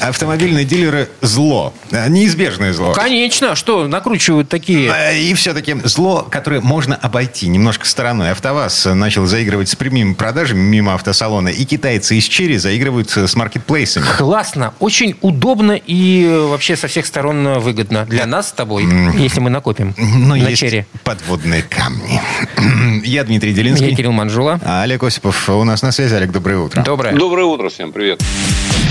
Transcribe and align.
Автомобильные 0.00 0.64
дилеры– 0.64 1.08
зло. 1.22 1.74
Э, 1.90 2.08
Неизбежное 2.08 2.72
зло. 2.72 2.92
Конечно, 2.92 3.54
что 3.56 3.88
накручивают 3.88 4.48
такие... 4.48 4.92
Э, 4.94 5.18
И 5.18 5.34
все-таки 5.34 5.74
зло, 5.84 6.22
которое 6.30 6.60
можно 6.60 6.94
обойти 6.94 7.48
немножко 7.48 7.84
стороной. 7.86 8.30
АвтоВАЗ 8.30 8.86
начал 8.94 9.26
заигрывать 9.26 9.68
с 9.68 9.76
прямыми 9.76 10.14
продажами 10.14 10.60
мимо 10.60 10.94
автосалона, 10.94 11.48
и 11.48 11.64
китайцы 11.64 12.16
из 12.16 12.24
Черри 12.24 12.58
заигрывают 12.58 13.10
с 13.10 13.34
маркетплейсами. 13.34 14.04
Классно, 14.16 14.72
очень 14.78 15.16
удобно 15.20 15.72
и 15.72 16.24
э, 16.24 16.40
вообще 16.46 16.76
со 16.76 16.86
всех 16.86 17.04
сторон 17.06 17.58
выгодно 17.58 18.04
для 18.06 18.26
нас 18.26 18.48
с 18.48 18.52
тобой, 18.52 18.84
если 19.18 19.40
мы 19.40 19.50
накопим 19.50 19.94
Но 19.98 20.36
на 20.36 20.48
есть 20.48 20.60
черри. 20.60 20.84
подводные 21.02 21.62
камни. 21.62 22.20
Я 23.04 23.24
Дмитрий 23.24 23.50
Я 23.50 23.56
Делинский. 23.56 23.94
Кирилл 23.96 24.12
Манжула. 24.12 24.60
А 24.64 24.82
Олег 24.82 25.02
Осипов 25.02 25.48
у 25.48 25.64
нас 25.64 25.82
на 25.82 25.90
связи. 25.92 26.14
Олег, 26.14 26.30
доброе 26.30 26.58
утро. 26.58 26.82
Доброе. 26.82 27.14
Доброе 27.14 27.44
утро 27.46 27.68
всем, 27.68 27.90
привет. 27.92 28.22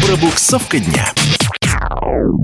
Пробуксовка 0.06 0.80
дня. 0.80 1.14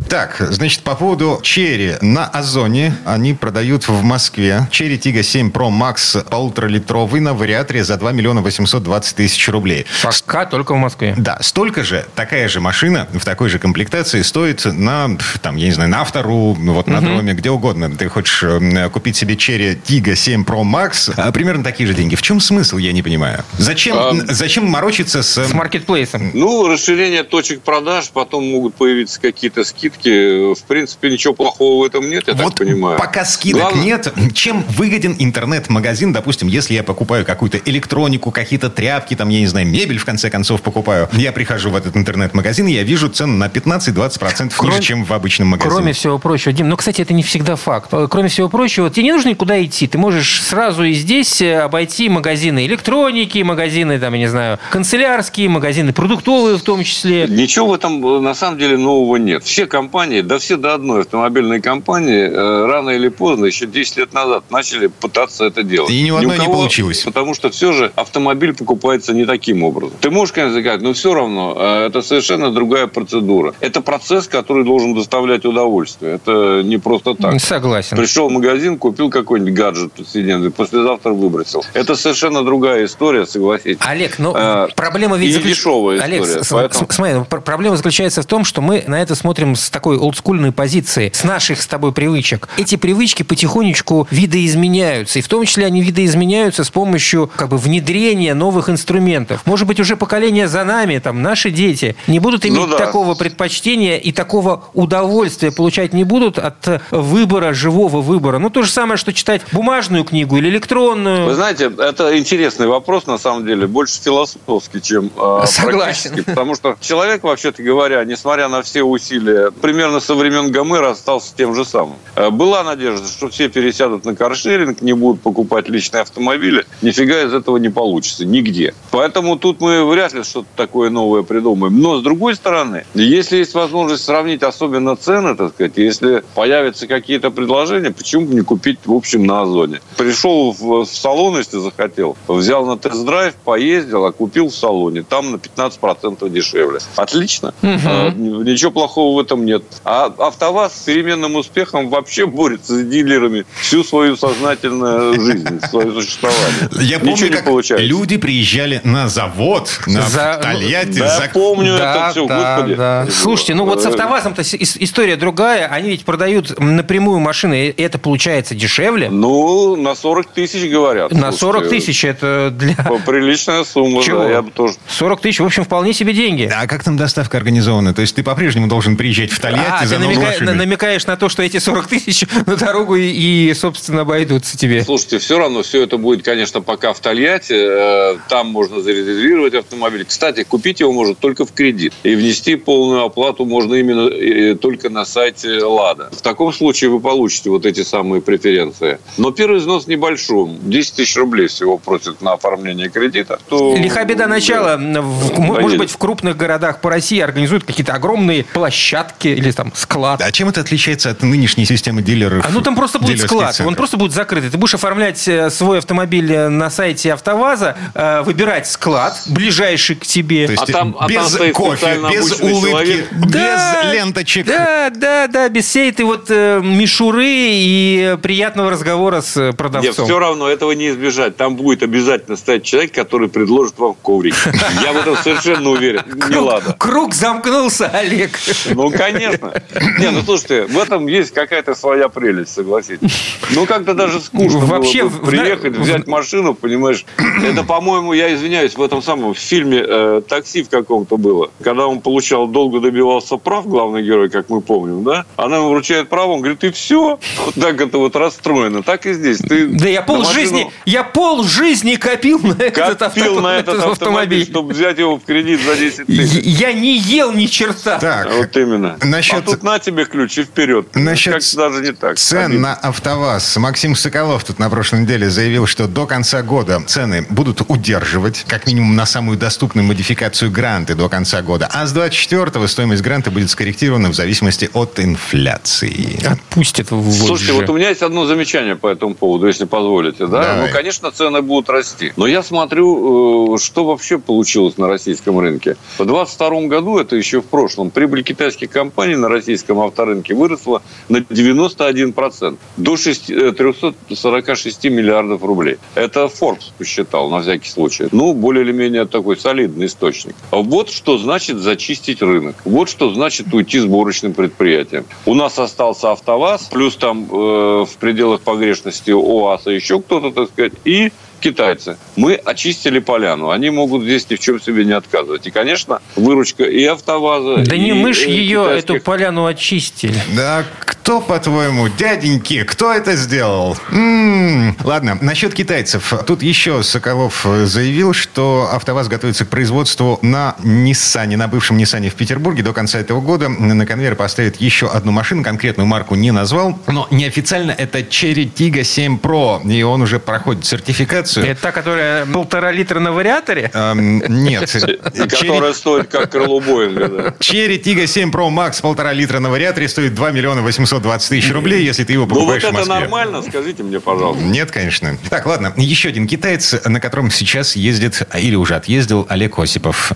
Так, 0.09 0.37
значит, 0.51 0.81
по 0.83 0.95
поводу 0.95 1.39
Черри. 1.41 1.93
На 2.01 2.25
Озоне 2.27 2.95
они 3.05 3.33
продают 3.33 3.87
в 3.87 4.03
Москве 4.03 4.67
Черри 4.69 4.97
Тига 4.97 5.23
7 5.23 5.49
Pro 5.49 5.69
Max 5.69 6.23
полуторалитровый 6.29 7.21
на 7.21 7.33
вариаторе 7.33 7.83
за 7.83 7.97
2 7.97 8.11
миллиона 8.11 8.41
820 8.41 9.15
тысяч 9.15 9.47
рублей. 9.49 9.85
Пока 10.03 10.45
только 10.45 10.73
в 10.73 10.77
Москве. 10.77 11.15
Да, 11.17 11.39
столько 11.41 11.83
же, 11.83 12.05
такая 12.15 12.47
же 12.47 12.59
машина 12.59 13.07
в 13.13 13.25
такой 13.25 13.49
же 13.49 13.59
комплектации 13.59 14.21
стоит 14.21 14.65
на, 14.65 15.17
там, 15.41 15.55
я 15.55 15.65
не 15.67 15.71
знаю, 15.71 15.89
на 15.89 16.01
автору, 16.01 16.53
вот 16.53 16.87
на 16.87 17.01
дроме, 17.01 17.33
где 17.33 17.49
угодно. 17.49 17.89
Ты 17.95 18.09
хочешь 18.09 18.43
купить 18.91 19.15
себе 19.15 19.35
Cherry 19.35 19.79
Tiggo 19.81 20.15
7 20.15 20.43
Pro 20.43 20.63
Max, 20.63 21.13
а 21.15 21.31
примерно 21.31 21.63
такие 21.63 21.87
же 21.87 21.93
деньги. 21.93 22.15
В 22.15 22.21
чем 22.21 22.39
смысл, 22.39 22.77
я 22.77 22.91
не 22.91 23.01
понимаю. 23.01 23.43
Зачем, 23.57 23.97
А- 23.97 24.13
зачем 24.27 24.65
морочиться 24.67 25.23
с... 25.23 25.37
С 25.47 25.53
маркетплейсом. 25.53 26.31
Ну, 26.33 26.67
расширение 26.67 27.23
точек 27.23 27.61
продаж, 27.61 28.09
потом 28.11 28.45
могут 28.49 28.75
появиться 28.75 29.19
какие-то 29.21 29.52
скидки. 29.61 30.53
В 30.53 30.63
принципе, 30.63 31.09
ничего 31.11 31.33
плохого 31.33 31.83
в 31.83 31.85
этом 31.87 32.09
нет, 32.09 32.23
я 32.27 32.33
вот 32.33 32.55
так 32.55 32.67
понимаю. 32.67 32.97
пока 32.97 33.23
скидок 33.25 33.61
Главное- 33.61 33.83
нет, 33.83 34.13
чем 34.33 34.63
выгоден 34.69 35.15
интернет-магазин, 35.19 36.11
допустим, 36.13 36.47
если 36.47 36.73
я 36.73 36.83
покупаю 36.83 37.25
какую-то 37.25 37.59
электронику, 37.65 38.31
какие-то 38.31 38.69
тряпки, 38.69 39.15
там, 39.15 39.29
я 39.29 39.39
не 39.39 39.47
знаю, 39.47 39.67
мебель, 39.67 39.97
в 39.97 40.05
конце 40.05 40.29
концов, 40.29 40.61
покупаю. 40.61 41.07
Я 41.13 41.31
прихожу 41.31 41.69
в 41.69 41.75
этот 41.75 41.95
интернет-магазин, 41.95 42.67
и 42.67 42.71
я 42.73 42.83
вижу 42.83 43.09
цену 43.09 43.33
на 43.37 43.49
15-20% 43.49 44.55
Кроме- 44.57 44.75
ниже, 44.77 44.81
чем 44.83 45.03
в 45.05 45.11
обычном 45.13 45.49
магазине. 45.49 45.75
Кроме 45.75 45.93
всего 45.93 46.17
прочего, 46.19 46.51
Дим, 46.53 46.69
ну, 46.69 46.77
кстати, 46.77 47.01
это 47.01 47.13
не 47.13 47.23
всегда 47.23 47.55
факт. 47.55 47.89
Э, 47.93 48.07
Кроме 48.09 48.29
всего 48.29 48.49
прочего, 48.49 48.89
тебе 48.89 49.03
не 49.03 49.11
нужно 49.11 49.29
никуда 49.29 49.63
идти. 49.63 49.87
Ты 49.87 49.97
можешь 49.97 50.41
сразу 50.41 50.83
и 50.83 50.93
здесь 50.93 51.41
э, 51.41 51.59
обойти 51.59 52.09
магазины 52.09 52.65
электроники, 52.65 53.39
магазины, 53.39 53.99
там, 53.99 54.13
я 54.13 54.19
не 54.19 54.27
знаю, 54.27 54.59
канцелярские, 54.69 55.49
магазины 55.49 55.93
продуктовые 55.93 56.57
в 56.57 56.61
том 56.61 56.83
числе. 56.83 57.27
Ничего 57.27 57.67
в 57.67 57.73
этом 57.73 58.05
э, 58.05 58.19
на 58.19 58.33
самом 58.33 58.57
деле 58.57 58.77
нового 58.77 59.17
нет. 59.17 59.42
Все 59.43 59.65
компании, 59.67 60.21
да 60.21 60.37
все 60.39 60.57
до 60.57 60.73
одной 60.73 61.01
автомобильной 61.01 61.61
компании, 61.61 62.23
э, 62.29 62.65
рано 62.65 62.91
или 62.91 63.09
поздно, 63.09 63.45
еще 63.45 63.65
10 63.65 63.97
лет 63.97 64.13
назад, 64.13 64.43
начали 64.49 64.87
пытаться 64.87 65.45
это 65.45 65.63
делать. 65.63 65.89
И 65.91 66.01
ни 66.01 66.11
у 66.11 66.17
одной 66.17 66.37
не 66.37 66.45
кого- 66.45 66.55
получилось. 66.57 67.01
Потому 67.03 67.33
что 67.33 67.49
все 67.49 67.71
же 67.73 67.91
автомобиль 67.95 68.53
покупается 68.53 69.13
не 69.13 69.25
таким 69.25 69.63
образом. 69.63 69.97
Ты 69.99 70.09
можешь, 70.11 70.33
конечно, 70.33 70.59
сказать, 70.61 70.81
но 70.81 70.93
все 70.93 71.13
равно 71.13 71.55
э, 71.57 71.87
это 71.87 72.01
совершенно 72.01 72.51
другая 72.51 72.87
процедура. 72.87 73.53
Это 73.59 73.81
процесс, 73.81 74.27
который 74.27 74.63
должен 74.63 74.93
доставлять 74.95 75.45
удовольствие. 75.45 76.15
Это 76.15 76.61
не 76.63 76.77
просто 76.77 77.13
так. 77.15 77.39
Согласен. 77.41 77.97
Пришел 77.97 78.29
в 78.29 78.31
магазин, 78.31 78.77
купил 78.77 79.09
какой-нибудь 79.09 79.53
гаджет 79.53 79.91
повседневный, 79.93 80.51
послезавтра 80.51 81.11
выбросил. 81.11 81.63
Это 81.73 81.95
совершенно 81.95 82.43
другая 82.43 82.85
история, 82.85 83.25
согласитесь. 83.25 83.77
Олег, 83.81 84.19
ну 84.19 84.33
Э, 84.35 84.67
проблема 84.75 85.17
ведь 85.17 85.31
и 85.31 85.33
заключ- 85.33 85.49
дешевая 85.57 85.99
Олег, 86.01 86.21
история, 86.23 86.43
с- 86.43 86.49
поэтому- 86.49 86.87
смотри, 86.91 87.13
ну, 87.15 87.25
пр- 87.25 87.41
проблема 87.41 87.75
заключается 87.75 88.21
в 88.21 88.25
том, 88.25 88.45
что 88.45 88.61
мы 88.61 88.83
на 88.87 89.01
это 89.01 89.15
смотрим 89.15 89.32
с 89.37 89.69
такой 89.69 89.97
олдскульной 89.97 90.51
позиции, 90.51 91.11
с 91.13 91.23
наших 91.23 91.61
с 91.61 91.67
тобой 91.67 91.91
привычек. 91.91 92.47
Эти 92.57 92.75
привычки 92.75 93.23
потихонечку 93.23 94.07
видоизменяются, 94.11 95.19
и 95.19 95.21
в 95.21 95.27
том 95.27 95.45
числе 95.45 95.65
они 95.65 95.81
видоизменяются 95.81 96.63
с 96.63 96.69
помощью 96.69 97.29
как 97.35 97.49
бы 97.49 97.57
внедрения 97.57 98.33
новых 98.33 98.69
инструментов. 98.69 99.41
Может 99.45 99.67
быть, 99.67 99.79
уже 99.79 99.95
поколение 99.95 100.47
за 100.47 100.63
нами, 100.63 100.99
там 100.99 101.21
наши 101.21 101.51
дети 101.51 101.95
не 102.07 102.19
будут 102.19 102.45
иметь 102.45 102.59
Ну 102.59 102.67
да. 102.67 102.77
такого 102.77 103.15
предпочтения 103.15 103.97
и 103.97 104.11
такого 104.11 104.63
удовольствия 104.73 105.51
получать 105.51 105.93
не 105.93 106.03
будут 106.03 106.37
от 106.39 106.67
э, 106.67 106.79
выбора 106.91 107.53
живого 107.53 108.01
выбора. 108.01 108.39
Ну 108.39 108.49
то 108.49 108.61
же 108.63 108.69
самое, 108.71 108.97
что 108.97 109.13
читать 109.13 109.41
бумажную 109.51 110.03
книгу 110.03 110.37
или 110.37 110.49
электронную. 110.49 111.25
Вы 111.25 111.35
знаете, 111.35 111.71
это 111.77 112.17
интересный 112.17 112.67
вопрос, 112.67 113.07
на 113.07 113.17
самом 113.17 113.45
деле, 113.45 113.67
больше 113.67 114.01
философский, 114.01 114.81
чем 114.81 115.11
э, 115.15 115.43
Согласен. 115.45 116.11
практический. 116.11 116.21
Потому 116.23 116.55
что 116.55 116.75
человек, 116.81 117.23
вообще-то 117.23 117.63
говоря, 117.63 118.03
несмотря 118.03 118.47
на 118.47 118.61
все 118.61 118.83
усилия, 118.83 119.22
примерно 119.61 119.99
со 119.99 120.15
времен 120.15 120.51
Гомера 120.51 120.91
остался 120.91 121.33
тем 121.35 121.55
же 121.55 121.65
самым. 121.65 121.95
Э, 122.15 122.29
Была 122.29 122.63
надежда, 122.63 123.07
что 123.07 123.29
все 123.29 123.49
пересядут 123.49 124.05
на 124.05 124.15
каршеринг, 124.15 124.81
не 124.81 124.93
будут 124.93 125.21
покупать 125.21 125.69
личные 125.69 126.01
автомобили. 126.01 126.65
Нифига 126.81 127.21
из 127.23 127.33
этого 127.33 127.57
не 127.57 127.69
получится, 127.69 128.25
нигде. 128.25 128.73
Поэтому 128.91 129.37
тут 129.37 129.61
мы 129.61 129.85
вряд 129.85 130.13
ли 130.13 130.23
что-то 130.23 130.47
такое 130.55 130.89
новое 130.89 131.23
придумаем. 131.23 131.79
Но, 131.79 131.99
с 131.99 132.03
другой 132.03 132.35
стороны, 132.35 132.85
если 132.93 133.37
есть 133.37 133.53
возможность 133.53 134.03
сравнить 134.03 134.43
особенно 134.43 134.95
цены, 134.95 135.35
так 135.35 135.53
сказать, 135.53 135.73
если 135.77 136.23
появятся 136.35 136.87
какие-то 136.87 137.31
предложения, 137.31 137.91
почему 137.91 138.25
бы 138.25 138.35
не 138.35 138.41
купить, 138.41 138.79
в 138.85 138.93
общем, 138.93 139.25
на 139.25 139.41
Озоне? 139.41 139.81
Пришел 139.97 140.51
в, 140.51 140.85
в 140.85 140.85
салон, 140.85 141.37
если 141.37 141.57
захотел, 141.59 142.15
взял 142.27 142.65
на 142.65 142.77
тест-драйв, 142.77 143.33
поездил, 143.43 144.05
а 144.05 144.11
купил 144.11 144.47
в 144.49 144.55
салоне. 144.55 145.03
Там 145.03 145.31
на 145.31 145.35
15% 145.37 146.29
дешевле. 146.29 146.79
Отлично. 146.95 147.53
Н- 147.61 148.43
ничего 148.43 148.71
плохого 148.71 149.12
в 149.13 149.19
этом 149.19 149.45
нет. 149.45 149.63
А 149.83 150.05
АвтоВАЗ 150.17 150.73
с 150.75 150.79
переменным 150.79 151.35
успехом 151.35 151.89
вообще 151.89 152.25
борется 152.25 152.75
с 152.77 152.83
дилерами 152.85 153.45
всю 153.61 153.83
свою 153.83 154.15
сознательную 154.15 155.13
жизнь, 155.19 155.59
свое 155.69 155.91
существование. 155.91 156.69
Я 156.81 156.97
Ничего 156.97 157.11
помню, 157.11 157.23
не 157.25 157.29
как 157.35 157.45
получается. 157.45 157.85
люди 157.85 158.17
приезжали 158.17 158.81
на 158.83 159.07
завод, 159.09 159.79
на 159.87 160.01
За- 160.03 160.39
Тольятти, 160.41 160.99
Да, 160.99 161.17
за- 161.19 161.29
помню 161.33 161.77
Да, 161.77 161.95
это 161.95 162.11
все, 162.11 162.27
да, 162.27 162.55
господи. 162.55 162.75
да. 162.75 163.07
Слушайте, 163.11 163.55
ну 163.55 163.65
вот 163.65 163.81
с 163.81 163.85
АвтоВАЗом-то 163.85 164.41
история 164.41 165.15
другая. 165.15 165.67
Они 165.67 165.89
ведь 165.91 166.05
продают 166.05 166.59
напрямую 166.59 167.19
машины, 167.19 167.67
и 167.75 167.81
это 167.81 167.97
получается 167.97 168.55
дешевле. 168.55 169.09
Ну, 169.09 169.75
на 169.75 169.95
40 169.95 170.27
тысяч 170.33 170.69
говорят. 170.69 171.11
На 171.11 171.31
Слушайте, 171.31 171.39
40 171.39 171.69
тысяч 171.69 172.05
это 172.05 172.49
для... 172.53 172.75
Приличная 173.05 173.63
сумма, 173.63 174.01
Чего? 174.03 174.23
да, 174.23 174.29
я 174.29 174.41
бы 174.41 174.51
тоже... 174.51 174.75
40 174.89 175.21
тысяч, 175.21 175.39
в 175.39 175.45
общем, 175.45 175.63
вполне 175.63 175.93
себе 175.93 176.13
деньги. 176.13 176.51
А 176.53 176.67
как 176.67 176.83
там 176.83 176.97
доставка 176.97 177.37
организована? 177.37 177.93
То 177.93 178.01
есть 178.01 178.15
ты 178.15 178.23
по-прежнему 178.23 178.67
должен 178.67 178.97
приезжать 179.03 179.31
в 179.33 179.39
Тольятти 179.41 179.83
А, 179.83 179.85
за 179.85 179.97
ты 179.97 180.03
намека- 180.05 180.21
машиной? 180.21 180.55
намекаешь 180.55 181.05
на 181.07 181.17
то, 181.17 181.27
что 181.27 181.43
эти 181.43 181.57
40 181.57 181.87
тысяч 181.87 182.23
на 182.45 182.55
дорогу 182.55 182.95
и, 182.95 183.03
и, 183.49 183.53
собственно, 183.53 184.01
обойдутся 184.03 184.57
тебе. 184.57 184.81
Слушайте, 184.81 185.17
все 185.19 185.37
равно 185.37 185.61
все 185.61 185.83
это 185.83 185.97
будет, 185.97 186.23
конечно, 186.23 186.61
пока 186.61 186.93
в 186.93 187.01
Тольятти. 187.01 187.53
Э, 187.53 188.17
Там 188.29 188.47
можно 188.47 188.79
зарезервировать 188.79 189.55
автомобиль. 189.55 190.05
Кстати, 190.05 190.43
купить 190.45 190.79
его 190.79 190.93
можно 190.93 191.15
только 191.15 191.45
в 191.45 191.51
кредит. 191.51 191.91
И 192.03 192.15
внести 192.15 192.55
полную 192.55 193.03
оплату 193.03 193.43
можно 193.43 193.73
именно 193.75 194.55
только 194.55 194.89
на 194.89 195.03
сайте 195.03 195.61
«Лада». 195.61 196.09
В 196.13 196.21
таком 196.21 196.53
случае 196.53 196.89
вы 196.89 197.01
получите 197.01 197.49
вот 197.49 197.65
эти 197.65 197.83
самые 197.83 198.21
преференции. 198.21 198.99
Но 199.17 199.31
первый 199.31 199.59
взнос 199.59 199.85
небольшой. 199.87 200.49
10 200.61 200.93
тысяч 200.95 201.17
рублей 201.17 201.47
всего 201.47 201.77
просят 201.77 202.21
на 202.21 202.33
оформление 202.33 202.87
кредита. 202.87 203.37
То... 203.49 203.75
Лиха 203.75 204.05
беда 204.05 204.27
начала. 204.27 204.77
В- 204.77 205.39
может 205.39 205.77
быть, 205.77 205.91
в 205.91 205.97
крупных 205.97 206.37
городах 206.37 206.79
по 206.79 206.89
России 206.89 207.19
организуют 207.19 207.65
какие-то 207.65 207.91
огромные 207.93 208.45
площадки 208.45 208.82
или 209.27 209.51
там 209.51 209.71
склад. 209.75 210.21
А 210.21 210.31
чем 210.31 210.49
это 210.49 210.61
отличается 210.61 211.09
от 211.09 211.23
нынешней 211.23 211.65
системы 211.65 212.01
дилеров? 212.01 212.45
А 212.45 212.49
ну 212.51 212.61
там 212.61 212.75
просто 212.75 212.99
будет 212.99 213.19
склад, 213.21 213.49
он 213.49 213.53
центров? 213.53 213.77
просто 213.77 213.97
будет 213.97 214.11
закрытый. 214.13 214.49
Ты 214.49 214.57
будешь 214.57 214.73
оформлять 214.73 215.27
э, 215.27 215.49
свой 215.49 215.79
автомобиль 215.79 216.31
э, 216.31 216.49
на 216.49 216.69
сайте 216.69 217.13
АвтоВАЗа, 217.13 217.75
э, 217.93 218.21
выбирать 218.23 218.67
склад, 218.67 219.21
ближайший 219.27 219.95
к 219.95 220.05
тебе. 220.05 220.45
То 220.47 220.51
есть 220.53 220.63
А 220.69 220.71
там- 220.71 220.95
а 220.99 221.07
там 221.07 221.23
без 221.25 221.27
стоит 221.33 221.53
кофе, 221.55 221.77
специально 221.77 222.09
без 222.09 222.39
улыбки, 222.39 222.69
человек. 222.69 223.13
без 223.13 223.93
ленточек. 223.93 224.45
Да, 224.45 224.89
да, 224.89 225.27
да, 225.27 225.49
без 225.49 225.65
всей 225.65 225.89
этой 225.89 226.05
вот 226.05 226.25
э, 226.29 226.61
мишуры 226.63 227.25
и 227.27 228.17
приятного 228.21 228.69
разговора 228.71 229.21
с 229.21 229.37
э, 229.37 229.47
Нет, 229.47 229.57
продавцом. 229.57 230.05
все 230.05 230.19
равно 230.19 230.47
этого 230.49 230.71
не 230.71 230.89
избежать. 230.89 231.37
Там 231.37 231.55
будет 231.55 231.83
обязательно 231.83 232.37
стоять 232.37 232.63
человек, 232.63 232.93
который 232.93 233.29
предложит 233.29 233.77
вам 233.77 233.95
коврик. 234.01 234.35
Я 234.83 234.93
в 234.93 234.97
этом 234.97 235.15
совершенно 235.17 235.69
уверен. 235.69 236.03
Не 236.29 236.37
ладно. 236.37 236.75
круг 236.77 237.13
замкнулся, 237.13 237.87
Олег. 237.87 238.37
Ну, 238.73 238.91
конечно. 238.91 239.53
Не, 239.99 240.11
ну 240.11 240.21
слушайте, 240.23 240.65
в 240.65 240.77
этом 240.77 241.07
есть 241.07 241.31
какая-то 241.33 241.75
своя 241.75 242.09
прелесть, 242.09 242.53
согласитесь. 242.53 243.37
Ну, 243.51 243.65
как-то 243.65 243.93
даже 243.93 244.19
скучно 244.19 244.59
Вообще, 244.59 245.03
было 245.03 245.09
бы 245.09 245.27
приехать, 245.27 245.75
взять 245.75 246.07
машину, 246.07 246.53
понимаешь. 246.53 247.05
Это, 247.43 247.63
по-моему, 247.63 248.13
я 248.13 248.33
извиняюсь, 248.33 248.75
в 248.75 248.81
этом 248.81 249.01
самом 249.01 249.33
фильме 249.33 249.83
э, 249.85 250.21
«Такси» 250.27 250.63
в 250.63 250.69
каком-то 250.69 251.17
было. 251.17 251.51
Когда 251.61 251.87
он 251.87 252.01
получал, 252.01 252.47
долго 252.47 252.79
добивался 252.79 253.37
прав, 253.37 253.67
главный 253.67 254.03
герой, 254.03 254.29
как 254.29 254.49
мы 254.49 254.61
помним, 254.61 255.03
да? 255.03 255.25
Она 255.35 255.57
ему 255.57 255.69
вручает 255.69 256.09
право, 256.09 256.31
он 256.31 256.39
говорит, 256.39 256.63
и 256.63 256.71
все. 256.71 257.19
Вот 257.45 257.55
так 257.55 257.79
это 257.81 257.97
вот 257.97 258.15
расстроено. 258.15 258.83
Так 258.83 259.05
и 259.05 259.13
здесь. 259.13 259.39
Ты 259.39 259.67
да 259.67 259.87
я 259.87 260.01
пол 260.01 260.19
машину... 260.19 260.33
жизни, 260.33 260.71
я 260.85 261.03
пол 261.03 261.43
жизни 261.43 261.95
копил 261.95 262.39
на 262.39 262.53
этот, 262.53 262.99
копил 262.99 263.39
на 263.39 263.57
этот 263.57 263.75
автомобиль, 263.75 263.91
автомобиль, 263.91 264.45
чтобы 264.45 264.73
взять 264.73 264.97
его 264.97 265.17
в 265.17 265.23
кредит 265.23 265.61
за 265.61 265.75
10 265.75 266.07
тысяч. 266.07 266.43
Я 266.43 266.73
не 266.73 266.97
ел 266.97 267.31
ни 267.31 267.45
черта. 267.45 267.99
Так, 267.99 268.33
вот 268.33 268.55
именно. 268.63 268.97
Насчет... 269.01 269.39
А 269.39 269.41
тут 269.41 269.63
на 269.63 269.79
тебе 269.79 270.05
ключи 270.05 270.43
вперед. 270.43 270.87
Насчет 270.95 271.33
как 271.33 271.43
даже 271.55 271.81
не 271.81 271.93
так. 271.93 272.17
Цен 272.17 272.45
Обидно. 272.45 272.69
на 272.69 272.73
АвтоВАЗ. 272.73 273.57
Максим 273.57 273.95
Соколов 273.95 274.43
тут 274.43 274.59
на 274.59 274.69
прошлой 274.69 275.01
неделе 275.01 275.29
заявил, 275.29 275.67
что 275.67 275.87
до 275.87 276.05
конца 276.07 276.41
года 276.41 276.81
цены 276.85 277.25
будут 277.29 277.61
удерживать, 277.67 278.45
как 278.47 278.67
минимум 278.67 278.95
на 278.95 279.05
самую 279.05 279.37
доступную 279.37 279.85
модификацию 279.85 280.51
Гранты 280.51 280.95
до 280.95 281.09
конца 281.09 281.41
года. 281.41 281.69
А 281.71 281.85
с 281.85 281.95
24-го 281.95 282.67
стоимость 282.67 283.01
Гранты 283.01 283.31
будет 283.31 283.49
скорректирована 283.49 284.09
в 284.09 284.15
зависимости 284.15 284.69
от 284.73 284.99
инфляции. 284.99 286.25
Отпустит 286.25 286.91
в 286.91 287.11
Слушайте, 287.11 287.53
вот 287.53 287.69
у 287.69 287.73
меня 287.73 287.89
есть 287.89 288.01
одно 288.01 288.25
замечание 288.25 288.75
по 288.75 288.87
этому 288.87 289.15
поводу, 289.15 289.47
если 289.47 289.65
позволите. 289.65 290.27
Да? 290.27 290.43
Давай. 290.43 290.67
Ну, 290.67 290.73
конечно, 290.73 291.11
цены 291.11 291.41
будут 291.41 291.69
расти. 291.69 292.13
Но 292.15 292.27
я 292.27 292.43
смотрю, 292.43 293.55
э, 293.55 293.57
что 293.57 293.85
вообще 293.85 294.17
получилось 294.17 294.77
на 294.77 294.87
российском 294.87 295.39
рынке. 295.39 295.75
В 295.97 296.05
2022 296.05 296.61
году, 296.67 296.97
это 296.97 297.15
еще 297.15 297.41
в 297.41 297.45
прошлом, 297.45 297.89
прибыль 297.89 298.23
китайских 298.53 298.69
компаний 298.69 299.15
на 299.15 299.29
российском 299.29 299.79
авторынке 299.79 300.33
выросла 300.33 300.81
на 301.09 301.17
91%. 301.17 302.57
До 302.77 302.97
6, 302.97 303.25
346 303.57 304.85
э, 304.85 304.89
миллиардов 304.89 305.43
рублей. 305.43 305.77
Это 305.95 306.25
Forbes 306.25 306.71
посчитал, 306.77 307.29
на 307.29 307.41
всякий 307.41 307.69
случай. 307.69 308.07
Ну, 308.11 308.33
более 308.33 308.63
или 308.63 308.71
менее 308.71 309.05
такой 309.05 309.37
солидный 309.37 309.87
источник. 309.87 310.35
Вот 310.51 310.89
что 310.89 311.17
значит 311.17 311.57
зачистить 311.57 312.21
рынок. 312.21 312.55
Вот 312.65 312.89
что 312.89 313.13
значит 313.13 313.53
уйти 313.53 313.79
сборочным 313.79 314.33
предприятием. 314.33 315.05
У 315.25 315.33
нас 315.33 315.59
остался 315.59 316.11
АвтоВАЗ, 316.11 316.69
плюс 316.71 316.95
там 316.95 317.27
э, 317.31 317.85
в 317.85 317.97
пределах 317.99 318.41
погрешности 318.41 319.11
ОАСа 319.11 319.71
еще 319.71 319.99
кто-то, 319.99 320.31
так 320.31 320.49
сказать, 320.49 320.73
и 320.85 321.11
китайцы. 321.43 321.97
Мы 322.15 322.35
очистили 322.35 322.99
поляну. 322.99 323.49
Они 323.49 323.69
могут 323.69 324.03
здесь 324.03 324.29
ни 324.29 324.35
в 324.35 324.39
чем 324.39 324.61
себе 324.61 324.85
не 324.85 324.93
отказывать. 324.93 325.45
И, 325.45 325.51
конечно, 325.51 326.01
выручка 326.15 326.63
и 326.63 326.83
АвтоВАЗа, 326.85 327.65
Да 327.65 327.75
и, 327.75 327.79
не 327.79 327.93
мы 327.93 328.13
ж 328.13 328.19
ее, 328.19 328.63
китайских... 328.63 328.95
эту 328.95 329.03
поляну 329.03 329.45
очистили. 329.45 330.15
Да 330.35 330.63
кто, 331.03 331.19
по-твоему, 331.19 331.89
дяденьки, 331.89 332.63
кто 332.63 332.93
это 332.93 333.15
сделал? 333.17 333.77
М-м-м. 333.91 334.77
Ладно, 334.83 335.17
насчет 335.21 335.53
китайцев. 335.53 336.13
Тут 336.25 336.41
еще 336.41 336.81
Соколов 336.81 337.45
заявил, 337.65 338.13
что 338.13 338.69
АвтоВАЗ 338.71 339.09
готовится 339.09 339.43
к 339.45 339.49
производству 339.49 340.19
на 340.21 340.55
Ниссане, 340.63 341.35
на 341.35 341.49
бывшем 341.49 341.77
Ниссане 341.77 342.09
в 342.09 342.15
Петербурге. 342.15 342.63
До 342.63 342.71
конца 342.71 342.99
этого 342.99 343.19
года 343.19 343.49
на 343.49 343.85
конвейер 343.85 344.15
поставит 344.15 344.61
еще 344.61 344.87
одну 344.87 345.11
машину. 345.11 345.43
Конкретную 345.43 345.87
марку 345.87 346.15
не 346.15 346.31
назвал. 346.31 346.79
Но 346.87 347.07
неофициально 347.11 347.71
это 347.71 347.99
Cherry 347.99 348.49
Tiggo 348.53 348.83
7 348.83 349.17
Pro. 349.17 349.61
И 349.69 349.83
он 349.83 350.01
уже 350.03 350.19
проходит 350.19 350.63
сертификацию 350.65 351.32
версию. 351.37 351.53
Это 351.53 351.61
та, 351.61 351.71
которая 351.71 352.25
полтора 352.25 352.71
литра 352.71 352.99
на 352.99 353.11
вариаторе? 353.11 353.71
Эм, 353.73 354.23
нет. 354.27 354.69
Которая 355.13 355.73
стоит 355.73 356.07
как 356.09 356.31
крыло 356.31 356.59
Боинга. 356.59 357.35
Chery 357.39 357.79
Tiggo 357.79 358.07
7 358.07 358.31
Pro 358.31 358.49
Max 358.49 358.81
полтора 358.81 359.13
литра 359.13 359.39
на 359.39 359.49
вариаторе 359.49 359.87
стоит 359.87 360.13
2 360.13 360.31
миллиона 360.31 360.61
820 360.61 361.29
тысяч 361.29 361.51
рублей, 361.51 361.83
если 361.83 362.03
ты 362.03 362.13
его 362.13 362.25
покупаешь 362.25 362.63
в 362.63 362.71
Москве. 362.71 362.85
Ну 362.85 362.87
вот 362.87 362.95
это 362.95 363.01
нормально, 363.01 363.41
скажите 363.41 363.83
мне, 363.83 363.99
пожалуйста. 363.99 364.43
Нет, 364.43 364.71
конечно. 364.71 365.17
Так, 365.29 365.45
ладно. 365.45 365.73
Еще 365.77 366.09
один 366.09 366.27
китаец, 366.27 366.75
на 366.85 366.99
котором 366.99 367.31
сейчас 367.31 367.75
ездит, 367.75 368.21
или 368.37 368.55
уже 368.55 368.75
отъездил, 368.75 369.25
Олег 369.29 369.59
Осипов. 369.59 370.11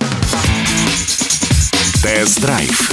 Тест-драйв. 2.03 2.91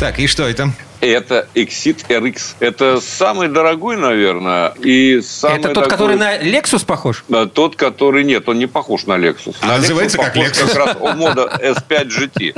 Так, 0.00 0.18
и 0.18 0.26
что 0.26 0.48
это? 0.48 0.72
Это 1.02 1.48
Exeed 1.56 2.06
RX. 2.08 2.54
Это 2.60 3.00
самый 3.00 3.48
дорогой, 3.48 3.96
наверное, 3.96 4.68
и 4.84 5.20
самый 5.20 5.58
Это 5.58 5.68
тот, 5.70 5.74
такой... 5.74 5.90
который 5.90 6.16
на 6.16 6.38
Lexus 6.38 6.86
похож? 6.86 7.24
Тот, 7.54 7.74
который 7.74 8.22
нет, 8.22 8.48
он 8.48 8.60
не 8.60 8.66
похож 8.66 9.06
на 9.06 9.14
Lexus. 9.14 9.56
А 9.62 9.66
на 9.66 9.78
называется 9.78 10.16
Lexus 10.18 10.22
как 10.22 10.36
Lexus? 10.36 10.66
Как 10.68 10.74
раз 10.76 11.16
мода 11.16 11.58
S5 11.60 12.06
GT. 12.06 12.54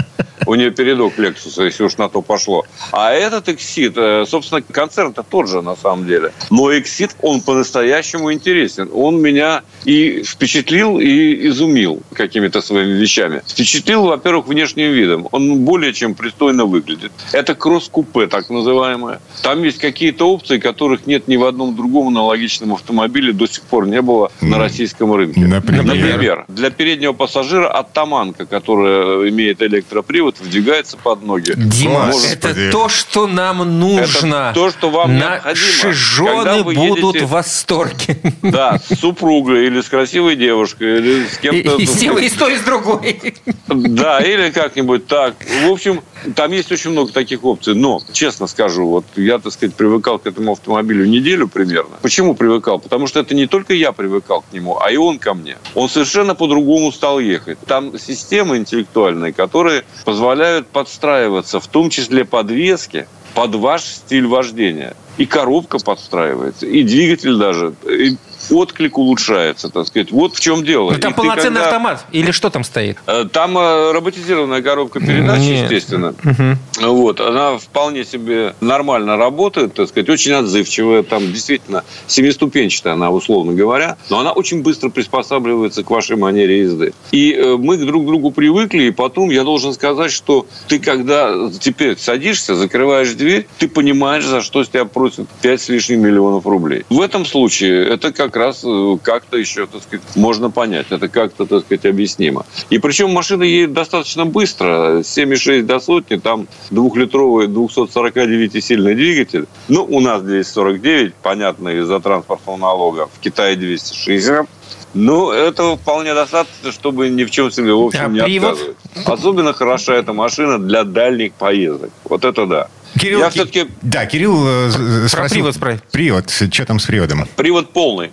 У 0.46 0.54
нее 0.54 0.70
передок 0.70 1.18
Lexus, 1.18 1.64
если 1.64 1.84
уж 1.84 1.96
на 1.96 2.08
то 2.08 2.22
пошло. 2.22 2.64
А 2.92 3.12
этот 3.12 3.48
Exit, 3.48 3.94
э, 3.96 4.26
собственно, 4.26 4.62
концерн-то 4.62 5.22
тот 5.22 5.48
же 5.48 5.62
на 5.62 5.76
самом 5.76 6.06
деле. 6.06 6.32
Но 6.50 6.72
Exit, 6.72 7.12
он 7.22 7.40
по-настоящему 7.40 8.32
интересен. 8.32 8.90
Он 8.92 9.20
меня 9.20 9.62
и 9.84 10.22
впечатлил, 10.22 10.98
и 10.98 11.48
изумил 11.48 12.02
какими-то 12.12 12.60
своими 12.60 12.92
вещами. 12.92 13.42
Впечатлил, 13.46 14.04
во-первых, 14.04 14.46
внешним 14.46 14.92
видом. 14.92 15.28
Он 15.32 15.64
более 15.64 15.92
чем 15.92 16.14
пристойно 16.14 16.64
выглядит. 16.64 17.12
Это 17.32 17.54
кросс-купе 17.54 18.26
так 18.26 18.50
называемое. 18.50 19.20
Там 19.42 19.62
есть 19.62 19.78
какие-то 19.78 20.30
опции, 20.30 20.58
которых 20.58 21.06
нет 21.06 21.28
ни 21.28 21.36
в 21.36 21.44
одном 21.44 21.74
другом 21.74 22.08
аналогичном 22.08 22.74
автомобиле 22.74 23.32
до 23.32 23.46
сих 23.46 23.62
пор 23.62 23.86
не 23.86 24.02
было 24.02 24.30
на 24.40 24.58
российском 24.58 25.12
рынке. 25.12 25.40
Например? 25.40 25.84
Например, 25.84 26.44
для 26.48 26.70
переднего 26.70 27.12
пассажира 27.12 27.68
оттаманка, 27.68 28.46
которая 28.46 29.28
имеет 29.28 29.62
электропривод, 29.62 30.33
вдвигается 30.40 30.96
под 30.96 31.22
ноги. 31.22 31.52
Дима, 31.56 32.06
Может, 32.06 32.44
это 32.44 32.70
то, 32.70 32.88
что 32.88 33.26
нам 33.26 33.78
нужно. 33.78 34.50
Это 34.50 34.52
то, 34.54 34.70
что 34.70 34.90
вам 34.90 35.18
Наши 35.18 35.34
необходимо. 35.44 35.92
жены 35.92 36.62
будут 36.64 37.14
едете, 37.14 37.26
в 37.26 37.30
восторге. 37.30 38.18
Да, 38.42 38.78
с 38.78 38.98
супругой 38.98 39.66
или 39.66 39.80
с 39.80 39.88
красивой 39.88 40.36
девушкой, 40.36 40.98
или 40.98 41.26
с 41.26 41.38
кем-то. 41.38 41.76
И, 41.76 41.82
и, 41.82 41.84
и, 41.84 42.24
и 42.24 42.28
с 42.28 42.32
той, 42.32 42.54
и 42.54 42.58
с 42.58 42.62
другой. 42.62 43.34
Да, 43.66 44.20
или 44.20 44.50
как-нибудь 44.50 45.06
так. 45.06 45.34
В 45.66 45.70
общем, 45.70 46.02
там 46.34 46.52
есть 46.52 46.70
очень 46.72 46.90
много 46.90 47.12
таких 47.12 47.44
опций. 47.44 47.74
Но, 47.74 48.00
честно 48.12 48.46
скажу, 48.46 48.86
вот 48.86 49.04
я, 49.16 49.38
так 49.38 49.52
сказать, 49.52 49.74
привыкал 49.74 50.18
к 50.18 50.26
этому 50.26 50.52
автомобилю 50.52 51.06
неделю 51.06 51.48
примерно. 51.48 51.96
Почему 52.02 52.34
привыкал? 52.34 52.78
Потому 52.78 53.06
что 53.06 53.20
это 53.20 53.34
не 53.34 53.46
только 53.46 53.74
я 53.74 53.92
привыкал 53.92 54.42
к 54.42 54.52
нему, 54.52 54.78
а 54.80 54.90
и 54.90 54.96
он 54.96 55.18
ко 55.18 55.34
мне. 55.34 55.56
Он 55.74 55.88
совершенно 55.88 56.34
по-другому 56.34 56.92
стал 56.92 57.20
ехать. 57.20 57.58
Там 57.66 57.98
системы 57.98 58.56
интеллектуальные, 58.56 59.32
которые 59.32 59.84
позволяют 60.04 60.23
подстраиваться, 60.72 61.60
в 61.60 61.66
том 61.66 61.90
числе 61.90 62.24
подвески, 62.24 63.06
под 63.34 63.54
ваш 63.54 63.82
стиль 63.82 64.26
вождения. 64.26 64.96
И 65.16 65.26
коробка 65.26 65.78
подстраивается, 65.78 66.66
и 66.66 66.82
двигатель 66.82 67.36
даже. 67.36 67.74
И 67.88 68.16
отклик 68.50 68.98
улучшается, 68.98 69.68
так 69.68 69.86
сказать. 69.86 70.10
Вот 70.12 70.34
в 70.34 70.40
чем 70.40 70.64
дело. 70.64 70.90
Но 70.90 70.96
ну, 70.96 70.98
там 70.98 71.12
и 71.12 71.16
полноценный 71.16 71.60
когда... 71.60 71.66
автомат 71.66 72.04
или 72.12 72.30
что 72.30 72.50
там 72.50 72.64
стоит? 72.64 72.98
Э, 73.06 73.24
там 73.30 73.56
э, 73.58 73.92
роботизированная 73.92 74.62
коробка 74.62 75.00
передач, 75.00 75.40
Нет. 75.40 75.70
естественно. 75.70 76.14
Угу. 76.24 76.92
Вот, 76.92 77.20
она 77.20 77.58
вполне 77.58 78.04
себе 78.04 78.54
нормально 78.60 79.16
работает, 79.16 79.74
так 79.74 79.88
сказать, 79.88 80.08
очень 80.08 80.32
отзывчивая, 80.32 81.02
там 81.02 81.32
действительно 81.32 81.84
семиступенчатая 82.06 82.94
она, 82.94 83.10
условно 83.10 83.52
говоря, 83.52 83.96
но 84.10 84.20
она 84.20 84.32
очень 84.32 84.62
быстро 84.62 84.90
приспосабливается 84.90 85.82
к 85.82 85.90
вашей 85.90 86.16
манере 86.16 86.60
езды. 86.60 86.92
И 87.12 87.32
э, 87.32 87.56
мы 87.56 87.76
друг 87.76 88.04
к 88.04 88.06
другу 88.06 88.30
привыкли, 88.30 88.84
и 88.84 88.90
потом 88.90 89.30
я 89.30 89.44
должен 89.44 89.72
сказать, 89.72 90.12
что 90.12 90.46
ты 90.68 90.78
когда 90.78 91.50
теперь 91.60 91.96
садишься, 91.98 92.54
закрываешь 92.54 93.12
дверь, 93.12 93.46
ты 93.58 93.68
понимаешь, 93.68 94.24
за 94.24 94.40
что 94.40 94.64
с 94.64 94.68
тебя 94.68 94.84
просят 94.84 95.28
5 95.42 95.60
с 95.60 95.68
лишним 95.68 96.02
миллионов 96.02 96.46
рублей. 96.46 96.84
В 96.90 97.00
этом 97.00 97.24
случае 97.24 97.86
это 97.88 98.12
как 98.12 98.33
как 98.34 98.42
раз 98.42 98.64
э, 98.64 98.96
как-то 99.00 99.36
еще, 99.36 99.66
так 99.66 99.82
сказать, 99.82 100.04
можно 100.16 100.50
понять. 100.50 100.86
Это 100.90 101.08
как-то, 101.08 101.46
так 101.46 101.64
сказать, 101.64 101.86
объяснимо. 101.86 102.44
И 102.68 102.78
причем 102.78 103.10
машина 103.10 103.44
едет 103.44 103.72
достаточно 103.72 104.26
быстро. 104.26 104.98
7,6 104.98 105.62
до 105.62 105.78
сотни, 105.78 106.16
там 106.16 106.48
двухлитровый 106.70 107.46
249-сильный 107.46 108.96
двигатель. 108.96 109.46
Ну, 109.68 109.84
у 109.84 110.00
нас 110.00 110.22
249, 110.22 111.14
понятно, 111.22 111.68
из-за 111.68 112.00
транспортного 112.00 112.56
налога. 112.56 113.08
В 113.12 113.20
Китае 113.20 113.54
260. 113.54 114.48
Ну, 114.94 115.30
этого 115.30 115.76
вполне 115.76 116.12
достаточно, 116.14 116.72
чтобы 116.72 117.10
ни 117.10 117.22
в 117.22 117.30
чем 117.30 117.52
себе, 117.52 117.72
в 117.72 117.82
общем, 117.82 118.06
а 118.06 118.08
не 118.08 118.20
привод? 118.20 118.52
отказывать. 118.52 118.76
Особенно 119.06 119.52
хороша 119.52 119.94
эта 119.94 120.12
машина 120.12 120.58
для 120.58 120.82
дальних 120.82 121.34
поездок. 121.34 121.90
Вот 122.04 122.24
это 122.24 122.46
да. 122.46 122.68
Кирилл, 122.98 123.20
Я 123.20 123.30
Ки- 123.30 123.34
все-таки 123.34 123.66
Да, 123.82 124.06
Кирилл 124.06 124.44
э, 124.46 125.08
спросил... 125.08 125.52
привод. 125.52 125.82
Привод. 125.90 126.30
Что 126.30 126.64
там 126.66 126.78
с 126.78 126.86
приводом? 126.86 127.26
Привод 127.36 127.70
полный. 127.72 128.10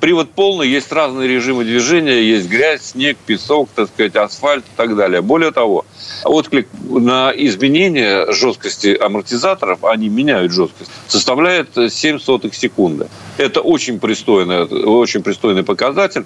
Привод 0.00 0.32
полный, 0.32 0.68
есть 0.68 0.92
разные 0.92 1.28
режимы 1.28 1.64
движения, 1.64 2.22
есть 2.22 2.48
грязь, 2.48 2.82
снег, 2.82 3.16
песок, 3.26 3.68
так 3.74 3.88
сказать, 3.88 4.16
асфальт 4.16 4.64
и 4.64 4.76
так 4.76 4.96
далее. 4.96 5.22
Более 5.22 5.50
того, 5.52 5.84
отклик 6.24 6.68
на 6.88 7.32
изменение 7.34 8.32
жесткости 8.32 8.96
амортизаторов, 9.00 9.84
они 9.84 10.08
меняют 10.08 10.52
жесткость, 10.52 10.90
составляет 11.08 11.70
7 11.88 12.18
сотых 12.18 12.54
секунды. 12.54 13.08
Это 13.38 13.60
очень 13.60 13.98
пристойный, 13.98 14.64
очень 14.64 15.22
пристойный 15.22 15.62
показатель. 15.62 16.24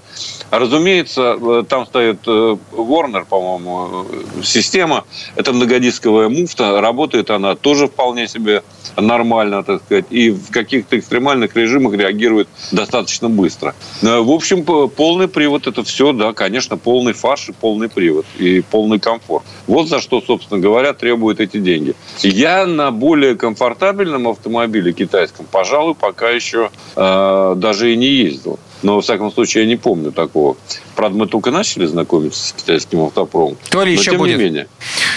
Разумеется, 0.50 1.36
э, 1.40 1.64
там 1.68 1.86
стоит 1.86 2.18
э, 2.26 2.56
Warner, 2.72 3.24
по-моему, 3.26 4.06
э, 4.10 4.42
система. 4.42 5.04
Это 5.34 5.52
многодисковая 5.52 6.28
муфта. 6.28 6.80
Работает 6.80 7.30
она 7.30 7.54
тоже 7.54 7.85
вполне 7.88 8.28
себе 8.28 8.62
нормально, 8.96 9.62
так 9.62 9.82
сказать. 9.84 10.06
И 10.10 10.30
в 10.30 10.50
каких-то 10.50 10.98
экстремальных 10.98 11.54
режимах 11.56 11.94
реагирует 11.94 12.48
достаточно 12.72 13.28
быстро. 13.28 13.74
Э, 14.02 14.20
В 14.20 14.30
общем, 14.30 14.64
полный 14.64 15.28
привод– 15.28 15.66
это 15.68 15.82
все, 15.84 16.12
да, 16.12 16.32
конечно, 16.32 16.76
полный 16.76 17.12
фарш 17.12 17.48
и 17.48 17.52
полный 17.52 17.88
привод. 17.88 18.26
И 18.38 18.60
полный 18.60 18.98
комфорт. 18.98 19.44
Вот 19.66 19.88
за 19.88 20.00
что, 20.00 20.20
собственно 20.20 20.60
говоря, 20.60 20.92
требуют 20.92 21.40
эти 21.40 21.58
деньги. 21.58 21.94
Я 22.22 22.66
на 22.66 22.90
более 22.90 23.34
комфортабельном 23.36 24.28
автомобиле 24.28 24.92
китайском, 24.92 25.46
пожалуй, 25.50 25.94
пока 25.94 26.30
еще 26.30 26.70
э, 26.96 27.54
даже 27.56 27.92
и 27.92 27.96
не 27.96 28.08
ездил. 28.08 28.58
Но, 28.82 28.96
во 28.96 29.00
всяком 29.00 29.32
случае, 29.32 29.64
я 29.64 29.68
не 29.70 29.76
помню 29.76 30.12
такого. 30.12 30.56
Правда, 30.94 31.16
мы 31.18 31.26
только 31.26 31.50
начали 31.50 31.86
знакомиться 31.86 32.48
с 32.48 32.52
китайским 32.52 33.00
автопромом. 33.00 33.56
То 33.70 33.82
ли 33.82 33.94
Но, 33.94 34.00
еще 34.00 34.10
тем 34.12 34.18
будет. 34.20 34.36
не 34.36 34.44
менее. 34.44 34.68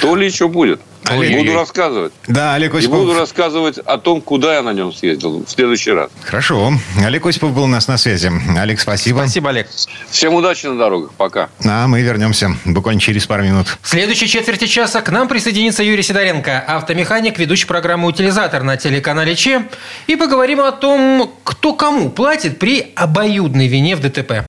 То 0.01 0.15
ли 0.15 0.25
еще 0.25 0.47
будет. 0.47 0.79
Олег. 1.09 1.37
Буду 1.39 1.53
рассказывать. 1.55 2.13
Да, 2.27 2.53
Олег 2.55 2.73
И 2.73 2.77
Осипов. 2.77 2.99
буду 2.99 3.13
рассказывать 3.17 3.77
о 3.77 3.97
том, 3.97 4.21
куда 4.21 4.55
я 4.55 4.61
на 4.61 4.73
нем 4.73 4.93
съездил 4.93 5.43
в 5.45 5.49
следующий 5.49 5.91
раз. 5.91 6.09
Хорошо. 6.23 6.73
Олег 7.03 7.25
Осипов 7.25 7.53
был 7.53 7.63
у 7.63 7.67
нас 7.67 7.87
на 7.87 7.97
связи. 7.97 8.31
Олег, 8.57 8.79
спасибо. 8.79 9.19
Спасибо, 9.19 9.49
Олег. 9.49 9.67
Всем 10.09 10.33
удачи 10.33 10.65
на 10.67 10.77
дорогах. 10.77 11.11
Пока. 11.17 11.49
А 11.65 11.87
мы 11.87 12.01
вернемся 12.01 12.51
буквально 12.65 13.01
через 13.01 13.25
пару 13.25 13.43
минут. 13.43 13.67
В 13.81 13.89
следующей 13.89 14.27
четверти 14.27 14.67
часа 14.67 15.01
к 15.01 15.09
нам 15.09 15.27
присоединится 15.27 15.83
Юрий 15.83 16.03
Сидоренко, 16.03 16.59
автомеханик, 16.59 17.37
ведущий 17.39 17.67
программы 17.67 18.07
«Утилизатор» 18.07 18.63
на 18.63 18.77
телеканале 18.77 19.35
ЧЕ. 19.35 19.63
И 20.07 20.15
поговорим 20.15 20.59
о 20.61 20.71
том, 20.71 21.31
кто 21.43 21.73
кому 21.73 22.09
платит 22.09 22.59
при 22.59 22.91
обоюдной 22.95 23.67
вине 23.67 23.95
в 23.95 24.01
ДТП. 24.01 24.45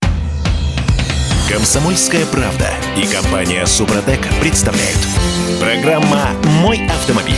Комсомольская 1.50 2.26
правда 2.26 2.70
и 2.96 3.04
компания 3.12 3.66
Супротек 3.66 4.20
представляют. 4.40 4.98
Программа 5.58 6.30
«Мой 6.44 6.86
автомобиль». 6.86 7.34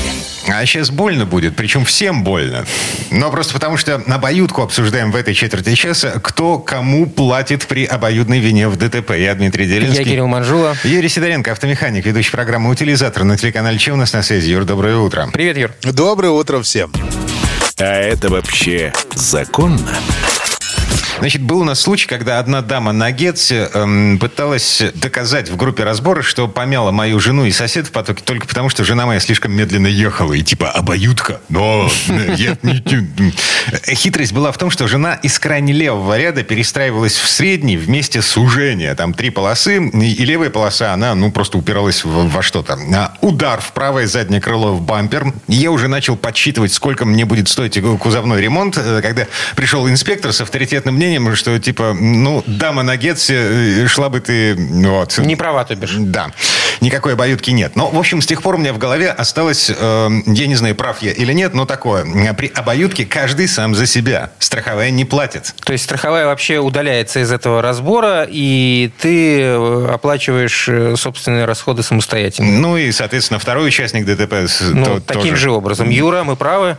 А 0.46 0.66
сейчас 0.66 0.90
больно 0.90 1.24
будет, 1.24 1.56
причем 1.56 1.86
всем 1.86 2.22
больно. 2.22 2.66
Но 3.10 3.30
просто 3.30 3.54
потому, 3.54 3.78
что 3.78 3.94
обоюдку 3.94 4.60
обсуждаем 4.60 5.12
в 5.12 5.16
этой 5.16 5.32
четверти 5.32 5.74
часа, 5.74 6.20
кто 6.22 6.58
кому 6.58 7.06
платит 7.06 7.66
при 7.66 7.86
обоюдной 7.86 8.40
вине 8.40 8.68
в 8.68 8.76
ДТП. 8.76 9.12
Я 9.12 9.34
Дмитрий 9.34 9.66
Делинский. 9.66 10.04
Я 10.04 10.04
Кирилл 10.04 10.26
Манжула. 10.26 10.76
Юрий 10.84 11.08
Сидоренко, 11.08 11.52
автомеханик, 11.52 12.04
ведущий 12.04 12.32
программы 12.32 12.68
«Утилизатор» 12.68 13.24
на 13.24 13.38
телеканале 13.38 13.78
«Че» 13.78 13.92
у 13.92 13.96
нас 13.96 14.12
на 14.12 14.22
связи. 14.22 14.50
Юр, 14.50 14.66
доброе 14.66 14.98
утро. 14.98 15.30
Привет, 15.32 15.56
Юр. 15.56 15.70
Доброе 15.84 16.32
утро 16.32 16.60
всем. 16.60 16.92
А 17.78 17.94
это 17.94 18.28
вообще 18.28 18.92
законно? 19.14 19.96
Значит, 21.22 21.42
был 21.42 21.60
у 21.60 21.64
нас 21.64 21.80
случай, 21.80 22.08
когда 22.08 22.40
одна 22.40 22.62
дама 22.62 22.90
на 22.90 23.12
Гетсе 23.12 23.70
эм, 23.74 24.18
пыталась 24.18 24.82
доказать 24.94 25.48
в 25.50 25.56
группе 25.56 25.84
разбора, 25.84 26.20
что 26.20 26.48
помяла 26.48 26.90
мою 26.90 27.20
жену 27.20 27.44
и 27.44 27.52
сосед 27.52 27.86
в 27.86 27.92
потоке 27.92 28.24
только 28.24 28.48
потому, 28.48 28.68
что 28.68 28.82
жена 28.82 29.06
моя 29.06 29.20
слишком 29.20 29.52
медленно 29.52 29.86
ехала. 29.86 30.32
И 30.32 30.42
типа 30.42 30.72
обоюдка. 30.72 31.40
Но 31.48 31.88
Хитрость 33.86 34.32
была 34.32 34.50
в 34.50 34.58
том, 34.58 34.70
что 34.70 34.88
жена 34.88 35.14
из 35.14 35.38
крайне 35.38 35.72
левого 35.72 36.18
ряда 36.18 36.42
перестраивалась 36.42 37.14
в 37.14 37.28
средний 37.28 37.76
вместе 37.76 38.20
сужения. 38.20 38.92
Там 38.96 39.14
три 39.14 39.30
полосы, 39.30 39.76
и 39.76 40.24
левая 40.24 40.50
полоса, 40.50 40.92
она 40.92 41.14
ну 41.14 41.30
просто 41.30 41.56
упиралась 41.56 42.04
в- 42.04 42.30
во 42.30 42.42
что-то. 42.42 42.76
Удар 43.20 43.60
в 43.60 43.70
правое 43.74 44.08
заднее 44.08 44.40
крыло 44.40 44.72
в 44.72 44.82
бампер. 44.82 45.32
Я 45.46 45.70
уже 45.70 45.86
начал 45.86 46.16
подсчитывать, 46.16 46.72
сколько 46.72 47.04
мне 47.04 47.24
будет 47.24 47.48
стоить 47.48 47.80
кузовной 48.00 48.40
ремонт, 48.40 48.76
э, 48.76 49.00
когда 49.02 49.28
пришел 49.54 49.88
инспектор 49.88 50.32
с 50.32 50.40
авторитетным 50.40 50.96
мнением, 50.96 51.11
что 51.34 51.58
типа, 51.58 51.94
ну, 51.98 52.42
дама 52.46 52.82
на 52.82 52.96
Гетсе, 52.96 53.34
э, 53.84 53.86
шла 53.88 54.08
бы 54.08 54.20
ты, 54.20 54.54
вот. 54.56 55.18
Не 55.18 55.36
права, 55.36 55.64
то 55.64 55.74
бишь. 55.74 55.94
Да. 55.98 56.30
Никакой 56.80 57.12
обоюдки 57.12 57.50
нет. 57.50 57.76
Но, 57.76 57.88
в 57.90 57.98
общем, 57.98 58.20
с 58.20 58.26
тех 58.26 58.42
пор 58.42 58.56
у 58.56 58.58
меня 58.58 58.72
в 58.72 58.78
голове 58.78 59.10
осталось, 59.10 59.70
э, 59.70 60.08
я 60.26 60.46
не 60.46 60.54
знаю, 60.56 60.74
прав 60.74 61.00
я 61.02 61.12
или 61.12 61.32
нет, 61.32 61.54
но 61.54 61.64
такое. 61.64 62.04
При 62.34 62.48
обоюдке 62.48 63.04
каждый 63.04 63.46
сам 63.48 63.74
за 63.74 63.86
себя. 63.86 64.30
Страховая 64.38 64.90
не 64.90 65.04
платит. 65.04 65.54
То 65.64 65.72
есть 65.72 65.84
страховая 65.84 66.26
вообще 66.26 66.58
удаляется 66.58 67.20
из 67.20 67.30
этого 67.30 67.62
разбора, 67.62 68.26
и 68.28 68.90
ты 69.00 69.40
э, 69.42 69.88
оплачиваешь 69.92 70.68
э, 70.68 70.96
собственные 70.96 71.44
расходы 71.44 71.82
самостоятельно. 71.82 72.50
Ну 72.58 72.76
и, 72.76 72.90
соответственно, 72.92 73.38
второй 73.38 73.68
участник 73.68 74.04
ДТП 74.04 74.50
Ну, 74.72 74.84
то- 74.84 75.00
таким 75.00 75.30
тоже. 75.30 75.36
же 75.42 75.50
образом. 75.52 75.88
Юра, 75.88 76.24
мы 76.24 76.36
правы? 76.36 76.76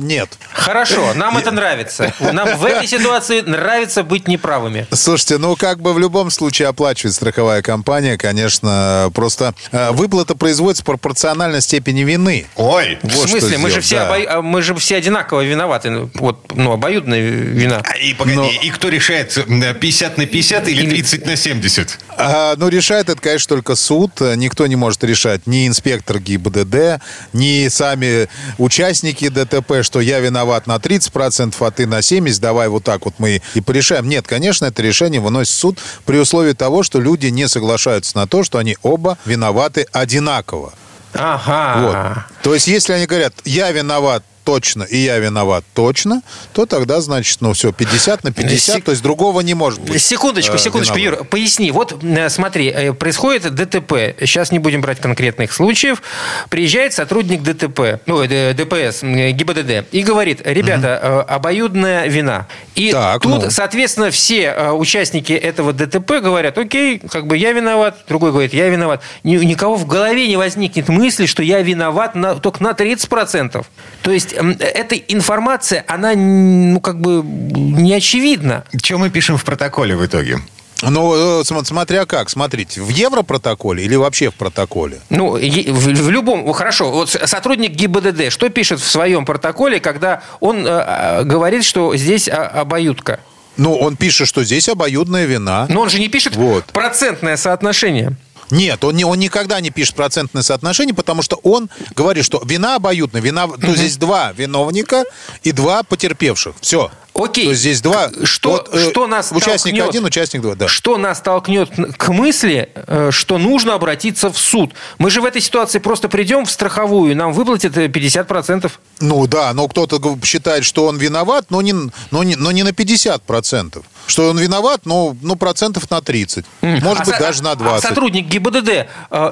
Нет. 0.00 0.28
Хорошо, 0.52 1.14
нам 1.14 1.36
это 1.38 1.50
нравится. 1.50 2.12
Нам 2.32 2.56
в 2.58 2.64
этой 2.64 2.86
ситуации 2.86 3.23
нравится 3.32 4.02
быть 4.02 4.28
неправыми. 4.28 4.86
Слушайте, 4.92 5.38
ну 5.38 5.56
как 5.56 5.80
бы 5.80 5.92
в 5.94 5.98
любом 5.98 6.30
случае 6.30 6.68
оплачивает 6.68 7.14
страховая 7.14 7.62
компания, 7.62 8.16
конечно, 8.18 9.10
просто 9.14 9.54
э, 9.72 9.90
выплата 9.92 10.34
производится 10.34 10.84
пропорционально 10.84 11.60
степени 11.60 12.00
вины. 12.02 12.46
Ой! 12.56 12.98
Вот 13.02 13.26
в 13.26 13.28
смысле, 13.30 13.58
мы 13.58 13.70
же, 13.70 13.80
все 13.80 13.96
да. 13.96 14.08
обо- 14.16 14.24
а 14.26 14.42
мы 14.42 14.62
же 14.62 14.74
все 14.74 14.96
одинаково 14.96 15.42
виноваты. 15.42 15.90
Ну, 15.90 16.10
Вот, 16.14 16.52
ну, 16.54 16.72
обоюдная 16.72 17.20
вина. 17.20 17.82
А, 17.84 17.96
И, 17.96 18.14
погоди, 18.14 18.36
Но- 18.36 18.50
и 18.50 18.70
кто 18.70 18.88
решает, 18.88 19.36
э, 19.36 19.74
50 19.74 20.18
на 20.18 20.26
50 20.26 20.68
или 20.68 20.88
30 20.88 21.26
на 21.26 21.36
70? 21.36 21.98
А, 22.16 22.54
ну, 22.56 22.68
решает 22.68 23.08
это, 23.08 23.20
конечно, 23.20 23.48
только 23.48 23.74
суд. 23.74 24.20
Никто 24.20 24.66
не 24.66 24.76
может 24.76 25.02
решать. 25.04 25.46
Ни 25.46 25.66
инспектор 25.66 26.18
ГИБДД, 26.18 27.00
ни 27.32 27.68
сами 27.68 28.28
участники 28.58 29.28
ДТП, 29.28 29.82
что 29.82 30.00
я 30.00 30.20
виноват 30.20 30.66
на 30.66 30.76
30%, 30.78 31.54
а 31.66 31.70
ты 31.70 31.86
на 31.86 32.00
70%, 32.00 32.38
давай 32.40 32.68
вот 32.68 32.84
так 32.84 33.04
вот 33.04 33.13
мы 33.18 33.40
и 33.54 33.60
порешаем. 33.60 34.08
Нет, 34.08 34.26
конечно, 34.26 34.66
это 34.66 34.82
решение 34.82 35.20
выносит 35.20 35.54
суд 35.54 35.78
при 36.04 36.18
условии 36.18 36.52
того, 36.52 36.82
что 36.82 37.00
люди 37.00 37.26
не 37.26 37.48
соглашаются 37.48 38.16
на 38.16 38.26
то, 38.26 38.42
что 38.44 38.58
они 38.58 38.76
оба 38.82 39.18
виноваты 39.24 39.86
одинаково. 39.92 40.72
Ага. 41.14 42.26
Вот. 42.26 42.42
То 42.42 42.54
есть, 42.54 42.66
если 42.66 42.92
они 42.92 43.06
говорят, 43.06 43.34
я 43.44 43.70
виноват 43.70 44.24
точно, 44.44 44.82
и 44.84 44.98
я 44.98 45.18
виноват 45.18 45.64
точно, 45.74 46.22
то 46.52 46.66
тогда, 46.66 47.00
значит, 47.00 47.40
ну 47.40 47.52
все, 47.54 47.72
50 47.72 48.24
на 48.24 48.32
50, 48.32 48.76
Сек- 48.76 48.84
то 48.84 48.90
есть 48.92 49.02
другого 49.02 49.40
не 49.40 49.54
может 49.54 49.80
быть. 49.80 50.00
Секундочку, 50.02 50.54
э, 50.56 50.58
секундочку, 50.58 50.96
виноват. 50.98 51.18
Юр, 51.20 51.26
поясни. 51.26 51.70
Вот 51.70 51.96
э, 52.02 52.28
смотри, 52.28 52.68
э, 52.68 52.92
происходит 52.92 53.54
ДТП. 53.54 54.14
Сейчас 54.20 54.52
не 54.52 54.58
будем 54.58 54.80
брать 54.80 55.00
конкретных 55.00 55.52
случаев. 55.52 56.02
Приезжает 56.50 56.92
сотрудник 56.92 57.42
ДТП, 57.42 58.00
ну, 58.06 58.24
ДПС, 58.26 59.02
ГИБДД, 59.02 59.86
и 59.92 60.02
говорит, 60.02 60.40
ребята, 60.44 61.00
э, 61.02 61.20
обоюдная 61.32 62.06
вина. 62.06 62.46
И 62.74 62.90
Так, 62.92 63.22
тут, 63.22 63.44
ну. 63.44 63.50
соответственно, 63.50 64.10
все 64.10 64.52
участники 64.72 65.32
этого 65.32 65.72
ДТП 65.72 66.20
говорят, 66.20 66.58
окей, 66.58 66.98
как 66.98 67.26
бы 67.26 67.36
я 67.36 67.52
виноват, 67.52 67.98
другой 68.08 68.30
говорит, 68.32 68.52
я 68.52 68.68
виноват. 68.68 69.00
Ни- 69.22 69.36
никого 69.44 69.76
в 69.76 69.86
голове 69.86 70.26
не 70.28 70.36
возникнет 70.36 70.88
мысли, 70.88 71.26
что 71.26 71.42
я 71.42 71.62
виноват 71.62 72.14
на, 72.14 72.34
только 72.36 72.62
на 72.62 72.72
30%. 72.72 73.64
То 74.02 74.10
есть 74.10 74.33
эта 74.60 74.96
информация, 74.96 75.84
она 75.88 76.14
ну, 76.14 76.80
как 76.80 77.00
бы 77.00 77.22
не 77.24 77.94
очевидна. 77.94 78.64
Что 78.82 78.98
мы 78.98 79.10
пишем 79.10 79.36
в 79.36 79.44
протоколе 79.44 79.96
в 79.96 80.04
итоге? 80.04 80.38
Ну, 80.82 81.40
э, 81.40 81.44
см- 81.44 81.66
смотря 81.66 82.04
как, 82.04 82.28
смотрите, 82.30 82.82
в 82.82 82.88
европротоколе 82.88 83.84
или 83.84 83.96
вообще 83.96 84.30
в 84.30 84.34
протоколе? 84.34 85.00
Ну, 85.08 85.32
в, 85.38 86.10
любом... 86.10 86.52
Хорошо, 86.52 86.90
вот 86.90 87.10
сотрудник 87.10 87.72
ГИБДД 87.72 88.30
что 88.30 88.48
пишет 88.48 88.80
в 88.80 88.90
своем 88.90 89.24
протоколе, 89.24 89.80
когда 89.80 90.22
он 90.40 90.66
э, 90.66 90.68
э, 90.68 91.24
говорит, 91.24 91.64
что 91.64 91.96
здесь 91.96 92.28
а, 92.28 92.46
обоюдка? 92.46 93.20
Ну, 93.56 93.74
он 93.76 93.96
пишет, 93.96 94.26
что 94.28 94.42
здесь 94.44 94.68
обоюдная 94.68 95.26
вина. 95.26 95.66
Но 95.68 95.82
он 95.82 95.90
же 95.90 96.00
не 96.00 96.08
пишет 96.08 96.34
Вот. 96.36 96.64
процентное 96.66 97.36
соотношение. 97.36 98.16
Нет, 98.50 98.84
он, 98.84 98.96
не, 98.96 99.04
он 99.04 99.18
никогда 99.18 99.60
не 99.60 99.70
пишет 99.70 99.94
процентное 99.94 100.42
соотношение, 100.42 100.94
потому 100.94 101.22
что 101.22 101.36
он 101.42 101.70
говорит, 101.94 102.24
что 102.24 102.42
вина 102.44 102.76
обоюдная, 102.76 103.20
вина, 103.20 103.48
то 103.48 103.74
здесь 103.74 103.96
два 103.96 104.32
виновника 104.32 105.04
и 105.42 105.52
два 105.52 105.82
потерпевших. 105.82 106.56
Все. 106.60 106.90
Окей. 107.14 107.44
То 107.44 107.50
есть 107.50 107.60
здесь 107.60 107.80
два. 107.80 108.10
Что, 108.24 108.50
Вот, 108.50 108.74
э, 108.74 108.90
что 108.90 109.06
нас 109.06 109.30
Участник 109.30 109.74
толкнет? 109.76 109.88
один, 109.88 110.04
участник 110.04 110.42
два, 110.42 110.54
да. 110.56 110.66
Что 110.66 110.98
нас 110.98 111.20
толкнет 111.20 111.70
к 111.96 112.08
мысли, 112.08 112.70
э, 112.74 113.10
что 113.12 113.38
нужно 113.38 113.74
обратиться 113.74 114.30
в 114.32 114.38
суд? 114.38 114.72
Мы 114.98 115.10
же 115.10 115.20
в 115.20 115.24
этой 115.24 115.40
ситуации 115.40 115.78
просто 115.78 116.08
придем 116.08 116.44
в 116.44 116.50
страховую, 116.50 117.12
и 117.12 117.14
нам 117.14 117.32
выплатят 117.32 117.76
э, 117.76 117.86
50%. 117.86 118.70
Ну 119.00 119.26
да, 119.28 119.52
но 119.54 119.68
кто-то 119.68 120.00
считает, 120.24 120.64
что 120.64 120.86
он 120.86 120.96
виноват, 120.96 121.46
но 121.50 121.62
не, 121.62 121.72
но 122.10 122.22
не, 122.24 122.34
но 122.34 122.50
не 122.50 122.64
на 122.64 122.70
50%. 122.70 123.82
Что 124.06 124.30
он 124.30 124.38
виноват, 124.38 124.82
но 124.84 125.16
ну, 125.22 125.36
процентов 125.36 125.90
на 125.90 126.00
30. 126.02 126.44
Может 126.62 127.02
А 127.02 127.04
быть, 127.04 127.14
со- 127.14 127.20
даже 127.20 127.42
на 127.42 127.52
а 127.52 127.56
20. 127.56 127.88
сотрудник 127.88 128.26
ГИБДД, 128.26 128.68
э, 128.68 128.86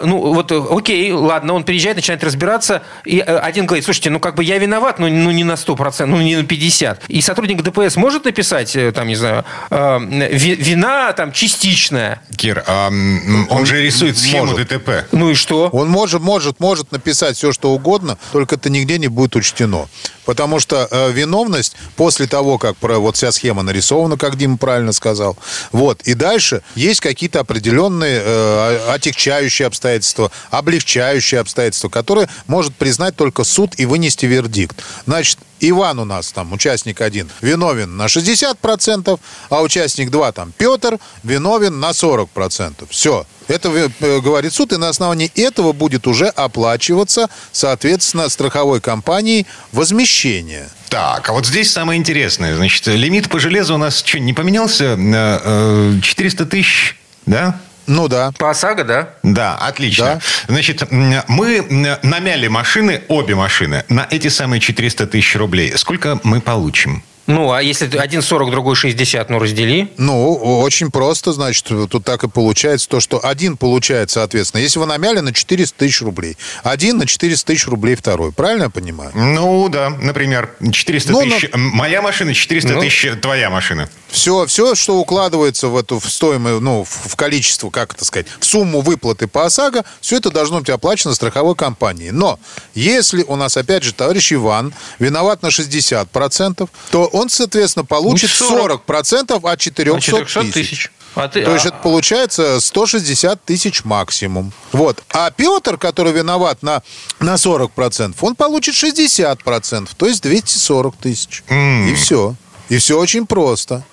ну 0.05 0.33
вот, 0.33 0.53
э, 0.53 0.63
окей, 0.71 1.11
ладно, 1.13 1.55
он 1.55 1.65
приезжает, 1.65 1.97
начинает 1.97 2.23
разбираться, 2.25 2.83
и 3.05 3.19
э, 3.19 3.39
один 3.39 3.67
говорит, 3.67 3.85
слушайте, 3.85 4.11
ну 4.11 4.21
как 4.21 4.37
бы 4.37 4.45
я 4.45 4.59
виноват, 4.59 4.99
но 4.99 5.09
ну, 5.09 5.31
не 5.33 5.45
на 5.45 5.55
100%, 5.55 6.07
ну 6.07 6.21
не 6.23 6.37
на 6.37 6.43
50%. 6.43 6.99
И 7.09 7.21
сотрудник 7.21 7.63
ДПС 7.73 7.97
может 7.97 8.25
написать, 8.25 8.77
э, 8.77 8.93
там, 8.93 9.07
не 9.09 9.15
знаю, 9.17 9.45
э, 9.71 9.99
ви- 10.33 10.55
вина 10.55 11.13
там 11.13 11.33
частичная. 11.33 12.21
Кир, 12.37 12.63
а, 12.67 12.89
м, 12.89 13.47
он 13.51 13.67
же 13.67 13.83
рисует 13.83 14.19
схему 14.19 14.47
может. 14.47 14.69
ДТП. 14.69 15.07
Ну 15.13 15.31
и 15.31 15.35
что? 15.35 15.69
Он 15.73 15.89
может, 15.89 16.21
может, 16.21 16.61
может 16.61 16.93
написать 16.93 17.37
все, 17.37 17.53
что 17.53 17.71
угодно, 17.73 18.19
только 18.33 18.55
это 18.57 18.71
нигде 18.71 18.99
не 18.99 19.09
будет 19.09 19.37
учтено. 19.37 19.89
Потому 20.25 20.61
что 20.61 20.89
э, 20.91 21.13
виновность 21.13 21.75
после 21.97 22.27
того, 22.27 22.59
как 22.59 22.77
про, 22.77 22.99
вот 22.99 23.17
вся 23.17 23.33
схема 23.33 23.63
нарисована, 23.63 24.17
как 24.17 24.37
Дима 24.37 24.57
правильно 24.57 24.93
сказал, 24.93 25.37
вот, 25.73 26.03
и 26.03 26.15
дальше 26.15 26.63
есть 26.75 27.01
какие-то 27.01 27.41
определенные 27.41 28.23
э, 28.25 28.91
отягчающие 28.91 29.67
обстоятельства, 29.67 30.31
облегчающие 30.51 31.41
обстоятельства, 31.41 31.89
которые 31.89 32.29
может 32.47 32.75
признать 32.75 33.17
только 33.17 33.45
суд 33.45 33.75
и 33.79 33.87
вынести 33.87 34.27
вердикт. 34.27 34.83
Значит, 35.07 35.39
Иван 35.61 36.01
у 36.01 36.05
нас 36.05 36.33
там, 36.33 36.53
участник 36.53 37.01
один, 37.01 37.31
виновен 37.41 37.97
на 37.97 38.07
60%, 38.07 39.21
а 39.49 39.63
участник 39.63 40.11
два, 40.11 40.33
там, 40.33 40.53
Петр, 40.57 40.99
виновен 41.23 41.79
на 41.79 41.91
40%. 41.91 42.87
Все. 42.91 43.27
Это 43.49 43.69
э, 43.69 44.21
говорит 44.21 44.53
суд, 44.53 44.73
и 44.73 44.77
на 44.77 44.89
основании 44.89 45.31
этого 45.35 45.73
будет 45.73 46.07
уже 46.07 46.29
оплачиваться, 46.29 47.29
соответственно, 47.53 48.29
страховой 48.29 48.81
компанией 48.81 49.47
возмещение. 49.73 50.69
Так, 50.89 51.29
а 51.29 51.33
вот 51.33 51.47
здесь 51.47 51.71
самое 51.71 51.99
интересное. 51.99 52.55
Значит, 52.55 52.87
лимит 52.87 53.29
по 53.31 53.39
железу 53.39 53.75
у 53.75 53.79
нас 53.79 54.03
что, 54.05 54.19
не 54.19 54.33
поменялся? 54.33 54.97
Э, 54.99 55.41
э, 55.45 56.01
400 56.03 56.47
тысяч, 56.47 56.97
да? 57.27 57.59
Ну 57.87 58.09
да. 58.09 58.33
По 58.39 58.51
ОСАГО, 58.51 58.85
да? 58.85 59.09
Да, 59.23 59.57
отлично. 59.57 60.05
Да. 60.05 60.21
Значит, 60.49 60.91
мы 60.91 61.67
намяли 62.03 62.49
машины, 62.49 63.03
обе 63.09 63.35
машины, 63.35 63.85
на 63.89 64.07
эти 64.11 64.29
самые 64.29 64.61
400 64.61 65.07
тысяч 65.09 65.35
рублей. 65.37 65.77
Сколько 65.77 66.21
мы 66.23 66.41
получим? 66.41 67.03
Ну, 67.27 67.53
а 67.53 67.63
если 67.63 67.97
один 67.97 68.21
40, 68.23 68.51
другой 68.51 68.75
60, 68.75 69.31
ну 69.31 69.39
раздели. 69.39 69.89
Ну, 69.97 70.35
очень 70.61 70.91
просто, 70.91 71.33
значит, 71.33 71.65
тут 71.67 72.05
так 72.05 72.25
и 72.25 72.29
получается 72.29 72.89
то, 72.89 73.01
что 73.01 73.25
один 73.25 73.57
получает, 73.57 74.11
соответственно, 74.11 74.61
если 74.61 74.79
вы 74.79 74.87
намяли 74.87 75.21
на 75.21 75.33
400 75.33 75.79
тысяч 75.79 76.03
рублей, 76.03 76.37
один 76.65 76.99
на 76.99 77.07
400 77.07 77.47
тысяч 77.47 77.67
рублей 77.69 77.95
второй. 77.95 78.33
Правильно 78.33 78.65
я 78.65 78.71
понимаю? 78.71 79.13
Ну, 79.15 79.69
да, 79.69 79.91
например, 79.91 80.51
400 80.73 81.13
Ну, 81.13 81.23
тысяч 81.23 81.49
м, 81.53 81.61
моя 81.61 82.03
машина, 82.03 82.35
400 82.35 82.73
Ну. 82.75 82.81
тысяч 82.81 83.07
твоя 83.21 83.51
машина. 83.51 83.89
Все, 84.11 84.45
все, 84.47 84.75
что 84.75 84.97
укладывается 84.99 85.69
в 85.69 85.77
эту 85.77 85.99
в 86.01 86.11
стоимость, 86.11 86.61
ну, 86.61 86.85
в 86.85 87.13
в 87.13 87.17
количество, 87.17 87.71
как 87.71 87.95
это 87.95 88.05
сказать, 88.05 88.27
в 88.41 88.45
сумму 88.47 88.81
выплаты 88.81 89.27
по 89.27 89.45
ОСАГО, 89.47 89.85
все 90.01 90.17
это 90.17 90.31
должно 90.31 90.61
быть 90.61 90.71
оплачено 90.71 91.15
страховой 91.15 91.55
компанией. 91.55 92.11
Но 92.11 92.39
если 92.75 93.23
у 93.23 93.37
нас, 93.37 93.57
опять 93.57 93.83
же, 93.85 93.93
товарищ 93.93 94.33
Иван 94.33 94.73
виноват 94.99 95.43
на 95.43 95.49
60%, 95.51 96.69
то 96.91 97.07
он, 97.13 97.29
соответственно, 97.29 97.85
получит 97.85 98.31
Ну, 98.41 98.49
40. 98.49 98.83
40% 98.87 99.45
от 99.45 99.61
400, 99.61 99.95
На 99.95 100.01
400 100.01 100.41
тысяч. 100.41 100.53
тысяч. 100.55 100.91
А 101.15 101.29
ты- 101.29 101.45
То 101.45 101.53
есть 101.53 101.67
а- 101.67 101.69
это 101.69 101.79
получается 101.79 102.59
160 102.61 103.45
тысяч 103.45 103.85
максимум. 103.85 104.53
Вот. 104.73 105.03
А 105.11 105.31
Петр, 105.31 105.77
который 105.77 106.13
виноват 106.13 106.63
на, 106.63 106.83
на 107.21 107.35
40%, 107.37 108.17
он 108.23 108.35
получит 108.35 108.75
60%, 108.75 109.91
то 109.97 110.07
есть 110.07 110.23
240 110.23 110.97
тысяч. 110.97 111.43
И 111.51 111.95
все. 111.95 112.35
И 112.69 112.79
все 112.79 112.99
очень 112.99 113.27
просто. 113.27 113.85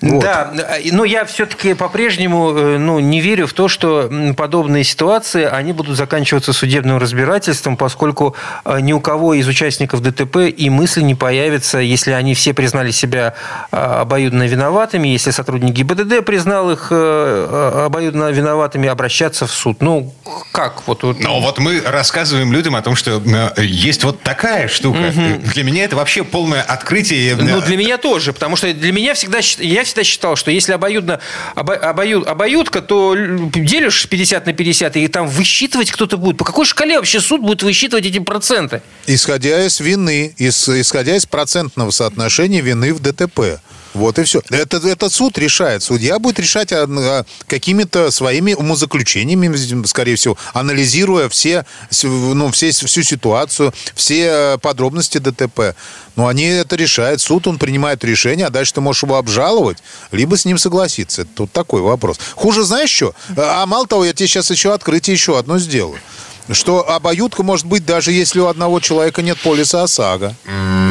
Вот. 0.00 0.22
Да, 0.22 0.52
э, 0.52 0.90
но 0.92 1.04
я 1.04 1.24
все-таки 1.24 1.74
по-прежнему 1.74 2.52
э, 2.56 2.78
ну, 2.78 2.98
не 3.00 3.20
верю 3.20 3.46
в 3.46 3.52
то, 3.52 3.68
что 3.68 4.10
подобные 4.36 4.84
ситуации, 4.84 5.44
они 5.44 5.72
будут 5.72 5.96
заканчиваться 5.96 6.52
судебным 6.52 6.98
разбирательством, 6.98 7.76
поскольку 7.76 8.34
э, 8.64 8.80
ни 8.80 8.92
у 8.92 9.00
кого 9.00 9.34
из 9.34 9.46
участников 9.46 10.02
ДТП 10.02 10.36
и 10.48 10.70
мысли 10.70 11.02
не 11.02 11.14
появится, 11.14 11.78
если 11.78 12.12
они 12.12 12.34
все 12.34 12.54
признали 12.54 12.90
себя 12.90 13.34
обоюдно 13.70 14.44
виноватыми, 14.44 15.08
если 15.08 15.30
сотрудник 15.30 15.72
ГИБДД 15.72 16.24
признал 16.24 16.70
их 16.70 16.90
обоюдно 16.90 18.30
виноватыми, 18.30 18.88
обращаться 18.88 19.46
в 19.46 19.50
суд. 19.50 19.80
Ну, 19.80 20.14
как? 20.52 20.86
Вот, 20.86 21.02
вот. 21.02 21.20
Но 21.20 21.40
вот 21.40 21.58
мы 21.58 21.80
рассказываем 21.80 22.52
людям 22.52 22.76
о 22.76 22.82
том, 22.82 22.96
что 22.96 23.22
есть 23.56 24.04
вот 24.04 24.22
такая 24.22 24.68
штука. 24.68 25.12
Для 25.54 25.64
меня 25.64 25.84
это 25.84 25.96
вообще 25.96 26.24
полное 26.24 26.62
открытие. 26.62 27.36
Ну, 27.36 27.60
для 27.60 27.76
меня 27.76 27.98
тоже, 27.98 28.32
потому 28.32 28.56
что 28.56 28.72
для 28.72 28.92
меня 28.92 29.14
всегда, 29.14 29.37
счит- 29.42 29.60
я 29.60 29.84
всегда 29.84 30.04
считал, 30.04 30.36
что 30.36 30.50
если 30.50 30.72
обоюдно, 30.72 31.20
обо- 31.54 31.76
обою- 31.76 32.24
обоюдка, 32.28 32.80
то 32.82 33.14
делишь 33.16 34.08
50 34.08 34.46
на 34.46 34.52
50, 34.52 34.96
и 34.96 35.08
там 35.08 35.28
высчитывать 35.28 35.90
кто-то 35.90 36.16
будет. 36.16 36.36
По 36.36 36.44
какой 36.44 36.64
шкале 36.66 36.96
вообще 36.96 37.20
суд 37.20 37.40
будет 37.40 37.62
высчитывать 37.62 38.06
эти 38.06 38.18
проценты? 38.18 38.82
Исходя 39.06 39.64
из 39.66 39.80
вины, 39.80 40.34
исходя 40.38 41.16
из 41.16 41.26
процентного 41.26 41.90
соотношения 41.90 42.60
вины 42.60 42.92
в 42.94 43.00
ДТП. 43.00 43.60
Вот 43.94 44.18
и 44.18 44.24
все. 44.24 44.42
Это, 44.50 44.76
это 44.76 45.08
суд 45.08 45.38
решает. 45.38 45.82
Судья 45.82 46.18
будет 46.18 46.38
решать 46.38 46.72
а, 46.72 46.86
а, 46.88 47.24
какими-то 47.46 48.10
своими 48.10 48.54
умозаключениями, 48.54 49.84
скорее 49.86 50.16
всего, 50.16 50.36
анализируя 50.52 51.28
все, 51.28 51.64
ну, 52.02 52.50
все, 52.50 52.70
всю 52.70 53.02
ситуацию, 53.02 53.72
все 53.94 54.54
э, 54.54 54.58
подробности 54.58 55.18
ДТП. 55.18 55.74
Но 56.16 56.26
они 56.26 56.44
это 56.44 56.76
решают. 56.76 57.20
Суд, 57.20 57.46
он 57.46 57.58
принимает 57.58 58.04
решение, 58.04 58.46
а 58.46 58.50
дальше 58.50 58.74
ты 58.74 58.80
можешь 58.80 59.02
его 59.04 59.16
обжаловать, 59.16 59.78
либо 60.12 60.36
с 60.36 60.44
ним 60.44 60.58
согласиться. 60.58 61.24
Тут 61.24 61.52
такой 61.52 61.80
вопрос. 61.80 62.18
Хуже 62.34 62.64
знаешь 62.64 62.90
что? 62.90 63.14
А 63.36 63.64
мало 63.66 63.86
того, 63.86 64.04
я 64.04 64.12
тебе 64.12 64.28
сейчас 64.28 64.50
еще 64.50 64.74
открытие 64.74 65.14
еще 65.14 65.38
одно 65.38 65.58
сделаю. 65.58 65.98
Что 66.52 66.88
обоюдка 66.90 67.42
может 67.42 67.66
быть, 67.66 67.84
даже 67.84 68.12
если 68.12 68.40
у 68.40 68.46
одного 68.46 68.80
человека 68.80 69.22
нет 69.22 69.38
полиса 69.40 69.82
ОСАГО. 69.82 70.34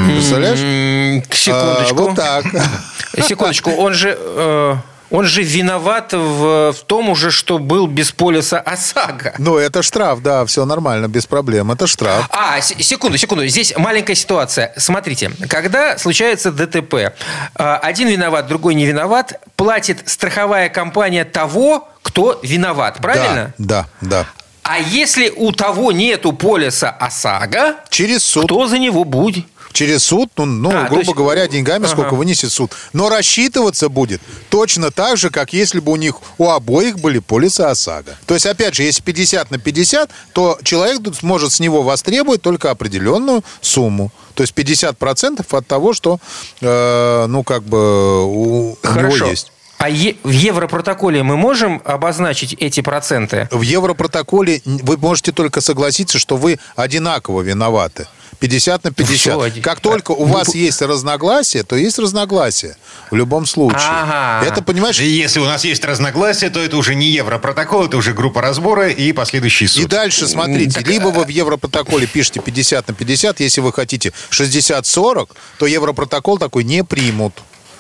Представляешь? 0.08 0.60
А, 0.60 1.36
Секундочку. 1.36 1.96
вот 1.96 2.16
так. 2.16 2.46
Секундочку. 3.28 3.72
Он 3.72 3.94
же... 3.94 4.16
э, 4.20 4.76
Он 5.10 5.26
же 5.26 5.42
виноват 5.42 6.12
в, 6.14 6.74
в 6.74 6.84
том 6.86 7.10
уже, 7.10 7.32
что 7.32 7.60
был 7.60 7.88
без 7.88 8.12
полиса 8.12 8.60
ОСАГО. 8.60 9.36
Ну, 9.38 9.58
это 9.58 9.82
штраф, 9.82 10.22
да, 10.22 10.46
все 10.46 10.66
нормально, 10.66 11.08
без 11.08 11.26
проблем. 11.26 11.72
Это 11.72 11.88
штраф. 11.88 12.28
А, 12.30 12.60
секунду, 12.62 13.18
секунду. 13.18 13.48
Здесь 13.48 13.74
маленькая 13.78 14.16
ситуация. 14.16 14.74
Смотрите, 14.78 15.32
когда 15.50 15.98
случается 15.98 16.52
ДТП, 16.52 16.94
э, 16.94 17.12
один 17.58 18.10
виноват, 18.10 18.48
другой 18.48 18.76
не 18.76 18.86
виноват, 18.86 19.40
платит 19.56 20.04
страховая 20.10 20.68
компания 20.70 21.24
того, 21.26 21.88
кто 22.02 22.40
виноват, 22.44 22.98
правильно? 23.02 23.54
Да, 23.58 23.86
да, 24.02 24.10
да. 24.10 24.26
А 24.68 24.80
если 24.80 25.30
у 25.36 25.52
того 25.52 25.92
нету 25.92 26.34
полиса 26.34 26.90
ОСАГО, 26.90 27.78
Через 27.90 28.24
суд. 28.24 28.46
кто 28.46 28.68
за 28.68 28.78
него 28.78 29.04
будет? 29.06 29.46
Через 29.74 30.06
суд, 30.06 30.30
ну, 30.38 30.46
ну 30.46 30.70
А, 30.74 30.86
грубо 30.88 31.02
есть- 31.04 31.14
говоря, 31.14 31.48
деньгами 31.48 31.86
Ага. 31.86 31.94
сколько 31.94 32.16
вынесет 32.16 32.52
суд. 32.52 32.72
Но 32.94 33.10
рассчитываться 33.10 33.90
будет 33.90 34.22
точно 34.50 34.92
так 34.92 35.18
же, 35.18 35.30
как 35.30 35.54
если 35.54 35.80
бы 35.80 35.92
у 35.92 35.96
них 35.98 36.16
у 36.38 36.50
обоих 36.50 37.00
были 37.00 37.20
полисы 37.20 37.62
ОСАГО. 37.62 38.18
То 38.26 38.34
есть, 38.34 38.46
опять 38.46 38.74
же, 38.74 38.84
если 38.84 39.02
50 39.04 39.52
на 39.52 39.60
50, 39.60 40.10
то 40.34 40.58
человек 40.64 41.02
сможет 41.20 41.52
с 41.54 41.60
него 41.60 41.84
востребовать 41.84 42.42
только 42.42 42.72
определенную 42.72 43.44
сумму. 43.62 44.12
То 44.34 44.42
есть 44.44 44.54
50% 44.54 45.54
от 45.54 45.68
того, 45.68 45.94
что, 45.94 46.20
э, 46.62 47.26
ну, 47.28 47.44
как 47.44 47.64
бы 47.64 48.26
у, 48.26 48.32
у 48.34 48.68
него 48.70 48.76
Хорошо. 48.84 49.26
есть. 49.28 49.52
А 49.78 49.90
е- 49.90 50.16
в 50.24 50.32
Европротоколе 50.32 51.22
мы 51.22 51.38
можем 51.38 51.82
обозначить 51.86 52.54
эти 52.54 52.82
проценты? 52.82 53.48
В 53.52 53.62
Европротоколе 53.62 54.62
вы 54.66 54.98
можете 54.98 55.32
только 55.32 55.62
согласиться, 55.62 56.18
что 56.18 56.36
вы 56.36 56.58
одинаково 56.76 57.42
виноваты. 57.42 58.08
50 58.40 58.84
на 58.84 58.92
50. 58.92 59.34
всё 59.36 59.42
один- 59.42 59.64
Как 59.64 59.80
только 59.80 60.12
у 60.12 60.28
Ну, 60.28 60.34
вас 60.34 60.54
есть 60.54 60.82
разногласия, 60.82 61.64
то 61.64 61.76
есть 61.76 61.98
разногласия. 61.98 62.76
В 63.12 63.16
любом 63.16 63.46
случае. 63.46 63.80
Ага. 63.90 64.46
Это, 64.46 64.62
понимаешь, 64.62 65.00
И 65.00 65.06
Если 65.08 65.40
у 65.40 65.46
нас 65.46 65.64
есть 65.64 65.84
разногласия, 65.86 66.50
то 66.50 66.60
это 66.60 66.78
уже 66.78 66.94
не 66.96 67.08
Европротокол, 67.08 67.86
это 67.86 67.98
уже 67.98 68.14
группа 68.14 68.42
разбора 68.42 68.90
и 68.90 69.12
последующий 69.12 69.68
суд. 69.68 69.84
и 69.84 69.88
дальше, 69.88 70.28
смотрите, 70.28 70.82
либо 70.82 71.08
вы 71.08 71.24
в 71.24 71.30
Европротоколе 71.30 72.06
пишете 72.08 72.40
50 72.42 72.88
на 72.88 72.94
50, 72.94 73.40
если 73.40 73.62
вы 73.62 73.72
хотите 73.74 74.12
60-40, 74.30 75.30
то 75.58 75.66
Европротокол 75.66 76.38
такой 76.38 76.64
не 76.64 76.84
примут. 76.84 77.34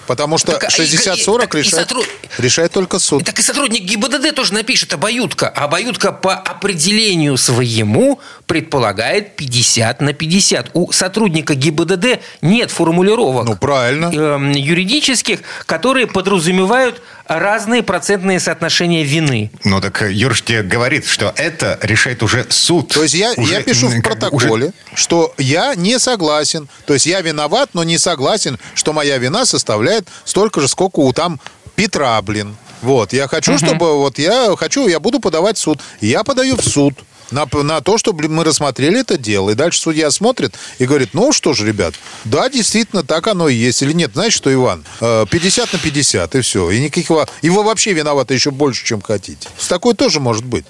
Потому 0.07 0.37
что 0.37 0.53
Так, 0.53 0.63
а 0.63 0.67
и- 0.67 0.69
60-40 0.69 1.39
так 1.41 1.55
и 1.55 1.57
решает, 1.59 1.87
сотруд- 1.91 2.07
решает 2.37 2.71
только 2.71 2.97
суд. 2.99 3.23
Так 3.25 3.37
и 3.39 3.41
сотрудник 3.41 3.83
ГИБДД 3.83 4.33
тоже 4.33 4.53
напишет 4.53 4.93
обоюдка. 4.93 5.49
А 5.49 5.65
обоюдка 5.65 6.11
по 6.11 6.33
определению 6.33 7.37
своему 7.37 8.19
предполагает 8.45 9.35
50 9.35 10.01
на 10.01 10.13
50. 10.13 10.69
У 10.73 10.91
сотрудника 10.91 11.53
ГИБДД 11.55 12.19
нет 12.41 12.71
формулировок 12.71 13.45
Ну, 13.45 13.55
правильно. 13.57 14.05
эм, 14.13 14.51
юридических, 14.51 15.39
которые 15.65 16.07
подразумевают 16.07 17.01
разные 17.27 17.83
процентные 17.83 18.39
соотношения 18.39 19.03
вины. 19.03 19.51
Ну 19.63 19.81
так 19.81 20.01
Юрш 20.09 20.41
тебе 20.43 20.63
говорит, 20.63 21.05
что 21.05 21.33
это 21.35 21.77
решает 21.81 22.23
уже 22.23 22.45
суд. 22.49 22.87
То 22.93 23.03
есть 23.03 23.15
я, 23.15 23.33
Уже, 23.37 23.53
я 23.53 23.61
пишу 23.63 23.87
в 23.87 23.91
бы 23.91 23.95
уже- 23.97 24.01
протоколе, 24.01 24.73
что 24.93 25.33
я 25.37 25.75
не 25.75 25.99
согласен. 25.99 26.67
То 26.85 26.93
есть 26.93 27.05
я 27.05 27.21
виноват, 27.21 27.69
но 27.73 27.83
не 27.83 27.97
согласен, 27.97 28.57
что 28.75 28.93
моя 28.93 29.17
вина 29.17 29.45
составляет 29.45 30.07
столько 30.25 30.61
же, 30.61 30.67
сколько 30.67 30.99
у 30.99 31.13
там 31.13 31.39
Петра, 31.75 32.21
блин. 32.21 32.55
Вот, 32.81 33.11
я 33.13 33.27
хочу, 33.27 33.57
чтобы, 33.57 33.97
вот 33.97 34.19
я 34.19 34.55
хочу, 34.57 34.87
я 34.87 34.99
буду 34.99 35.19
подавать 35.19 35.57
в 35.57 35.61
суд. 35.61 35.79
Я 35.99 36.23
подаю 36.23 36.55
в 36.55 36.63
суд 36.63 36.93
на, 37.31 37.47
на 37.51 37.81
то, 37.81 37.97
чтобы 37.97 38.27
мы 38.27 38.43
рассмотрели 38.43 38.99
это 38.99 39.17
дело. 39.17 39.51
И 39.51 39.55
дальше 39.55 39.79
судья 39.79 40.11
смотрит 40.11 40.55
и 40.79 40.85
говорит, 40.85 41.09
ну 41.13 41.31
что 41.31 41.53
ж, 41.53 41.61
ребят, 41.61 41.93
да, 42.25 42.49
действительно, 42.49 43.03
так 43.03 43.27
оно 43.27 43.47
и 43.47 43.55
есть. 43.55 43.81
Или 43.81 43.93
нет, 43.93 44.11
знаешь 44.13 44.33
что, 44.33 44.53
Иван, 44.53 44.83
Э, 44.99 45.25
50 45.29 45.73
на 45.73 45.79
50, 45.79 46.35
и 46.35 46.41
все. 46.41 46.71
И 46.71 46.79
никаких... 46.79 47.11
И 47.41 47.49
вы 47.49 47.63
вообще 47.63 47.93
виноваты 47.93 48.33
еще 48.33 48.51
больше, 48.51 48.85
чем 48.85 49.01
хотите. 49.01 49.47
Такой 49.69 49.93
тоже 49.93 50.19
может 50.19 50.45
быть. 50.45 50.65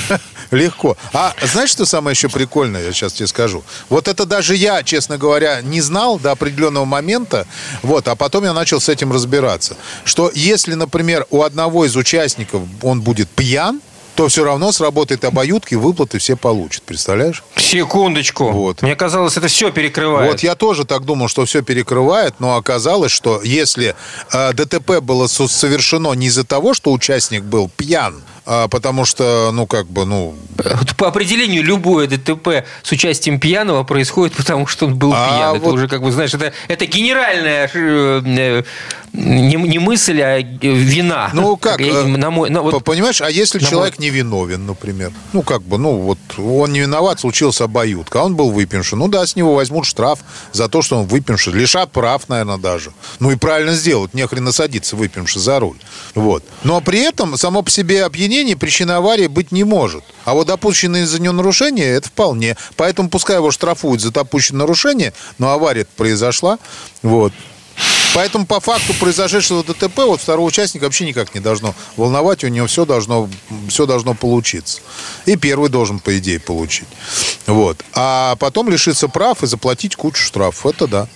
Легко. 0.50 0.96
А 1.12 1.34
знаешь, 1.42 1.70
что 1.70 1.84
самое 1.86 2.14
еще 2.14 2.28
прикольное, 2.28 2.84
я 2.84 2.92
сейчас 2.92 3.12
тебе 3.12 3.26
скажу? 3.26 3.62
Вот 3.88 4.08
это 4.08 4.24
даже 4.24 4.56
я, 4.56 4.82
честно 4.82 5.18
говоря, 5.18 5.60
не 5.62 5.80
знал 5.80 6.18
до 6.18 6.32
определенного 6.32 6.84
момента, 6.84 7.46
вот, 7.82 8.08
а 8.08 8.16
потом 8.16 8.44
я 8.44 8.52
начал 8.52 8.80
с 8.80 8.88
этим 8.88 9.12
разбираться, 9.12 9.76
что 10.04 10.30
если, 10.34 10.74
например, 10.74 11.26
у 11.30 11.42
одного 11.42 11.84
из 11.84 11.96
участников 11.96 12.62
он 12.82 13.02
будет 13.02 13.28
пьян, 13.28 13.80
то 14.18 14.26
все 14.26 14.42
равно 14.42 14.72
сработает 14.72 15.24
обоюдки, 15.24 15.76
выплаты 15.76 16.18
все 16.18 16.34
получат. 16.34 16.82
Представляешь? 16.82 17.44
Секундочку. 17.54 18.50
Вот. 18.50 18.82
Мне 18.82 18.96
казалось, 18.96 19.36
это 19.36 19.46
все 19.46 19.70
перекрывает. 19.70 20.28
Вот 20.32 20.40
я 20.42 20.56
тоже 20.56 20.84
так 20.84 21.04
думал, 21.04 21.28
что 21.28 21.44
все 21.44 21.62
перекрывает, 21.62 22.34
но 22.40 22.56
оказалось, 22.56 23.12
что 23.12 23.40
если 23.44 23.94
э, 24.32 24.52
ДТП 24.54 24.98
было 25.00 25.28
со- 25.28 25.46
совершено 25.46 26.14
не 26.14 26.26
из-за 26.26 26.42
того, 26.42 26.74
что 26.74 26.90
участник 26.90 27.44
был 27.44 27.70
пьян, 27.76 28.20
а 28.44 28.66
потому 28.66 29.04
что, 29.04 29.50
ну, 29.52 29.66
как 29.68 29.86
бы, 29.86 30.04
ну, 30.04 30.34
По 30.96 31.06
определению, 31.06 31.62
любое 31.62 32.08
ДТП 32.08 32.64
с 32.82 32.90
участием 32.90 33.38
пьяного 33.38 33.84
происходит, 33.84 34.34
потому 34.34 34.66
что 34.66 34.86
он 34.86 34.96
был 34.96 35.12
А 35.14 35.28
пьян. 35.28 35.56
Это 35.56 35.64
вот- 35.64 35.74
уже, 35.74 35.86
как 35.86 36.02
бы, 36.02 36.10
знаешь, 36.10 36.34
это, 36.34 36.52
это 36.66 36.86
генеральная 36.86 37.70
э, 37.72 38.22
э, 38.26 38.62
не, 39.12 39.54
не 39.56 39.78
мысль, 39.78 40.20
а 40.22 40.38
вина. 40.40 41.30
Ну, 41.32 41.56
как, 41.56 41.80
Я- 41.80 41.86
э, 42.02 42.04
на 42.06 42.30
мой- 42.30 42.50
ну, 42.50 42.62
вот- 42.62 42.72
По- 42.72 42.80
Понимаешь, 42.80 43.20
а 43.20 43.30
если 43.30 43.58
на 43.58 43.66
человек 43.66 43.98
невиновен, 43.98 44.66
например? 44.66 45.12
Ну, 45.32 45.42
как 45.42 45.62
бы, 45.62 45.78
ну, 45.78 45.98
вот 45.98 46.18
он 46.38 46.72
не 46.72 46.80
виноват, 46.80 47.20
случился 47.20 47.64
обоюдка, 47.64 48.20
а 48.20 48.24
он 48.24 48.34
был 48.36 48.50
выпивший. 48.50 48.98
Ну 48.98 49.08
да, 49.08 49.26
с 49.26 49.36
него 49.36 49.54
возьмут 49.54 49.84
штраф 49.86 50.20
за 50.52 50.68
то, 50.68 50.82
что 50.82 50.98
он 50.98 51.06
выпивший. 51.06 51.52
Лишат 51.52 51.92
прав, 51.92 52.28
наверное, 52.28 52.58
даже. 52.58 52.92
Ну 53.20 53.30
и 53.30 53.36
правильно 53.36 53.72
сделают, 53.74 54.14
нехрена 54.14 54.52
садиться 54.52 54.96
выпивший 54.96 55.40
за 55.42 55.58
руль. 55.60 55.76
Вот. 56.14 56.44
Но 56.64 56.80
при 56.80 57.00
этом 57.00 57.36
само 57.36 57.62
по 57.62 57.70
себе 57.70 58.04
опьянение 58.04 58.56
причиной 58.56 58.96
аварии 58.96 59.26
быть 59.26 59.52
не 59.52 59.64
может. 59.64 60.04
А 60.24 60.34
вот 60.34 60.46
допущенные 60.46 61.04
из-за 61.04 61.20
него 61.20 61.34
нарушения, 61.34 61.84
это 61.84 62.08
вполне. 62.08 62.56
Поэтому 62.76 63.08
пускай 63.08 63.36
его 63.36 63.50
штрафуют 63.50 64.00
за 64.00 64.10
допущенное 64.12 64.60
нарушение, 64.60 65.12
но 65.38 65.50
авария 65.50 65.86
произошла. 65.96 66.58
Вот. 67.02 67.32
Поэтому 68.14 68.46
по 68.46 68.58
факту 68.60 68.94
произошедшего 68.94 69.62
ДТП 69.62 69.98
вот 69.98 70.20
второго 70.20 70.46
участника 70.46 70.84
вообще 70.84 71.04
никак 71.06 71.34
не 71.34 71.40
должно 71.40 71.74
волновать, 71.96 72.42
у 72.42 72.48
него 72.48 72.66
все 72.66 72.84
должно, 72.84 73.28
все 73.68 73.86
должно 73.86 74.14
получиться. 74.14 74.80
И 75.26 75.36
первый 75.36 75.68
должен, 75.70 76.00
по 76.00 76.16
идее, 76.18 76.40
получить. 76.40 76.88
Вот. 77.46 77.84
А 77.94 78.36
потом 78.36 78.68
лишиться 78.70 79.08
прав 79.08 79.42
и 79.42 79.46
заплатить 79.46 79.94
кучу 79.96 80.22
штрафов. 80.22 80.66
Это 80.74 80.86
да. 80.86 81.08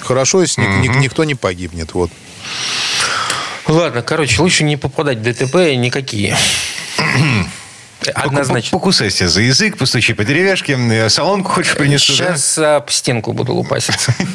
Хорошо, 0.00 0.40
если 0.42 0.62
ник- 0.62 0.90
ник- 0.90 0.96
никто 0.96 1.24
не 1.24 1.34
погибнет. 1.34 1.94
Вот. 1.94 2.10
Ладно, 3.66 4.02
короче, 4.02 4.40
лучше 4.42 4.64
не 4.64 4.76
попадать 4.76 5.18
в 5.18 5.22
ДТП 5.22 5.54
никакие. 5.76 6.36
Однозначно. 8.14 8.78
Покусайся 8.78 9.28
за 9.28 9.42
язык, 9.42 9.76
постучи 9.76 10.14
по 10.14 10.24
деревяшке. 10.24 11.08
Соломку 11.08 11.50
хочешь 11.50 11.74
принесу, 11.74 12.16
да? 12.16 12.36
Сейчас 12.36 12.58
об 12.58 12.90
стенку 12.90 13.32
буду 13.32 13.52
лупаситься. 13.54 14.14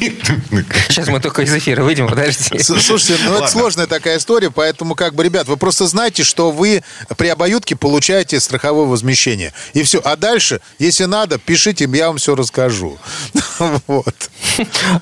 Сейчас 0.88 1.08
мы 1.08 1.20
только 1.20 1.42
из 1.42 1.54
эфира 1.54 1.82
выйдем, 1.82 2.06
подожди. 2.06 2.58
Слушайте, 2.58 3.16
ну 3.24 3.36
это 3.38 3.48
сложная 3.48 3.86
такая 3.86 4.18
история, 4.18 4.50
поэтому, 4.50 4.94
как 4.94 5.14
бы, 5.14 5.24
ребят, 5.24 5.48
вы 5.48 5.56
просто 5.56 5.86
знаете, 5.86 6.22
что 6.24 6.50
вы 6.50 6.82
при 7.16 7.28
обоюдке 7.28 7.76
получаете 7.76 8.40
страховое 8.40 8.86
возмещение. 8.86 9.52
И 9.72 9.82
все. 9.82 10.00
А 10.04 10.16
дальше, 10.16 10.60
если 10.78 11.04
надо, 11.04 11.38
пишите, 11.38 11.88
я 11.92 12.08
вам 12.08 12.18
все 12.18 12.34
расскажу. 12.34 12.98
Вот. 13.86 14.30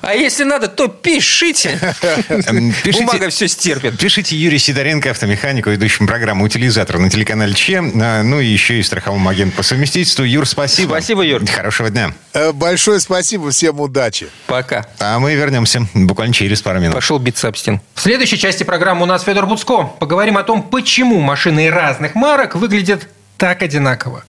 А 0.01 0.13
если 0.13 0.43
надо, 0.43 0.67
то 0.67 0.87
пишите. 0.87 1.77
Эм, 2.47 2.73
пишите- 2.83 3.05
Бумага 3.05 3.29
все 3.29 3.47
стерпит. 3.47 3.97
Пишите 3.97 4.35
Юрий 4.37 4.59
Сидоренко, 4.59 5.11
автомеханику, 5.11 5.69
ведущему 5.69 6.07
программу 6.07 6.45
«Утилизатор» 6.45 6.97
на 6.97 7.09
телеканале 7.09 7.53
ЧЕ. 7.53 7.79
А, 8.01 8.23
Ну 8.23 8.39
и 8.39 8.54
еще 8.55 8.79
и 8.79 8.83
страховому 8.83 9.29
агенту 9.29 9.57
по 9.57 9.63
совместительству. 9.63 10.23
Юр, 10.23 10.47
спасибо. 10.47 10.91
Спасибо, 10.91 11.21
Юр. 11.21 11.45
Хорошего 11.45 11.89
дня. 11.89 12.13
Э, 12.33 12.51
Большое 12.51 12.99
спасибо, 12.99 13.51
всем 13.51 13.79
удачи. 13.79 14.27
Пока. 14.47 14.85
А 14.99 15.19
мы 15.19 15.35
вернемся 15.35 15.87
буквально 15.93 16.33
через 16.33 16.61
пару 16.61 16.79
минут. 16.79 16.95
Пошел 16.95 17.19
биться 17.19 17.47
об 17.49 17.57
стену. 17.57 17.81
В 17.93 18.01
следующей 18.01 18.37
части 18.37 18.63
программы 18.63 19.03
у 19.03 19.05
нас 19.05 19.23
Федор 19.23 19.45
Буцко. 19.45 19.83
Поговорим 19.99 20.37
о 20.37 20.43
том, 20.43 20.63
почему 20.63 21.19
машины 21.19 21.69
разных 21.69 22.15
марок 22.15 22.55
выглядят 22.55 23.07
так 23.37 23.61
одинаково. 23.61 24.23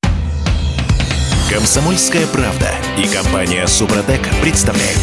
Комсомольская 1.50 2.26
правда 2.26 2.74
и 2.98 3.06
компания 3.06 3.66
Супротек 3.68 4.20
представляют. 4.42 4.98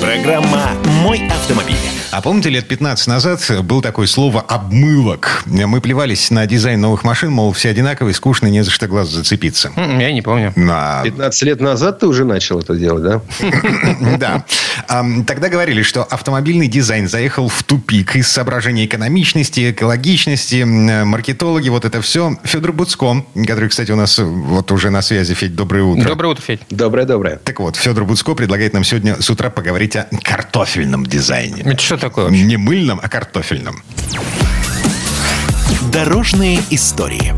Программа 0.00 0.72
«Мой 1.06 1.24
автомобиль». 1.28 1.76
А 2.10 2.20
помните, 2.22 2.48
лет 2.48 2.66
15 2.66 3.06
назад 3.08 3.40
было 3.62 3.82
такое 3.82 4.06
слово 4.06 4.40
«обмылок». 4.40 5.42
Мы 5.46 5.80
плевались 5.80 6.30
на 6.30 6.46
дизайн 6.46 6.80
новых 6.80 7.04
машин, 7.04 7.30
мол, 7.30 7.52
все 7.52 7.68
одинаковые, 7.68 8.14
скучно, 8.14 8.46
не 8.46 8.62
за 8.64 8.70
что 8.70 8.88
глаз 8.88 9.10
зацепиться. 9.10 9.70
Я 9.76 10.10
не 10.12 10.22
помню. 10.22 10.52
На... 10.56 11.02
15 11.04 11.42
лет 11.42 11.60
назад 11.60 12.00
ты 12.00 12.06
уже 12.06 12.24
начал 12.24 12.58
это 12.58 12.74
делать, 12.74 13.02
да? 13.02 13.20
Да. 14.18 14.44
Тогда 15.26 15.48
говорили, 15.48 15.82
что 15.82 16.04
автомобильный 16.04 16.68
дизайн 16.68 17.06
заехал 17.06 17.48
в 17.48 17.62
тупик 17.64 18.16
из 18.16 18.28
соображений 18.28 18.86
экономичности, 18.86 19.72
экологичности, 19.72 20.62
маркетологи, 20.64 21.68
вот 21.68 21.84
это 21.84 22.00
все. 22.00 22.38
Федор 22.44 22.72
Буцко, 22.72 23.26
который, 23.46 23.68
кстати, 23.68 23.90
у 23.90 23.96
нас 23.96 24.18
вот 24.18 24.72
уже 24.72 24.90
на 24.90 25.02
связи. 25.02 25.34
Федь, 25.34 25.54
доброе 25.54 25.82
утро. 25.82 26.08
Доброе 26.08 26.28
утро, 26.28 26.42
Федь. 26.42 26.60
Доброе-доброе. 26.70 27.36
Так 27.44 27.60
вот, 27.60 27.76
Федор 27.76 28.04
Буцко 28.04 28.34
предлагает 28.34 28.72
нам 28.72 28.84
сегодня 28.84 29.20
с 29.20 29.28
утра 29.28 29.50
поговорить 29.50 29.96
о 29.96 30.08
картофельном 30.22 30.95
дизайне. 31.04 31.62
Это 31.62 31.82
что 31.82 31.98
такое 31.98 32.26
вообще? 32.26 32.42
Не 32.44 32.56
мыльном, 32.56 33.00
а 33.02 33.08
картофельном. 33.08 33.82
Дорожные 35.92 36.60
истории. 36.70 37.34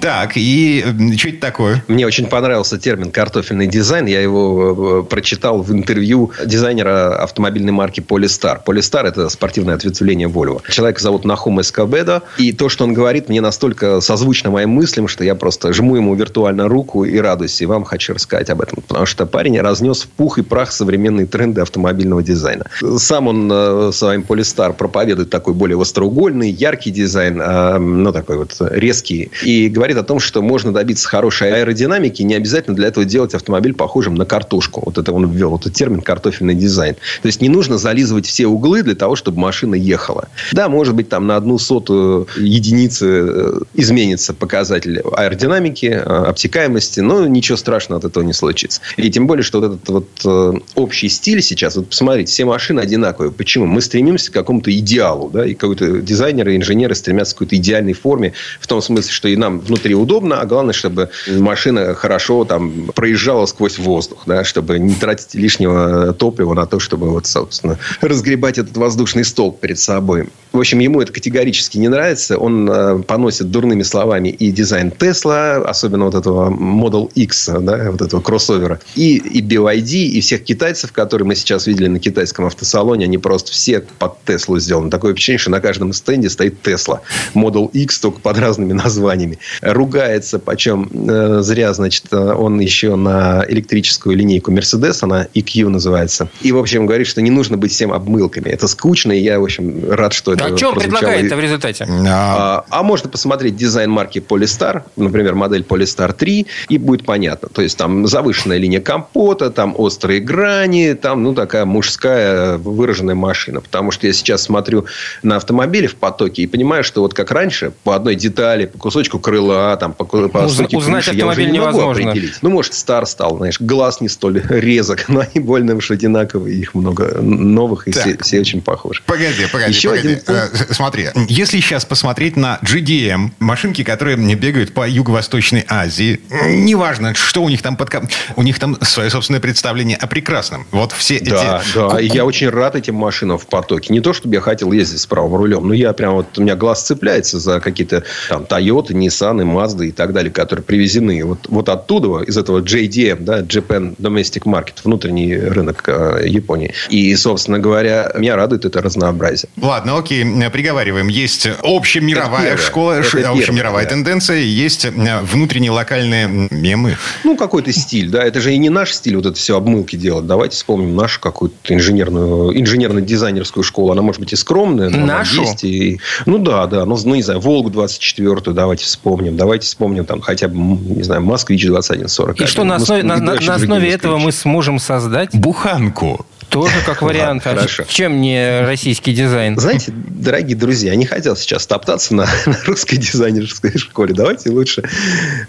Так, 0.00 0.32
и 0.36 0.84
что 1.16 1.28
это 1.28 1.40
такое? 1.40 1.84
Мне 1.88 2.06
очень 2.06 2.26
понравился 2.26 2.78
термин 2.78 3.10
«картофельный 3.10 3.66
дизайн». 3.66 4.06
Я 4.06 4.20
его 4.20 5.02
э, 5.02 5.10
прочитал 5.10 5.62
в 5.62 5.72
интервью 5.72 6.30
дизайнера 6.44 7.20
автомобильной 7.22 7.72
марки 7.72 8.00
Polestar. 8.00 8.60
Polestar– 8.64 9.06
это 9.08 9.28
спортивное 9.28 9.74
ответвление 9.74 10.28
Volvo. 10.28 10.62
Человека 10.70 11.02
зовут 11.02 11.24
Нахум 11.24 11.60
Эскобедо. 11.60 12.22
И 12.36 12.52
то, 12.52 12.68
что 12.68 12.84
он 12.84 12.94
говорит, 12.94 13.28
мне 13.28 13.40
настолько 13.40 14.00
созвучно 14.00 14.50
моим 14.50 14.70
мыслям, 14.70 15.08
что 15.08 15.24
я 15.24 15.34
просто 15.34 15.72
жму 15.72 15.96
ему 15.96 16.14
виртуально 16.14 16.68
руку 16.68 17.04
и 17.04 17.18
радуюсь. 17.18 17.60
И 17.60 17.66
вам 17.66 17.84
хочу 17.84 18.14
рассказать 18.14 18.50
об 18.50 18.60
этом. 18.62 18.82
Потому 18.86 19.06
что 19.06 19.26
парень 19.26 19.60
разнес 19.60 20.02
в 20.02 20.08
пух 20.08 20.38
и 20.38 20.42
прах 20.42 20.70
современные 20.70 21.26
тренды 21.26 21.60
автомобильного 21.60 22.22
дизайна. 22.22 22.66
Сам 22.98 23.26
он 23.26 23.50
э, 23.52 23.90
своим 23.92 24.22
Polestar 24.22 24.74
проповедует 24.74 25.30
такой 25.30 25.54
более 25.54 25.80
остроугольный, 25.80 26.50
яркий 26.50 26.92
дизайн, 26.92 27.40
э, 27.40 27.78
ну, 27.78 28.12
такой 28.12 28.38
вот 28.38 28.56
резкий. 28.60 29.30
И 29.42 29.68
говорит 29.68 29.87
о 29.96 30.02
том, 30.02 30.20
что 30.20 30.42
можно 30.42 30.72
добиться 30.72 31.08
хорошей 31.08 31.52
аэродинамики, 31.52 32.22
не 32.22 32.34
обязательно 32.34 32.76
для 32.76 32.88
этого 32.88 33.06
делать 33.06 33.34
автомобиль 33.34 33.74
похожим 33.74 34.14
на 34.14 34.24
картошку. 34.24 34.82
Вот 34.84 34.98
это 34.98 35.12
он 35.12 35.30
ввел, 35.30 35.56
этот 35.56 35.72
термин 35.74 36.00
картофельный 36.02 36.54
дизайн. 36.54 36.96
То 37.22 37.26
есть 37.26 37.40
не 37.40 37.48
нужно 37.48 37.78
зализывать 37.78 38.26
все 38.26 38.46
углы 38.46 38.82
для 38.82 38.94
того, 38.94 39.16
чтобы 39.16 39.38
машина 39.38 39.74
ехала. 39.74 40.28
Да, 40.52 40.68
может 40.68 40.94
быть, 40.94 41.08
там 41.08 41.26
на 41.26 41.36
одну 41.36 41.58
сотую 41.58 42.26
единицы 42.36 43.06
э, 43.06 43.60
изменится 43.74 44.34
показатель 44.34 45.00
аэродинамики, 45.00 45.86
э, 45.86 46.00
обтекаемости, 46.00 47.00
но 47.00 47.26
ничего 47.26 47.56
страшного 47.56 47.98
от 47.98 48.04
этого 48.04 48.24
не 48.24 48.32
случится. 48.32 48.80
И 48.96 49.10
тем 49.10 49.26
более, 49.26 49.42
что 49.42 49.60
вот 49.60 49.74
этот 49.74 49.88
вот 49.88 50.08
э, 50.24 50.52
общий 50.74 51.08
стиль 51.08 51.42
сейчас, 51.42 51.76
вот 51.76 51.88
посмотрите, 51.88 52.32
все 52.32 52.44
машины 52.44 52.80
одинаковые. 52.80 53.32
Почему? 53.32 53.66
Мы 53.66 53.80
стремимся 53.80 54.30
к 54.30 54.34
какому-то 54.34 54.76
идеалу, 54.76 55.30
да, 55.30 55.46
и 55.46 55.54
какой-то 55.54 56.00
дизайнеры, 56.00 56.56
инженеры 56.56 56.94
стремятся 56.94 57.34
к 57.34 57.38
какой-то 57.38 57.56
идеальной 57.56 57.92
форме, 57.92 58.32
в 58.60 58.66
том 58.66 58.82
смысле, 58.82 59.12
что 59.12 59.28
и 59.28 59.36
нам 59.36 59.60
внутри 59.60 59.77
внутри 59.78 59.94
удобно, 59.94 60.40
а 60.40 60.46
главное, 60.46 60.74
чтобы 60.74 61.10
машина 61.28 61.94
хорошо 61.94 62.44
там 62.44 62.90
проезжала 62.94 63.46
сквозь 63.46 63.78
воздух, 63.78 64.22
да, 64.26 64.44
чтобы 64.44 64.78
не 64.78 64.94
тратить 64.94 65.34
лишнего 65.34 66.12
топлива 66.12 66.54
на 66.54 66.66
то, 66.66 66.80
чтобы 66.80 67.10
вот, 67.10 67.26
собственно, 67.26 67.78
разгребать 68.00 68.58
этот 68.58 68.76
воздушный 68.76 69.24
столб 69.24 69.60
перед 69.60 69.78
собой. 69.78 70.28
В 70.52 70.58
общем, 70.58 70.78
ему 70.78 71.00
это 71.00 71.12
категорически 71.12 71.78
не 71.78 71.88
нравится. 71.88 72.38
Он 72.38 72.70
э, 72.70 73.02
поносит 73.02 73.50
дурными 73.50 73.82
словами 73.82 74.28
и 74.28 74.50
дизайн 74.50 74.90
Тесла, 74.90 75.56
особенно 75.56 76.06
вот 76.06 76.14
этого 76.14 76.50
Model 76.50 77.10
X, 77.14 77.50
да, 77.60 77.90
вот 77.90 78.02
этого 78.02 78.20
кроссовера, 78.20 78.80
и, 78.94 79.16
и 79.16 79.42
BYD, 79.42 79.92
и 80.06 80.20
всех 80.20 80.44
китайцев, 80.44 80.92
которые 80.92 81.26
мы 81.26 81.34
сейчас 81.34 81.66
видели 81.66 81.88
на 81.88 81.98
китайском 81.98 82.46
автосалоне, 82.46 83.04
они 83.04 83.18
просто 83.18 83.52
все 83.52 83.84
под 83.98 84.24
Теслу 84.24 84.58
сделаны. 84.58 84.90
Такое 84.90 85.12
впечатление, 85.12 85.38
что 85.38 85.50
на 85.50 85.60
каждом 85.60 85.92
стенде 85.92 86.30
стоит 86.30 86.62
Тесла. 86.62 87.02
Model 87.34 87.70
X 87.72 88.00
только 88.00 88.20
под 88.20 88.38
разными 88.38 88.72
названиями. 88.72 89.38
Ругается, 89.60 90.38
почем 90.38 90.88
э, 90.92 91.40
зря, 91.42 91.72
значит, 91.74 92.12
он 92.12 92.58
еще 92.60 92.96
на 92.96 93.44
электрическую 93.48 94.16
линейку 94.16 94.50
Mercedes, 94.50 94.98
она 95.02 95.26
EQ 95.34 95.68
называется. 95.68 96.28
И, 96.40 96.52
в 96.52 96.58
общем, 96.58 96.86
говорит, 96.86 97.06
что 97.06 97.20
не 97.20 97.30
нужно 97.30 97.56
быть 97.56 97.72
всем 97.72 97.92
обмылками. 97.92 98.48
Это 98.48 98.66
скучно, 98.66 99.12
и 99.12 99.20
я, 99.20 99.38
в 99.40 99.44
общем, 99.44 99.90
рад, 99.90 100.12
что 100.12 100.37
это 100.46 100.66
А 100.66 100.68
он 100.68 100.74
предлагает 100.74 101.32
в 101.32 101.40
результате? 101.40 101.86
А, 102.08 102.64
а 102.68 102.82
можно 102.82 103.08
посмотреть 103.08 103.56
дизайн 103.56 103.90
марки 103.90 104.18
Polestar, 104.18 104.82
например, 104.96 105.34
модель 105.34 105.62
Polestar 105.62 106.12
3, 106.12 106.46
и 106.68 106.78
будет 106.78 107.04
понятно. 107.04 107.48
То 107.48 107.62
есть, 107.62 107.76
там 107.76 108.06
завышенная 108.06 108.58
линия 108.58 108.80
компота, 108.80 109.50
там 109.50 109.74
острые 109.76 110.20
грани, 110.20 110.94
там, 110.94 111.22
ну, 111.22 111.34
такая 111.34 111.64
мужская 111.64 112.58
выраженная 112.58 113.14
машина. 113.14 113.60
Потому 113.60 113.90
что 113.90 114.06
я 114.06 114.12
сейчас 114.12 114.42
смотрю 114.42 114.86
на 115.22 115.36
автомобили 115.36 115.86
в 115.86 115.96
потоке 115.96 116.42
и 116.42 116.46
понимаю, 116.46 116.84
что 116.84 117.00
вот 117.02 117.14
как 117.14 117.30
раньше, 117.30 117.72
по 117.84 117.94
одной 117.94 118.14
детали, 118.14 118.66
по 118.66 118.78
кусочку 118.78 119.18
крыла, 119.18 119.76
там, 119.76 119.92
по, 119.92 120.04
по 120.04 120.38
Уз, 120.38 120.56
сути 120.56 120.76
узнать 120.76 121.04
крыши, 121.04 121.18
я 121.18 121.24
уже 121.26 121.30
автомобиль 121.32 121.52
не 121.52 121.58
могу 121.60 121.72
невозможно. 121.78 122.10
определить. 122.10 122.34
Ну, 122.42 122.50
может, 122.50 122.74
стар 122.74 123.06
стал, 123.06 123.36
знаешь, 123.38 123.60
глаз 123.60 124.00
не 124.00 124.08
столь 124.08 124.42
резок, 124.48 125.08
но 125.08 125.20
они 125.20 125.44
больно 125.44 125.74
уж 125.74 125.90
одинаковые, 125.90 126.56
их 126.58 126.74
много 126.74 127.18
новых, 127.20 127.88
и 127.88 127.92
все, 127.92 128.12
Так. 128.14 128.22
все 128.24 128.40
очень 128.40 128.60
похожи. 128.62 129.02
Погоди, 129.06 129.46
погоди, 129.52 129.72
Еще 129.72 129.90
погоди. 129.90 130.08
один. 130.08 130.20
Э, 130.28 130.48
Смотри, 130.70 131.08
если 131.28 131.60
сейчас 131.60 131.84
посмотреть 131.84 132.36
на 132.36 132.58
GDM, 132.62 133.30
машинки, 133.38 133.82
которые 133.82 134.16
бегают 134.34 134.74
по 134.74 134.88
Юго-Восточной 134.88 135.64
Азии, 135.68 136.20
неважно, 136.46 137.14
что 137.14 137.42
у 137.42 137.48
них 137.48 137.62
там 137.62 137.76
под... 137.76 137.88
У 138.36 138.42
них 138.42 138.58
там 138.58 138.76
свое 138.82 139.10
собственное 139.10 139.40
представление 139.40 139.96
о 139.96 140.06
прекрасном. 140.06 140.66
Вот 140.70 140.92
все 140.92 141.18
Да, 141.20 141.62
эти... 141.64 141.74
да. 141.74 142.00
И 142.00 142.06
я 142.08 142.24
очень 142.24 142.50
рад 142.50 142.76
этим 142.76 142.94
машинам 142.94 143.38
в 143.38 143.46
потоке. 143.46 143.92
Не 143.92 144.00
то, 144.00 144.12
чтобы 144.12 144.34
я 144.34 144.40
хотел 144.40 144.72
ездить 144.72 145.00
с 145.00 145.06
правым 145.06 145.34
рулем, 145.34 145.66
но 145.66 145.74
я 145.74 145.92
прям 145.92 146.14
вот... 146.14 146.38
У 146.38 146.42
меня 146.42 146.56
глаз 146.56 146.84
цепляется 146.84 147.38
за 147.38 147.60
какие-то 147.60 148.04
там 148.28 148.42
Toyota, 148.42 148.88
Nissan, 148.88 149.40
Mazda 149.42 149.86
и 149.86 149.92
так 149.92 150.12
далее, 150.12 150.30
которые 150.30 150.62
привезены. 150.64 151.24
Вот, 151.24 151.46
вот 151.48 151.68
оттуда, 151.68 152.22
из 152.22 152.36
этого 152.36 152.60
JDM, 152.60 153.22
да, 153.24 153.40
Japan 153.40 153.96
Domestic 153.96 154.42
Market, 154.44 154.74
внутренний 154.84 155.34
рынок 155.36 155.84
э, 155.86 156.24
Японии. 156.26 156.74
И, 156.90 157.14
собственно 157.16 157.58
говоря, 157.58 158.12
меня 158.14 158.36
радует 158.36 158.64
это 158.64 158.82
разнообразие. 158.82 159.48
Ладно, 159.56 159.96
окей, 159.98 160.17
э, 160.24 160.50
приговариваем. 160.50 161.08
Есть 161.08 161.48
общемировая 161.62 162.40
Это 162.40 162.48
первое. 162.50 162.56
школа, 162.66 162.92
Это 162.92 163.10
первое, 163.16 163.38
общемировая 163.38 163.84
да. 163.84 163.90
тенденция, 163.90 164.38
есть 164.38 164.84
э, 164.84 164.90
внутренние 165.22 165.70
локальные 165.70 166.48
мемы. 166.50 166.96
Ну, 167.24 167.36
какой-то 167.36 167.72
стиль, 167.72 168.08
да. 168.10 168.22
Это 168.24 168.40
же 168.40 168.52
и 168.52 168.58
не 168.58 168.68
наш 168.70 168.92
стиль 168.92 169.16
вот 169.16 169.26
это 169.26 169.36
все 169.36 169.56
обмылки 169.56 169.96
делать. 169.96 170.26
Давайте 170.26 170.56
вспомним 170.56 170.96
нашу 170.96 171.20
какую-то 171.20 171.56
инженерную, 171.74 172.58
инженерно-дизайнерскую 172.58 173.62
школу. 173.62 173.92
Она 173.92 174.02
может 174.02 174.20
быть 174.20 174.32
и 174.32 174.36
скромная, 174.36 174.88
но 174.90 174.98
она 175.04 175.18
Нашу? 175.18 175.42
есть. 175.42 175.64
И, 175.64 176.00
ну, 176.26 176.38
да, 176.38 176.66
да. 176.66 176.84
Ну, 176.84 176.96
ну, 177.04 177.14
не 177.14 177.22
знаю, 177.22 177.40
Волгу 177.40 177.70
24 177.70 178.52
давайте 178.54 178.84
вспомним. 178.84 179.36
Давайте 179.36 179.66
вспомним 179.66 180.04
там 180.04 180.20
хотя 180.20 180.48
бы, 180.48 180.56
не 180.58 181.02
знаю, 181.02 181.22
Москвич 181.22 181.64
2140. 181.66 182.40
И 182.40 182.46
что 182.46 182.64
на 182.64 182.76
основе, 182.76 183.02
на, 183.02 183.16
на- 183.18 183.34
на 183.34 183.54
основе 183.54 183.90
этого 183.90 184.18
мы 184.18 184.32
сможем 184.32 184.78
создать 184.78 185.34
Буханку. 185.34 186.26
Тоже 186.48 186.72
как 186.84 187.02
вариант. 187.02 187.42
А 187.46 187.54
хорошо. 187.54 187.84
Чем 187.88 188.20
не 188.20 188.60
российский 188.62 189.12
дизайн? 189.12 189.58
Знаете, 189.58 189.92
дорогие 189.94 190.56
друзья, 190.56 190.92
я 190.92 190.96
не 190.96 191.06
хотел 191.06 191.36
сейчас 191.36 191.66
топтаться 191.66 192.14
на, 192.14 192.26
на 192.46 192.58
русской 192.66 192.96
дизайнерской 192.96 193.76
школе. 193.78 194.14
Давайте 194.14 194.50
лучше 194.50 194.82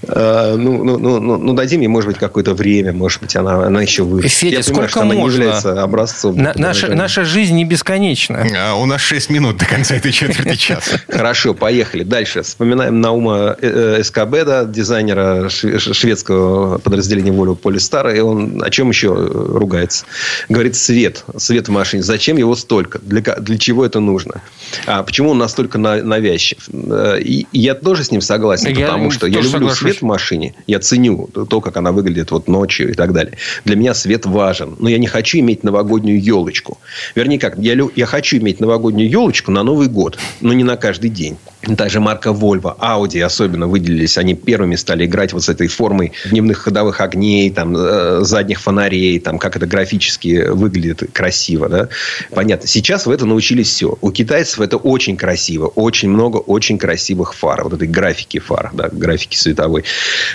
э, 0.04 0.56
ну, 0.58 0.84
ну, 0.84 0.98
ну, 0.98 1.20
ну, 1.20 1.38
ну, 1.38 1.54
дадим 1.54 1.82
ей, 1.82 1.88
может 1.88 2.10
быть, 2.10 2.18
какое-то 2.18 2.54
время. 2.54 2.94
Может 2.94 3.22
быть, 3.22 3.36
она, 3.36 3.66
она 3.66 3.82
еще 3.82 4.04
вырастет. 4.04 4.38
Федя, 4.40 4.58
я 4.58 4.64
понимаю, 4.64 4.90
сколько 4.90 4.90
что 4.90 5.02
она 5.02 5.16
не 5.16 5.22
можно? 5.22 5.42
является 5.44 5.84
образцом. 5.84 6.38
На- 6.38 6.54
наша, 6.56 6.88
наша 6.88 7.24
жизнь 7.26 7.56
не 7.56 7.66
бесконечна. 7.66 8.46
А 8.60 8.76
У 8.76 8.86
нас 8.86 9.02
6 9.02 9.30
минут 9.30 9.58
до 9.58 9.66
конца 9.66 9.96
этой 9.96 10.12
четверти 10.12 10.56
часа. 10.56 11.00
Хорошо, 11.08 11.54
поехали. 11.54 12.04
Дальше. 12.04 12.42
Вспоминаем 12.44 13.00
Наума 13.00 13.56
э, 13.62 13.96
э, 13.98 14.02
Эскобеда, 14.02 14.66
дизайнера 14.66 15.50
шведского 15.50 16.78
подразделения 16.78 17.32
Volvo 17.32 17.58
Polestar. 17.60 18.16
И 18.16 18.20
он 18.20 18.62
о 18.64 18.70
чем 18.70 18.90
еще 18.90 19.08
э, 19.08 19.58
ругается? 19.58 20.06
Говорит, 20.50 20.76
свет. 20.90 21.24
Свет 21.38 21.68
в 21.68 21.72
машине. 21.72 22.02
Зачем 22.02 22.38
его 22.38 22.56
столько? 22.56 22.98
Для, 23.04 23.22
для 23.22 23.58
чего 23.60 23.86
это 23.86 24.00
нужно? 24.00 24.42
А 24.88 25.04
почему 25.04 25.30
он 25.30 25.38
настолько 25.38 25.78
на- 25.78 26.02
навязчив? 26.04 26.58
Э, 26.74 27.20
И, 27.22 27.46
и 27.52 27.60
я 27.60 27.76
тоже 27.76 28.04
с 28.04 28.12
ним 28.12 28.22
согласен, 28.22 28.70
Я 28.76 28.88
потому 28.88 29.12
что 29.12 29.28
я 29.28 29.34
люблю 29.36 29.50
соглашусь. 29.52 29.80
свет 29.80 29.98
в 29.98 30.06
машине. 30.06 30.56
Я 30.66 30.80
ценю 30.80 31.28
то, 31.28 31.62
как 31.62 31.78
она 31.78 31.92
выглядит 31.92 32.32
вот 32.32 32.48
ночью 32.48 32.90
и 32.90 32.94
так 32.96 33.14
далее. 33.14 33.38
Для 33.66 33.76
меня 33.76 33.94
свет 33.94 34.26
важен. 34.26 34.76
Но 34.80 34.90
я 34.90 34.98
не 34.98 35.06
хочу 35.08 35.38
иметь 35.40 35.64
новогоднюю 35.64 36.20
елочку. 36.20 36.80
Вернее, 37.14 37.38
как, 37.38 37.58
я, 37.60 37.78
я 37.96 38.06
хочу 38.08 38.38
иметь 38.38 38.60
новогоднюю 38.60 39.08
елочку 39.12 39.52
на 39.52 39.62
Новый 39.64 39.88
год, 39.90 40.18
но 40.42 40.54
не 40.54 40.64
на 40.64 40.76
каждый 40.76 41.12
день. 41.12 41.38
Даже 41.64 42.00
марка 42.00 42.30
Volvo, 42.30 42.74
Audi 42.80 43.22
особенно 43.22 43.68
выделились. 43.68 44.18
Они 44.18 44.34
первыми 44.34 44.76
стали 44.76 45.06
играть 45.06 45.34
вот 45.34 45.44
с 45.44 45.50
этой 45.50 45.68
формой 45.68 46.14
дневных 46.26 46.60
ходовых 46.60 47.02
огней, 47.02 47.50
там, 47.52 47.76
э, 47.76 48.20
задних 48.22 48.62
фонарей, 48.62 49.20
там, 49.20 49.38
как 49.38 49.58
это 49.58 49.66
графически 49.68 50.48
выглядит 50.50 51.04
красиво. 51.12 51.68
Да? 51.68 51.90
Понятно. 52.34 52.66
Сейчас 52.68 53.06
в 53.06 53.12
это 53.12 53.26
научились 53.26 53.68
все. 53.68 53.98
У 54.00 54.12
китайцев 54.12 54.62
это 54.62 54.78
очень 54.78 55.18
красиво. 55.18 55.68
Очень 55.68 56.10
много 56.10 56.38
очень 56.38 56.78
красивых 56.78 57.36
фар. 57.36 57.64
Вот 57.64 57.74
этой 57.74 57.88
графики 57.88 58.40
фар, 58.40 58.70
да, 58.74 58.88
графики 58.90 59.36
световой. 59.36 59.84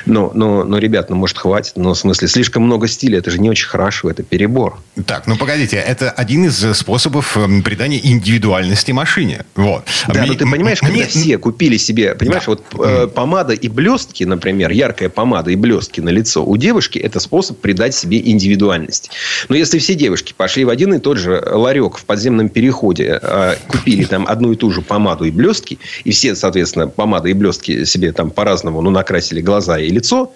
Но, 0.04 0.30
но, 0.34 0.64
но, 0.64 0.76
ребят, 0.76 1.08
ну, 1.08 1.16
может, 1.16 1.38
хватит. 1.38 1.72
Но, 1.76 1.94
в 1.94 1.98
смысле, 1.98 2.28
слишком 2.28 2.64
много 2.64 2.86
стиля. 2.86 3.18
Это 3.18 3.30
же 3.30 3.38
не 3.38 3.48
очень 3.48 3.68
хорошо. 3.68 4.10
Это 4.10 4.22
перебор. 4.22 4.78
Так, 5.06 5.26
ну 5.26 5.36
погодите, 5.36 5.76
это 5.76 6.10
один 6.10 6.44
из 6.44 6.62
э, 6.62 6.74
способов 6.74 7.36
эм, 7.38 7.62
придания 7.62 7.98
индивидуальности 8.04 8.92
машине. 8.92 9.44
Вот. 9.54 9.84
Да, 10.08 10.20
Мне- 10.20 10.32
но 10.32 10.34
ты 10.34 10.46
понимаешь, 10.46 10.80
когда 10.80 11.13
все 11.20 11.38
купили 11.38 11.76
себе, 11.76 12.14
понимаешь, 12.14 12.44
Да. 12.46 12.52
вот 12.52 12.86
э, 12.86 13.06
помада 13.06 13.52
и 13.52 13.68
блестки, 13.68 14.24
например, 14.24 14.70
яркая 14.70 15.08
помада 15.08 15.50
и 15.50 15.56
блестки 15.56 16.00
на 16.00 16.10
лицо 16.10 16.44
у 16.44 16.56
девушки 16.56 16.98
это 16.98 17.20
способ 17.20 17.58
придать 17.58 17.94
себе 17.94 18.20
индивидуальность. 18.20 19.10
Но 19.48 19.56
если 19.56 19.78
все 19.78 19.94
девушки 19.94 20.34
пошли 20.36 20.64
в 20.64 20.68
один 20.68 20.94
и 20.94 20.98
тот 20.98 21.18
же 21.18 21.42
ларек 21.46 21.96
в 21.96 22.04
подземном 22.04 22.48
переходе, 22.48 23.18
э, 23.22 23.54
купили 23.68 24.04
там 24.04 24.26
одну 24.26 24.52
и 24.52 24.56
ту 24.56 24.70
же 24.70 24.82
помаду 24.82 25.24
и 25.24 25.30
блестки, 25.30 25.78
и 26.04 26.10
все, 26.10 26.34
соответственно, 26.34 26.88
помады 26.88 27.30
и 27.30 27.32
блестки 27.32 27.84
себе 27.84 28.12
там 28.12 28.30
по-разному, 28.30 28.80
ну, 28.82 28.90
накрасили 28.90 29.40
глаза 29.40 29.78
и 29.78 29.88
лицо, 29.88 30.32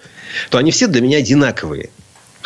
то 0.49 0.57
они 0.57 0.71
все 0.71 0.87
для 0.87 1.01
меня 1.01 1.17
одинаковые. 1.17 1.89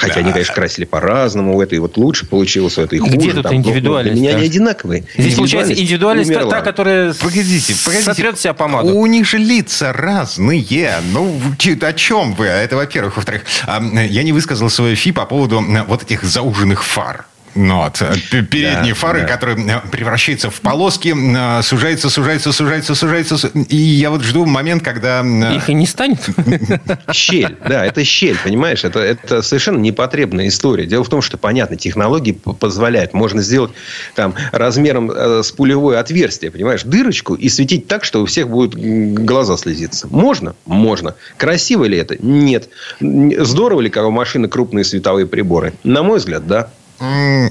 Хотя 0.03 0.15
Да. 0.15 0.19
они, 0.21 0.31
конечно, 0.31 0.53
красили 0.53 0.85
по-разному. 0.85 1.55
У 1.57 1.61
этой 1.61 1.79
вот 1.79 1.97
лучше 1.97 2.25
получилось, 2.25 2.77
у 2.77 2.81
этой 2.81 2.99
хуже. 2.99 3.15
Где 3.17 3.31
тут 3.33 3.43
там, 3.43 3.51
но- 3.53 3.59
но 3.59 3.65
индивидуальность, 3.69 4.13
Для 4.15 4.21
меня 4.21 4.31
да? 4.33 4.37
они 4.37 4.47
одинаковые. 4.47 5.03
Здесь 5.17 5.35
получается 5.35 5.73
индивидуальность 5.73 6.31
та, 6.31 6.39
умерла. 6.39 6.51
та, 6.51 6.61
которая 6.61 7.13
Погодите, 7.13 7.75
погодите. 7.85 8.05
сотрет 8.05 8.39
себя 8.39 8.53
помаду. 8.53 8.93
У 8.95 9.05
них 9.05 9.25
же 9.27 9.37
лица 9.37 9.93
разные. 9.93 11.01
Ну, 11.11 11.39
о 11.81 11.93
чем 11.93 12.33
вы? 12.35 12.45
Это, 12.45 12.75
во-первых. 12.75 13.15
Во-вторых, 13.17 13.43
я 13.67 14.23
не 14.23 14.31
высказал 14.33 14.69
свое 14.69 14.95
фи 14.95 15.11
по 15.11 15.25
поводу 15.25 15.63
вот 15.87 16.03
этих 16.03 16.23
зауженных 16.23 16.83
фар. 16.83 17.25
Ну, 17.55 17.77
вот, 17.83 18.01
э, 18.01 18.13
передние 18.43 18.93
Да, 18.93 18.99
фары, 18.99 19.21
да. 19.21 19.27
которые 19.27 19.67
э, 19.67 19.81
превращаются 19.91 20.49
в 20.49 20.59
полоски, 20.61 21.13
э, 21.15 21.61
сужается, 21.61 22.09
сужается, 22.09 22.51
сужается, 22.51 22.95
сужается. 22.95 23.37
су- 23.37 23.49
И 23.69 23.75
я 23.75 24.09
вот 24.09 24.23
жду 24.23 24.45
момент, 24.45 24.83
когда... 24.83 25.21
Их 25.53 25.69
и 25.69 25.73
не 25.73 25.85
станет. 25.85 26.19
Щель, 27.11 27.55
да, 27.67 27.85
это 27.85 28.03
щель, 28.03 28.37
понимаешь? 28.43 28.83
Это, 28.83 28.99
это 28.99 29.41
совершенно 29.41 29.77
непотребная 29.77 30.47
история. 30.47 30.85
Дело 30.87 31.03
в 31.03 31.09
том, 31.09 31.21
что, 31.21 31.37
понятно, 31.37 31.75
технологии 31.77 32.31
позволяют. 32.31 33.13
Можно 33.13 33.41
сделать 33.41 33.71
там 34.15 34.33
размером 34.51 35.11
с 35.11 35.51
пулевое 35.51 35.99
отверстие, 35.99 36.49
понимаешь, 36.51 36.83
дырочку 36.83 37.35
и 37.35 37.49
светить 37.49 37.87
так, 37.87 38.03
что 38.03 38.21
у 38.21 38.25
всех 38.25 38.49
будут 38.49 38.75
глаза 38.75 39.57
слезиться. 39.57 40.07
Можно? 40.09 40.55
Можно. 40.65 41.15
Красиво 41.37 41.85
ли 41.85 41.97
это? 41.97 42.15
Нет. 42.19 42.69
Здорово 42.99 43.81
ли, 43.81 43.89
когда 43.89 44.07
у 44.07 44.11
машины 44.11 44.47
крупные 44.47 44.83
световые 44.85 45.27
приборы? 45.27 45.73
На 45.83 46.01
мой 46.03 46.17
взгляд, 46.17 46.47
да. 46.47 46.69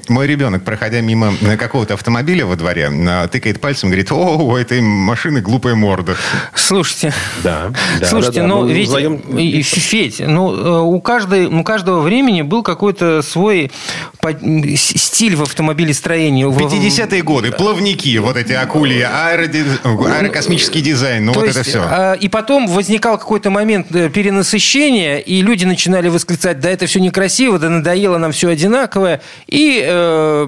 Мой 0.08 0.26
ребенок, 0.26 0.64
проходя 0.64 1.00
мимо 1.02 1.34
э, 1.42 1.56
какого-то 1.58 1.94
автомобиля 1.94 2.46
во 2.46 2.56
дворе, 2.56 2.90
э, 2.90 3.28
тыкает 3.30 3.60
пальцем 3.60 3.88
и 3.88 3.92
говорит, 3.92 4.10
о, 4.10 4.38
у 4.38 4.56
этой 4.56 4.80
машины 4.80 5.42
глупая 5.42 5.74
морда. 5.74 6.16
Слушайте, 6.54 7.12
Да, 7.44 7.70
да, 8.00 8.06
Слушайте, 8.06 8.40
да, 8.40 8.46
да. 8.48 8.54
ну 8.54 8.62
Мы 8.62 8.72
ведь, 8.72 8.88
вдвоем- 8.88 9.38
и- 9.38 9.58
и, 9.58 9.62
Федь, 9.62 10.20
ну 10.20 10.54
э, 10.56 10.80
у, 10.80 10.98
каждой, 11.02 11.46
у 11.46 11.62
каждого 11.64 12.00
времени 12.00 12.40
был 12.40 12.62
какой-то 12.62 13.20
свой 13.20 13.70
стиль 14.76 15.36
в 15.36 15.42
автомобилестроении. 15.42 16.44
В- 16.44 16.56
50-е 16.56 17.22
годы, 17.22 17.52
плавники, 17.52 18.16
вот 18.18 18.36
эти 18.36 18.52
акульи, 18.52 19.02
аэроди- 19.02 19.66
аэрокосмический 19.84 20.80
дизайн, 20.80 21.26
ну 21.26 21.32
То 21.34 21.40
вот 21.40 21.46
есть, 21.48 21.58
это 21.58 21.68
все. 21.68 22.14
и 22.14 22.28
потом 22.28 22.66
возникал 22.68 23.18
какой-то 23.18 23.50
момент 23.50 23.94
э, 23.94 24.08
перенасыщения, 24.08 25.18
и 25.18 25.42
люди 25.42 25.64
начинали 25.66 26.08
восклицать, 26.08 26.60
да 26.60 26.70
это 26.70 26.86
все 26.86 27.00
некрасиво, 27.00 27.58
да 27.58 27.68
надоело 27.68 28.16
нам 28.18 28.32
все 28.32 28.48
одинаковое, 28.48 29.20
и 29.46 29.82
э, 29.84 30.46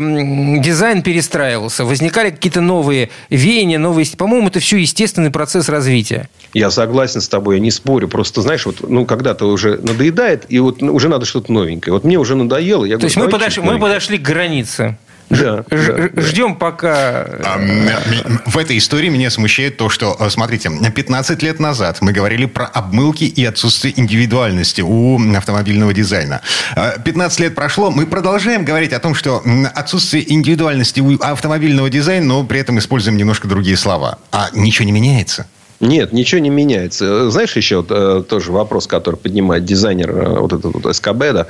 дизайн 0.60 1.02
перестраивался. 1.02 1.84
Возникали 1.84 2.30
какие-то 2.30 2.60
новые 2.60 3.10
веяния, 3.30 3.78
новые... 3.78 4.06
По-моему, 4.16 4.48
это 4.48 4.60
все 4.60 4.76
естественный 4.76 5.30
процесс 5.30 5.68
развития. 5.68 6.28
Я 6.52 6.70
согласен 6.70 7.20
с 7.20 7.28
тобой, 7.28 7.56
я 7.56 7.60
не 7.60 7.70
спорю. 7.70 8.08
Просто, 8.08 8.42
знаешь, 8.42 8.66
вот, 8.66 8.88
ну, 8.88 9.06
когда-то 9.06 9.46
уже 9.46 9.78
надоедает, 9.78 10.46
и 10.48 10.58
вот 10.58 10.80
ну, 10.80 10.94
уже 10.94 11.08
надо 11.08 11.26
что-то 11.26 11.52
новенькое. 11.52 11.92
Вот 11.92 12.04
мне 12.04 12.18
уже 12.18 12.34
надоело. 12.36 12.84
Я 12.84 12.98
То 12.98 13.04
есть 13.04 13.16
мы 13.16 13.28
подошли, 13.28 13.62
мы 13.62 13.78
подошли 13.78 14.18
к 14.18 14.22
границе. 14.22 14.96
Да, 15.30 15.64
Ж- 15.70 15.92
да, 15.96 16.08
да. 16.12 16.22
Ждем 16.22 16.54
пока... 16.56 17.26
А, 17.44 17.58
м, 17.58 18.40
В 18.46 18.58
этой 18.58 18.78
истории 18.78 19.08
меня 19.08 19.30
смущает 19.30 19.76
то, 19.76 19.88
что, 19.88 20.16
э, 20.20 20.30
смотрите, 20.30 20.70
15 20.94 21.42
лет 21.42 21.60
назад 21.60 21.98
мы 22.00 22.12
говорили 22.12 22.46
про 22.46 22.66
обмылки 22.66 23.24
и 23.24 23.44
отсутствие 23.44 23.98
индивидуальности 23.98 24.80
у 24.82 25.18
автомобильного 25.36 25.92
дизайна. 25.94 26.40
Э, 26.76 26.98
15 27.02 27.40
лет 27.40 27.54
прошло, 27.54 27.90
мы 27.90 28.06
продолжаем 28.06 28.64
говорить 28.64 28.92
о 28.92 28.98
том, 29.00 29.14
что 29.14 29.42
отсутствие 29.74 30.30
индивидуальности 30.32 31.00
у 31.00 31.18
автомобильного 31.20 31.90
дизайна, 31.90 32.26
но 32.26 32.44
при 32.44 32.60
этом 32.60 32.78
используем 32.78 33.16
немножко 33.16 33.48
другие 33.48 33.76
слова. 33.76 34.18
А 34.30 34.50
ничего 34.52 34.84
не 34.86 34.92
меняется. 34.92 35.46
Нет, 35.80 36.12
ничего 36.12 36.40
не 36.40 36.50
меняется. 36.50 37.30
Знаешь, 37.30 37.56
еще 37.56 37.78
вот, 37.78 37.86
э, 37.90 38.22
тоже 38.28 38.52
вопрос, 38.52 38.86
который 38.86 39.16
поднимает 39.16 39.64
дизайнер 39.64 40.10
э, 40.10 40.38
вот 40.40 40.52
этот 40.52 40.72
вот 40.74 40.96
СКБ, 40.96 41.18
да, 41.32 41.46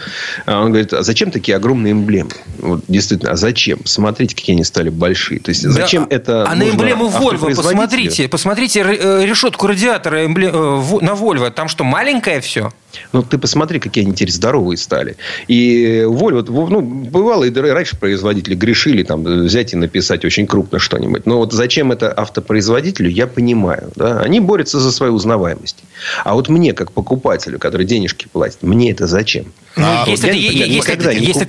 А 0.46 0.60
он 0.62 0.68
говорит, 0.70 0.92
а 0.92 1.02
зачем 1.02 1.30
такие 1.30 1.56
огромные 1.56 1.92
эмблемы? 1.92 2.30
Вот, 2.58 2.80
действительно, 2.88 3.32
а 3.32 3.36
зачем? 3.36 3.80
Смотрите, 3.84 4.34
какие 4.34 4.54
они 4.56 4.64
стали 4.64 4.88
большие. 4.88 5.40
То 5.40 5.50
есть, 5.50 5.62
зачем 5.62 6.06
Да, 6.08 6.16
это 6.16 6.48
А 6.48 6.54
на 6.54 6.68
эмблему 6.68 7.04
Volvo 7.06 7.34
автопроизводителю? 7.34 7.56
посмотрите. 7.62 8.28
Посмотрите 8.28 8.80
э, 8.80 9.24
решетку 9.26 9.66
радиатора 9.66 10.24
эмбле- 10.26 10.50
э, 10.52 10.76
в- 10.80 11.02
на 11.02 11.10
Volvo. 11.12 11.50
Там 11.50 11.68
что, 11.68 11.84
маленькое 11.84 12.40
все? 12.40 12.70
Ну, 13.12 13.22
ты 13.22 13.38
посмотри, 13.38 13.78
какие 13.80 14.04
они 14.04 14.14
теперь 14.14 14.30
здоровые 14.30 14.76
стали. 14.76 15.16
И 15.48 16.04
Volvo, 16.06 16.44
вот, 16.48 16.70
ну, 16.70 16.80
бывало, 16.80 17.44
и 17.44 17.52
раньше 17.52 17.96
производители 17.96 18.54
грешили 18.54 19.02
там 19.02 19.24
взять 19.24 19.72
и 19.72 19.76
написать 19.76 20.24
очень 20.24 20.46
крупно 20.46 20.78
что-нибудь. 20.78 21.26
Но 21.26 21.38
вот 21.38 21.52
зачем 21.52 21.92
это 21.92 22.12
автопроизводителю, 22.12 23.10
я 23.10 23.26
понимаю. 23.26 23.90
Да? 23.96 24.20
Они 24.20 24.40
борются 24.40 24.80
за 24.80 24.90
свою 24.92 25.14
узнаваемость. 25.14 25.78
А 26.24 26.34
вот 26.34 26.48
мне, 26.48 26.72
как 26.72 26.92
покупателю, 26.92 27.58
который 27.58 27.86
денежки 27.86 28.28
платит, 28.30 28.62
мне 28.62 28.90
это 28.90 29.06
зачем? 29.06 29.46
Ну, 29.76 29.84
А 29.86 30.04
если, 30.06 30.28
ты, 30.28 30.36
если, 30.36 30.68
если 30.68 30.94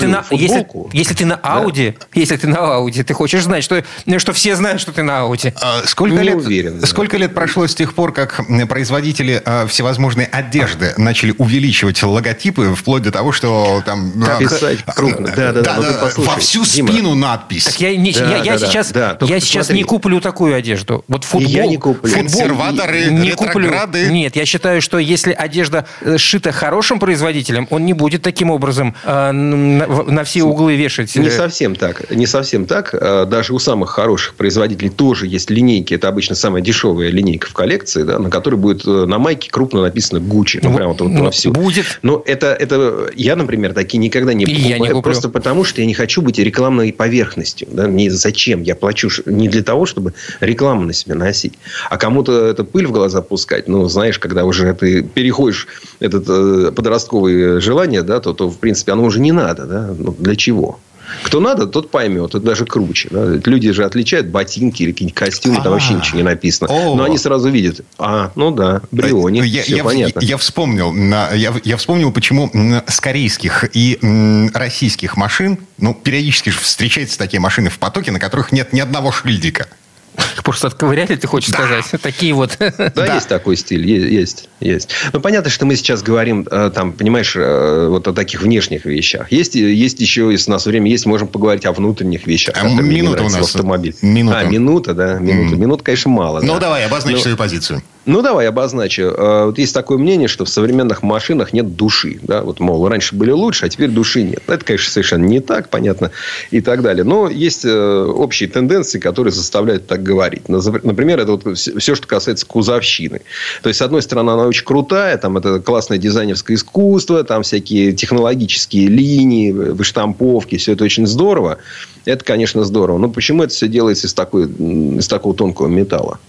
на, 0.08 0.24
если, 0.32 0.68
если 0.94 1.14
ты 1.14 1.26
на 1.26 1.36
Ауди, 1.36 1.96
если 2.14 2.38
ты 2.38 2.48
на 2.48 2.76
Ауди, 2.76 3.04
ты 3.04 3.14
хочешь 3.14 3.44
знать, 3.44 3.64
что, 3.64 3.84
что 4.18 4.34
все 4.34 4.56
знают, 4.56 4.82
что 4.82 4.92
ты 4.92 5.04
на 5.04 5.22
Ауди. 5.22 5.54
А 5.62 5.84
Сколько, 5.86 6.22
лет, 6.22 6.36
уверен, 6.36 6.80
да. 6.80 6.88
сколько 6.88 7.18
лет 7.18 7.34
прошло 7.34 7.68
с 7.68 7.76
тех 7.76 7.94
пор, 7.94 8.14
как 8.14 8.42
производители 8.68 9.42
э, 9.46 9.68
всевозможной 9.68 10.26
одежды 10.26 10.94
начали 10.98 11.36
увеличивать 11.38 12.02
логотипы, 12.02 12.74
вплоть 12.76 13.04
до 13.04 13.12
того, 13.12 13.32
что 13.32 13.84
там... 13.86 14.14
а, 14.28 14.40
писать 14.40 14.80
крупно. 14.86 15.28
Да-да-да, 15.36 15.76
ну 15.78 15.84
ты 15.84 15.94
послушай, 15.94 16.28
во 16.28 16.36
всю 16.38 16.66
Дима. 16.66 16.92
спину 16.92 17.16
надпись. 17.16 17.66
Так 17.66 17.80
я, 17.80 17.96
не, 17.96 18.12
Да, 18.12 18.26
я, 18.30 18.38
я 18.38 18.54
да, 18.54 18.60
да, 18.60 18.68
сейчас, 18.68 18.92
да. 18.92 19.18
Я 19.22 19.40
сейчас 19.40 19.68
посмотри. 19.68 19.78
не 19.78 19.84
куплю 19.84 20.22
такую 20.22 20.56
одежду. 20.56 21.04
Вот 21.08 21.24
футбол, 21.24 21.52
я 21.52 21.68
не 21.68 21.78
куплю. 21.78 22.10
футбол 22.10 22.22
Консерваторы, 22.22 23.06
не 23.12 23.32
куплю. 23.32 23.72
Нет, 24.10 24.36
я 24.36 24.46
считаю, 24.46 24.82
что 24.82 24.98
если 24.98 25.32
одежда 25.32 25.86
э, 26.02 26.18
сшита 26.18 26.52
хорошим 26.52 27.00
производителем, 27.00 27.68
он 27.70 27.86
не 27.86 27.94
будет 27.94 28.15
таким 28.18 28.52
образом 28.52 28.96
э, 29.04 29.32
на, 29.32 30.24
все 30.24 30.44
углы 30.44 30.76
вешать. 30.76 31.16
Не 31.16 31.28
э, 31.28 31.32
совсем 31.32 31.76
так. 31.76 32.12
Не 32.12 32.26
совсем 32.28 32.66
так. 32.66 32.94
А, 32.94 33.26
Даже 33.26 33.54
у 33.54 33.60
самых 33.60 33.92
хороших 33.92 34.36
производителей 34.36 34.90
тоже 34.90 35.28
есть 35.28 35.50
линейки. 35.50 35.94
Это 35.94 36.08
обычно 36.08 36.36
самая 36.36 36.62
дешевая 36.62 37.10
линейка 37.10 37.48
в 37.48 37.54
коллекции, 37.54 38.04
да, 38.04 38.20
на 38.20 38.30
которой 38.30 38.56
будет 38.56 38.86
э, 38.86 39.06
на 39.06 39.20
майке 39.20 39.50
крупно 39.50 39.82
написано 39.82 40.20
Гуччи. 40.20 40.60
Ну, 40.64 40.72
Ну, 40.72 40.78
прям 40.78 40.90
вот, 40.90 41.02
вот 41.02 41.12
ну, 41.12 41.32
всю. 41.32 41.52
будет. 41.52 42.00
Но 42.02 42.24
это, 42.26 42.48
это 42.48 43.10
я, 43.16 43.36
например, 43.36 43.74
такие 43.74 44.00
никогда 44.00 44.34
не 44.34 44.46
И 44.46 44.52
я 44.52 44.56
не 44.56 44.64
покупаю. 44.74 44.96
куплю. 44.96 45.02
Просто 45.02 45.30
потому, 45.30 45.64
что 45.64 45.82
я 45.82 45.88
не 45.88 45.94
хочу 45.94 46.22
быть 46.22 46.40
рекламной 46.40 46.92
поверхностью. 46.94 47.68
Да? 47.72 47.88
Мне 47.88 48.10
зачем? 48.12 48.62
Я 48.62 48.76
плачу 48.76 49.10
не 49.26 49.48
для 49.50 49.64
того, 49.64 49.86
чтобы 49.86 50.14
рекламу 50.40 50.84
на 50.84 50.94
себя 50.94 51.16
носить. 51.16 51.54
А 51.90 51.98
кому-то 51.98 52.48
это 52.48 52.64
пыль 52.64 52.88
в 52.88 52.92
глаза 52.92 53.22
пускать, 53.22 53.68
ну, 53.68 53.88
знаешь, 53.88 54.20
когда 54.20 54.46
уже 54.46 54.74
ты 54.74 55.04
переходишь 55.04 55.68
этот 56.00 56.26
э, 56.28 56.72
подростковое 56.72 57.60
желание, 57.60 58.02
да, 58.06 58.20
то, 58.20 58.34
то, 58.34 58.50
в 58.50 58.58
принципе, 58.58 58.92
оно 58.94 59.04
уже 59.04 59.20
не 59.20 59.32
надо. 59.32 59.66
Да? 59.66 59.90
Ну, 59.98 60.16
для 60.18 60.36
чего? 60.36 60.80
Кто 61.22 61.40
надо, 61.40 61.68
тот 61.68 61.92
поймет. 61.92 62.30
Это 62.30 62.40
даже 62.40 62.66
круче. 62.66 63.10
да. 63.12 63.40
Люди 63.46 63.72
же 63.72 63.86
отличают 63.86 64.28
ботинки 64.28 64.82
или 64.82 64.92
какие-нибудь 64.92 65.16
костюмы, 65.16 65.58
там 65.58 65.68
А. 65.68 65.70
вообще 65.72 65.94
ничего 65.94 66.18
не 66.18 66.24
написано. 66.24 66.68
Но 66.72 67.04
они 67.04 67.20
сразу 67.20 67.48
видят. 67.50 67.82
А, 68.00 68.32
ну 68.36 68.50
да, 68.50 68.82
Бриони, 68.92 69.42
Я, 69.46 69.62
все 69.62 69.76
я- 69.78 69.84
понятно. 69.84 70.20
я 70.22 70.38
вспомнил, 70.38 70.92
на- 70.92 71.32
я, 71.34 71.54
я 71.64 71.78
вспомнил, 71.78 72.12
почему 72.12 72.50
с 72.88 73.00
корейских 73.00 73.66
и 73.76 74.00
м, 74.02 74.50
российских 74.56 75.16
машин, 75.16 75.60
ну, 75.78 75.94
периодически 75.94 76.50
же 76.50 76.60
встречаются 76.60 77.20
такие 77.20 77.40
машины 77.40 77.70
в 77.70 77.78
потоке, 77.78 78.12
на 78.12 78.20
которых 78.20 78.52
нет 78.52 78.74
ни 78.74 78.80
одного 78.80 79.12
шильдика. 79.12 79.68
Просто 80.44 80.68
отковыряли, 80.68 81.16
ты 81.16 81.28
хочешь 81.28 81.50
сказать? 81.50 81.86
Такие 82.02 82.34
вот. 82.34 82.58
Да, 82.60 83.16
есть 83.16 83.28
такой 83.28 83.56
стиль, 83.58 83.86
есть, 83.86 84.50
есть. 84.60 84.90
Ну, 85.14 85.20
понятно, 85.20 85.50
что 85.50 85.66
мы 85.66 85.76
сейчас 85.76 86.04
говорим, 86.04 86.48
э, 86.50 86.72
там, 86.74 86.94
понимаешь, 86.94 87.36
э, 87.36 87.88
вот 87.90 88.08
о 88.08 88.14
таких 88.14 88.42
внешних 88.42 88.86
вещах. 88.86 89.32
Есть, 89.32 89.56
есть 89.56 90.00
еще, 90.00 90.32
если 90.32 90.52
у 90.52 90.54
нас 90.54 90.66
время 90.66 90.90
есть, 90.90 91.06
можем 91.06 91.28
поговорить 91.28 91.66
о 91.66 91.72
внутренних 91.72 92.28
вещах. 92.28 92.56
А 92.58 92.68
минута 92.68 93.24
у 93.24 93.30
нас. 93.30 93.36
в 93.36 93.56
автомобиле. 93.56 93.96
Минута. 94.02 94.40
А, 94.40 94.44
минута, 94.44 94.94
да, 94.94 95.20
минута. 95.20 95.56
Минут, 95.56 95.82
конечно, 95.82 96.12
мало. 96.12 96.42
Ну, 96.42 96.56
да. 96.56 96.60
давай, 96.60 96.86
обозначь 96.86 97.16
Ну, 97.16 97.22
свою 97.22 97.38
позицию. 97.38 97.82
Ну, 98.06 98.22
давай 98.22 98.48
обозначу. 98.48 99.02
Э, 99.04 99.46
Вот 99.46 99.58
есть 99.58 99.74
такое 99.74 99.98
мнение, 99.98 100.28
что 100.28 100.46
в 100.46 100.50
современных 100.50 101.02
машинах 101.02 101.54
нет 101.54 101.76
души. 101.76 102.20
Да? 102.22 102.44
Вот, 102.44 102.60
мол, 102.60 102.88
раньше 102.88 103.16
были 103.16 103.32
лучше, 103.32 103.66
а 103.66 103.70
теперь 103.70 103.90
души 103.90 104.22
нет. 104.22 104.44
Это, 104.48 104.64
конечно, 104.64 104.92
совершенно 104.92 105.26
не 105.26 105.40
так, 105.40 105.70
понятно, 105.70 106.12
и 106.52 106.62
так 106.62 106.84
далее. 106.84 107.04
Но 107.04 107.30
есть 107.30 107.66
э, 107.66 108.04
общие 108.06 108.48
тенденции, 108.48 109.00
которые 109.00 109.34
заставляют 109.34 109.88
так 109.88 110.04
говорить. 110.04 110.48
Например, 110.50 111.20
это 111.20 111.32
вот 111.32 111.58
все, 111.58 111.96
что 111.96 112.06
касается 112.08 112.46
кузовщины. 112.46 113.22
То 113.64 113.70
есть, 113.70 113.80
с 113.80 113.82
одной 113.82 114.04
стороны, 114.04 114.32
она 114.32 114.44
очень 114.44 114.66
крутая, 114.66 115.18
там 115.18 115.38
это 115.38 115.60
классное 115.60 115.98
дизайнерское 115.98 116.58
искусство, 116.58 117.24
там 117.24 117.42
всякие 117.42 117.94
технологические 117.94 118.88
линии, 118.88 119.52
выштамповки, 119.52 120.58
все 120.58 120.74
это 120.74 120.84
очень 120.84 121.08
здорово. 121.08 121.58
Это, 122.06 122.24
конечно, 122.24 122.64
здорово. 122.64 123.00
Но 123.00 123.10
почему 123.10 123.42
это 123.44 123.54
все 123.54 123.68
делается 123.68 124.06
из, 124.06 124.14
такой, 124.14 124.46
из 124.46 125.08
такого 125.08 125.34
тонкого 125.34 125.68
металла? 125.68 126.20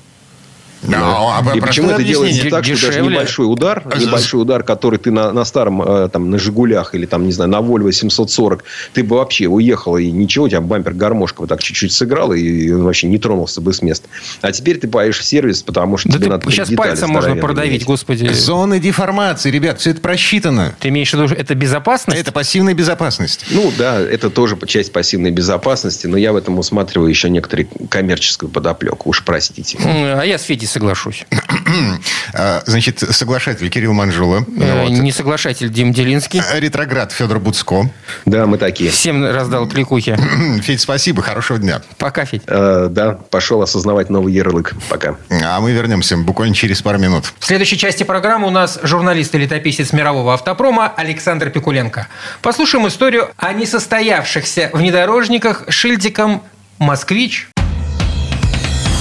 Ну, 0.86 0.96
а 0.96 1.40
И 1.40 1.42
простое 1.42 1.60
почему 1.60 1.90
это 1.90 2.02
делается 2.02 2.50
так, 2.50 2.64
что 2.64 2.74
даже 2.74 2.88
Дешевле. 2.88 3.14
небольшой 3.16 3.52
удар, 3.52 3.82
А, 3.84 3.98
небольшой 3.98 4.42
удар, 4.42 4.62
который 4.62 4.98
ты 4.98 5.10
на, 5.10 5.32
на 5.32 5.44
старом, 5.44 5.82
э, 5.82 6.08
там, 6.12 6.30
на 6.30 6.38
Жигулях 6.38 6.94
или, 6.94 7.06
там, 7.06 7.26
не 7.26 7.32
знаю, 7.32 7.50
на 7.50 7.60
Вольво 7.60 7.92
740, 7.92 8.64
ты 8.92 9.02
бы 9.04 9.16
вообще 9.16 9.46
уехал, 9.46 9.96
и 9.96 10.10
ничего, 10.10 10.44
у 10.46 10.48
тебя 10.48 10.60
бампер 10.60 10.94
гармошка 10.94 11.40
вот 11.40 11.48
так 11.48 11.62
чуть-чуть 11.62 11.92
сыграл, 11.92 12.32
и 12.32 12.70
он 12.70 12.84
вообще 12.84 13.06
не 13.08 13.18
тронулся 13.18 13.60
бы 13.60 13.72
с 13.72 13.82
места. 13.82 14.08
А 14.42 14.52
теперь 14.52 14.78
ты 14.78 14.88
поедешь 14.88 15.18
в 15.18 15.24
сервис, 15.24 15.62
потому 15.62 15.96
что 15.96 16.08
Да 16.08 16.14
тебе 16.16 16.24
ты 16.26 16.30
надо 16.30 16.50
сейчас 16.50 16.70
пальцем 16.70 17.10
можно 17.10 17.36
продавить, 17.36 17.72
менять. 17.72 17.84
господи. 17.86 18.28
Зоны 18.32 18.78
деформации, 18.78 19.50
ребят, 19.50 19.80
все 19.80 19.90
это 19.90 20.00
просчитано. 20.00 20.74
Ты 20.80 20.88
имеешь 20.88 21.10
в 21.10 21.14
виду, 21.14 21.34
это 21.34 21.54
безопасность? 21.54 22.20
Это 22.20 22.32
пассивная 22.32 22.74
безопасность. 22.74 23.46
Ну, 23.50 23.72
да, 23.76 24.00
это 24.00 24.30
тоже 24.30 24.56
часть 24.66 24.92
пассивной 24.92 25.30
безопасности, 25.30 26.06
но 26.06 26.16
я 26.16 26.32
в 26.32 26.36
этом 26.36 26.58
усматриваю 26.58 27.08
еще 27.08 27.28
некоторые 27.30 27.68
коммерческую 27.88 28.50
подоплеку, 28.50 29.10
уж 29.10 29.24
простите. 29.24 29.78
А 29.84 30.22
я 30.22 30.38
с 30.38 30.42
Федей 30.42 30.66
соглашусь. 30.76 31.24
А, 32.34 32.62
Значит, 32.66 32.98
соглашатель 32.98 33.68
Кирилл 33.70 33.92
Манжула. 33.94 34.44
Э, 34.58 34.82
Вот. 34.82 34.90
Не 34.90 35.10
соглашатель 35.10 35.70
Дим 35.70 35.92
Делинский. 35.92 36.42
Ретроград 36.54 37.12
Федор 37.12 37.38
Буцко. 37.38 37.90
Да, 38.26 38.46
мы 38.46 38.58
такие. 38.58 38.90
Всем 38.90 39.24
раздал 39.24 39.66
кликухи. 39.68 40.16
Федь, 40.62 40.80
спасибо, 40.80 41.22
хорошего 41.22 41.58
дня. 41.58 41.80
Пока, 41.98 42.24
Федь. 42.26 42.42
Э, 42.46 42.88
да, 42.90 43.12
пошел 43.12 43.62
осознавать 43.62 44.10
новый 44.10 44.34
ярлык. 44.34 44.74
Пока. 44.90 45.16
А 45.30 45.60
мы 45.60 45.72
вернемся 45.72 46.16
буквально 46.18 46.54
через 46.54 46.82
пару 46.82 46.98
минут. 46.98 47.32
В 47.38 47.46
следующей 47.46 47.78
части 47.78 48.02
программы 48.02 48.48
у 48.48 48.50
нас 48.50 48.78
журналист 48.82 49.34
и 49.34 49.38
летописец 49.38 49.92
мирового 49.92 50.34
автопрома 50.34 50.92
Александр 50.94 51.48
Пикуленко. 51.50 52.08
Послушаем 52.42 52.86
историю 52.88 53.30
о 53.38 53.52
несостоявшихся 53.54 54.70
внедорожниках 54.74 55.64
шильдиком 55.68 56.42
«Москвич». 56.78 57.48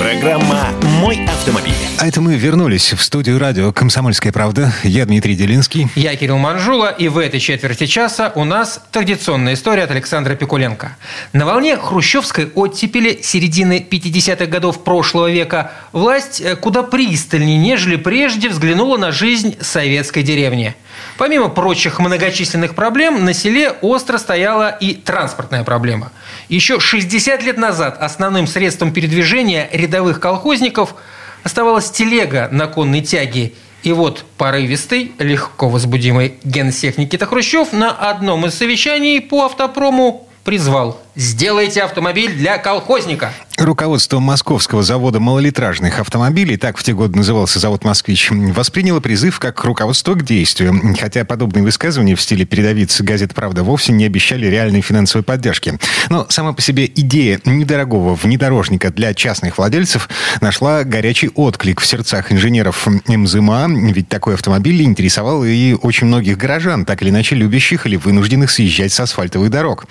Программа 0.00 0.70
«Мой 0.98 1.26
автомобиль». 1.26 1.74
А 1.98 2.08
это 2.08 2.22
мы 2.22 2.34
вернулись 2.34 2.94
в 2.94 3.02
студию 3.02 3.38
радио 3.38 3.70
«Комсомольская 3.70 4.32
правда». 4.32 4.72
Я 4.82 5.04
Дмитрий 5.04 5.34
Делинский. 5.34 5.88
Я 5.94 6.16
Кирилл 6.16 6.38
Манжула, 6.38 6.86
и 6.86 7.08
в 7.08 7.18
этой 7.18 7.38
четверти 7.38 7.84
часа 7.84 8.32
у 8.34 8.44
нас 8.44 8.80
традиционная 8.92 9.52
история 9.52 9.82
от 9.82 9.90
Александра 9.90 10.34
Пикуленко. 10.36 10.96
На 11.34 11.44
волне 11.44 11.76
хрущевской 11.76 12.50
оттепели 12.54 13.20
середины 13.22 13.86
50-х 13.90 14.46
годов 14.46 14.84
прошлого 14.84 15.30
века 15.30 15.72
власть 15.92 16.40
э, 16.40 16.56
куда 16.56 16.82
пристальнее, 16.82 17.58
нежели 17.58 17.96
прежде, 17.96 18.48
взглянула 18.48 18.96
на 18.96 19.12
жизнь 19.12 19.58
советской 19.60 20.22
деревни. 20.22 20.74
Помимо 21.18 21.48
прочих 21.48 21.98
многочисленных 21.98 22.74
проблем, 22.74 23.24
на 23.24 23.34
селе 23.34 23.70
остро 23.82 24.16
стояла 24.16 24.70
и 24.70 24.94
транспортная 24.94 25.64
проблема. 25.64 26.12
Еще 26.48 26.80
60 26.80 27.42
лет 27.42 27.58
назад 27.58 27.98
основным 28.00 28.46
средством 28.46 28.92
передвижения 28.92 29.68
рядовых 29.90 30.20
колхозников 30.20 30.94
оставалась 31.42 31.90
телега 31.90 32.48
на 32.52 32.68
конной 32.68 33.00
тяге. 33.00 33.52
И 33.82 33.92
вот 33.92 34.24
порывистый, 34.36 35.12
легко 35.18 35.68
возбудимый 35.68 36.34
генсек 36.44 36.96
Никита 36.98 37.26
Хрущев 37.26 37.72
на 37.72 37.90
одном 37.90 38.46
из 38.46 38.54
совещаний 38.54 39.20
по 39.20 39.46
автопрому 39.46 40.28
призвал 40.44 41.00
«Сделайте 41.14 41.82
автомобиль 41.82 42.32
для 42.34 42.58
колхозника». 42.58 43.32
Руководство 43.58 44.20
московского 44.20 44.82
завода 44.82 45.20
малолитражных 45.20 45.98
автомобилей, 45.98 46.56
так 46.56 46.78
в 46.78 46.82
те 46.82 46.94
годы 46.94 47.18
назывался 47.18 47.58
завод 47.58 47.84
«Москвич», 47.84 48.30
восприняло 48.30 49.00
призыв 49.00 49.38
как 49.38 49.62
руководство 49.64 50.14
к 50.14 50.24
действию. 50.24 50.80
Хотя 50.98 51.26
подобные 51.26 51.62
высказывания 51.62 52.14
в 52.14 52.22
стиле 52.22 52.46
передовиц 52.46 53.02
газет 53.02 53.34
«Правда» 53.34 53.62
вовсе 53.62 53.92
не 53.92 54.06
обещали 54.06 54.46
реальной 54.46 54.80
финансовой 54.80 55.22
поддержки. 55.22 55.78
Но 56.08 56.26
сама 56.30 56.54
по 56.54 56.62
себе 56.62 56.86
идея 56.86 57.38
недорогого 57.44 58.14
внедорожника 58.14 58.90
для 58.90 59.12
частных 59.12 59.58
владельцев 59.58 60.08
нашла 60.40 60.84
горячий 60.84 61.28
отклик 61.28 61.80
в 61.80 61.86
сердцах 61.86 62.32
инженеров 62.32 62.86
МЗМА, 63.06 63.66
ведь 63.92 64.08
такой 64.08 64.34
автомобиль 64.34 64.80
интересовал 64.82 65.44
и 65.44 65.74
очень 65.74 66.06
многих 66.06 66.38
горожан, 66.38 66.86
так 66.86 67.02
или 67.02 67.10
иначе 67.10 67.34
любящих 67.34 67.86
или 67.86 67.96
вынужденных 67.96 68.50
съезжать 68.50 68.92
с 68.92 69.00
асфальтовых 69.00 69.50
дорог. 69.50 69.84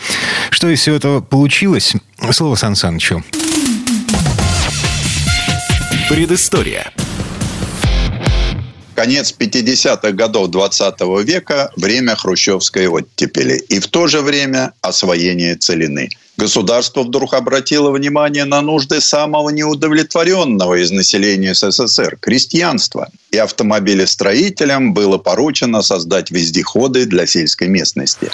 Что 0.49 0.69
из 0.69 0.79
всего 0.79 0.95
этого 0.95 1.18
получилось? 1.21 1.93
Слово 2.31 2.55
Сан 2.55 2.75
Санычу. 2.75 3.23
Предыстория. 6.09 6.91
Конец 8.95 9.33
50-х 9.39 10.11
годов 10.11 10.49
20 10.49 10.99
века– 11.23 11.71
время 11.77 12.17
хрущевской 12.17 12.87
оттепели. 12.87 13.57
И 13.69 13.79
в 13.79 13.87
то 13.87 14.07
же 14.07 14.19
время 14.19 14.73
освоение 14.81 15.55
целины. 15.55 16.09
Государство 16.35 17.03
вдруг 17.03 17.33
обратило 17.33 17.91
внимание 17.91 18.43
на 18.43 18.61
нужды 18.61 18.99
самого 18.99 19.51
неудовлетворенного 19.51 20.83
из 20.83 20.91
населения 20.91 21.53
СССР– 21.53 22.17
крестьянства. 22.21 23.09
И 23.31 23.37
автомобилестроителям 23.37 24.93
было 24.93 25.17
поручено 25.17 25.81
создать 25.81 26.31
вездеходы 26.31 27.05
для 27.05 27.25
сельской 27.25 27.67
местности. 27.67 28.31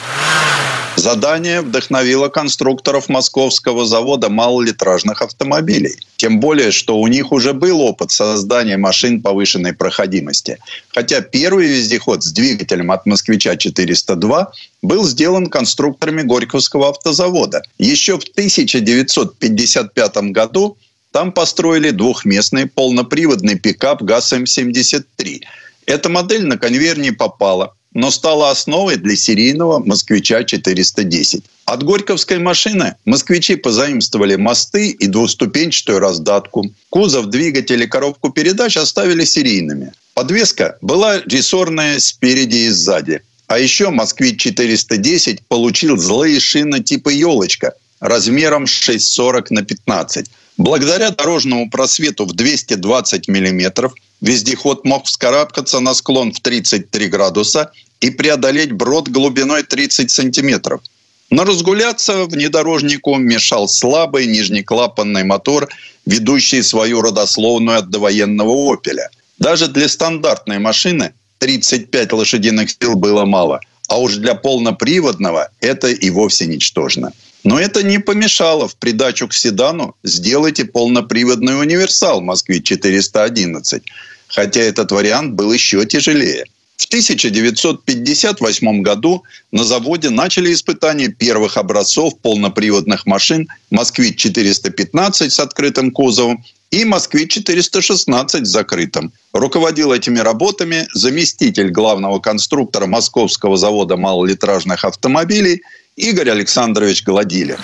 Задание 0.96 1.62
вдохновило 1.62 2.30
конструкторов 2.30 3.10
московского 3.10 3.86
завода 3.86 4.30
малолитражных 4.30 5.22
автомобилей. 5.22 5.98
Тем 6.16 6.40
более, 6.40 6.72
что 6.72 6.98
у 6.98 7.08
них 7.08 7.34
уже 7.34 7.54
был 7.54 7.82
опыт 7.82 8.12
создания 8.12 8.78
машин 8.78 9.22
повышенной 9.22 9.74
проходимости. 9.74 10.58
Хотя 10.88 11.20
первый 11.20 11.68
вездеход 11.68 12.24
с 12.24 12.32
двигателем 12.32 12.92
от 12.92 13.06
«Москвича-402» 13.06 14.48
был 14.82 15.06
сделан 15.06 15.48
конструкторами 15.48 16.22
Горьковского 16.22 16.90
автозавода. 16.90 17.64
Еще 17.78 18.18
в 18.18 18.24
1955 18.24 20.18
году 20.32 20.78
там 21.16 21.32
построили 21.32 21.92
двухместный 21.92 22.66
полноприводный 22.66 23.58
пикап 23.58 24.02
ГАЗ-М73. 24.02 25.44
Эта 25.86 26.10
модель 26.10 26.46
на 26.46 26.58
конвейер 26.58 27.00
не 27.00 27.12
попала 27.12 27.74
но 27.94 28.12
стала 28.12 28.52
основой 28.52 28.98
для 28.98 29.16
серийного 29.16 29.80
«Москвича-410». 29.80 31.44
От 31.64 31.84
горьковской 31.84 32.40
машины 32.40 32.96
москвичи 33.06 33.56
позаимствовали 33.56 34.36
мосты 34.36 34.90
и 34.90 35.08
двуступенчатую 35.08 36.00
раздатку. 36.00 36.66
Кузов, 36.90 37.28
двигатель 37.28 37.82
и 37.82 37.88
коробку 37.88 38.32
передач 38.32 38.76
оставили 38.76 39.24
серийными. 39.24 39.94
Подвеска 40.14 40.78
была 40.82 41.22
рессорная 41.22 42.00
спереди 42.00 42.66
и 42.68 42.70
сзади. 42.70 43.22
А 43.48 43.60
еще 43.60 43.92
«Москвич-410» 43.92 45.44
получил 45.48 45.96
злые 45.96 46.42
шины 46.42 46.84
типа 46.84 47.08
«елочка» 47.08 47.76
размером 48.00 48.66
6,40 48.66 49.48
на 49.50 49.64
15. 49.64 50.30
Благодаря 50.58 51.12
дорожному 51.12 51.70
просвету 51.70 52.26
в 52.26 52.34
220 52.34 53.28
миллиметров 53.28 53.94
вездеход 54.22 54.86
мог 54.86 55.06
вскарабкаться 55.06 55.80
на 55.80 55.94
склон 55.94 56.32
в 56.32 56.40
33 56.40 57.08
градуса 57.08 57.72
и 58.00 58.10
преодолеть 58.10 58.72
брод 58.72 59.10
глубиной 59.10 59.64
30 59.64 60.10
сантиметров. 60.10 60.82
Но 61.30 61.44
разгуляться 61.44 62.26
внедорожнику 62.26 63.16
мешал 63.16 63.68
слабый 63.68 64.28
нижнеклапанный 64.28 65.24
мотор, 65.24 65.70
ведущий 66.06 66.62
свою 66.62 67.02
родословную 67.02 67.80
от 67.80 67.90
довоенного 67.90 68.74
«Опеля». 68.74 69.10
Даже 69.40 69.68
для 69.68 69.90
стандартной 69.90 70.60
машины 70.60 71.14
35 71.40 72.14
лошадиных 72.14 72.70
сил 72.70 72.96
было 72.96 73.26
мало, 73.26 73.60
а 73.90 74.00
уж 74.00 74.16
для 74.16 74.36
полноприводного 74.36 75.50
это 75.60 75.90
и 75.90 76.10
вовсе 76.10 76.46
ничтожно. 76.46 77.12
Но 77.46 77.60
это 77.60 77.84
не 77.84 78.00
помешало 78.00 78.68
в 78.68 78.76
придачу 78.76 79.28
к 79.28 79.34
седану 79.34 79.96
сделать 80.04 80.60
и 80.60 80.64
полноприводный 80.64 81.60
универсал 81.60 82.20
«Москвич-411», 82.20 83.84
хотя 84.28 84.62
этот 84.62 84.92
вариант 84.92 85.34
был 85.36 85.54
еще 85.54 85.86
тяжелее. 85.86 86.46
В 86.76 86.86
1958 86.88 88.82
году 88.82 89.24
на 89.52 89.64
заводе 89.64 90.10
начали 90.10 90.52
испытания 90.52 91.10
первых 91.10 91.58
образцов 91.58 92.18
полноприводных 92.20 93.06
машин 93.06 93.48
«Москвич-415» 93.70 95.30
с 95.30 95.40
открытым 95.40 95.92
кузовом 95.92 96.44
и 96.72 96.84
«Москвич-416» 96.84 98.44
с 98.44 98.50
закрытым. 98.50 99.14
Руководил 99.34 99.94
этими 99.94 100.18
работами 100.18 100.88
заместитель 100.96 101.70
главного 101.70 102.18
конструктора 102.20 102.88
Московского 102.88 103.56
завода 103.56 103.98
малолитражных 103.98 104.84
автомобилей 104.84 105.62
Игорь 105.96 106.30
Александрович 106.30 107.04
Гладилин. 107.04 107.58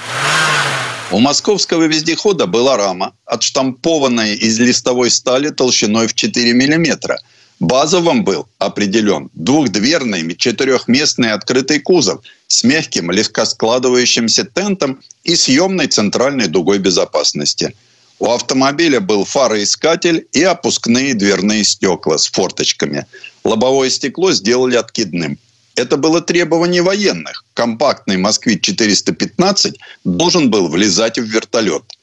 У 1.12 1.20
московского 1.20 1.84
вездехода 1.84 2.46
была 2.48 2.78
рама, 2.78 3.14
отштампованная 3.26 4.36
из 4.36 4.60
листовой 4.60 5.12
стали 5.12 5.50
толщиной 5.50 6.08
в 6.08 6.14
4 6.14 6.54
миллиметра– 6.54 7.20
Базовым 7.62 8.24
был 8.24 8.48
определен 8.58 9.30
двухдверный 9.36 10.36
четырехместный 10.36 11.32
открытый 11.32 11.80
кузов 11.80 12.22
с 12.48 12.64
мягким 12.64 13.12
легкоскладывающимся 13.12 14.46
тентом 14.46 15.00
и 15.24 15.36
съемной 15.36 15.86
центральной 15.86 16.48
дугой 16.48 16.80
безопасности. 16.80 17.76
У 18.18 18.32
автомобиля 18.32 19.00
был 19.00 19.26
фароискатель 19.26 20.28
и 20.32 20.42
опускные 20.42 21.14
дверные 21.14 21.64
стекла 21.64 22.18
с 22.18 22.26
форточками. 22.26 23.06
Лобовое 23.44 23.92
стекло 23.92 24.32
сделали 24.32 24.76
откидным. 24.76 25.38
Это 25.76 25.98
было 25.98 26.22
требование 26.22 26.82
военных. 26.82 27.46
Компактный 27.54 28.18
«Москвич-415» 28.18 29.76
должен 30.04 30.50
был 30.50 30.68
влезать 30.68 31.18
в 31.18 31.24
вертолет– 31.24 31.84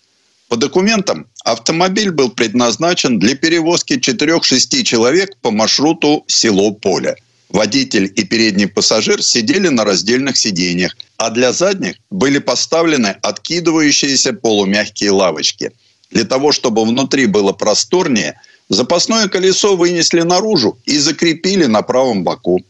по 0.48 0.56
документам 0.56 1.26
автомобиль 1.44 2.10
был 2.10 2.30
предназначен 2.30 3.18
для 3.18 3.34
перевозки 3.36 3.98
4-6 3.98 4.82
человек 4.82 5.36
по 5.42 5.50
маршруту 5.50 6.24
село-поле. 6.26 7.16
Водитель 7.50 8.10
и 8.16 8.24
передний 8.24 8.66
пассажир 8.66 9.22
сидели 9.22 9.68
на 9.68 9.84
раздельных 9.84 10.38
сиденьях, 10.38 10.96
а 11.18 11.30
для 11.30 11.52
задних 11.52 11.96
были 12.10 12.38
поставлены 12.38 13.16
откидывающиеся 13.22 14.32
полумягкие 14.32 15.10
лавочки. 15.10 15.70
Для 16.10 16.24
того, 16.24 16.52
чтобы 16.52 16.84
внутри 16.84 17.26
было 17.26 17.52
просторнее, 17.52 18.40
запасное 18.70 19.28
колесо 19.28 19.76
вынесли 19.76 20.22
наружу 20.22 20.78
и 20.86 20.96
закрепили 20.96 21.66
на 21.66 21.82
правом 21.82 22.24
боку. 22.24 22.60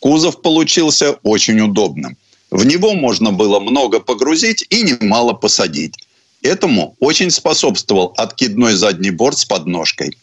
Кузов 0.00 0.42
получился 0.42 1.12
очень 1.22 1.60
удобным. 1.60 2.16
В 2.50 2.64
него 2.64 2.94
можно 2.94 3.32
было 3.32 3.60
много 3.60 4.00
погрузить 4.00 4.64
и 4.70 4.82
немало 4.82 5.32
посадить. 5.32 5.94
Этому 6.42 6.96
очень 7.00 7.30
способствовал 7.30 8.14
откидной 8.16 8.74
задний 8.74 9.10
борт 9.10 9.38
с 9.38 9.44
подножкой. 9.44 10.16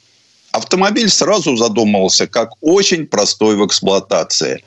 Автомобиль 0.52 1.10
сразу 1.10 1.58
задумывался 1.58 2.28
как 2.28 2.52
очень 2.62 3.06
простой 3.06 3.58
в 3.58 3.66
эксплуатации. 3.66 4.64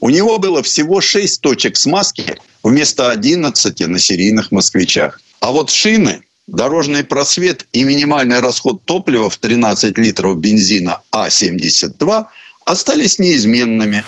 У 0.00 0.10
него 0.10 0.38
было 0.38 0.62
всего 0.62 1.00
6 1.00 1.40
точек 1.40 1.76
смазки 1.76 2.36
вместо 2.62 3.10
11 3.10 3.80
на 3.88 3.98
серийных 3.98 4.52
москвичах. 4.52 5.20
А 5.40 5.50
вот 5.50 5.70
шины, 5.70 6.22
дорожный 6.46 7.02
просвет 7.02 7.66
и 7.72 7.82
минимальный 7.82 8.38
расход 8.38 8.84
топлива 8.84 9.28
в 9.28 9.36
13 9.38 9.98
литров 9.98 10.38
бензина 10.38 11.00
А-72 11.10 12.26
остались 12.64 13.18
неизменными. 13.18 14.04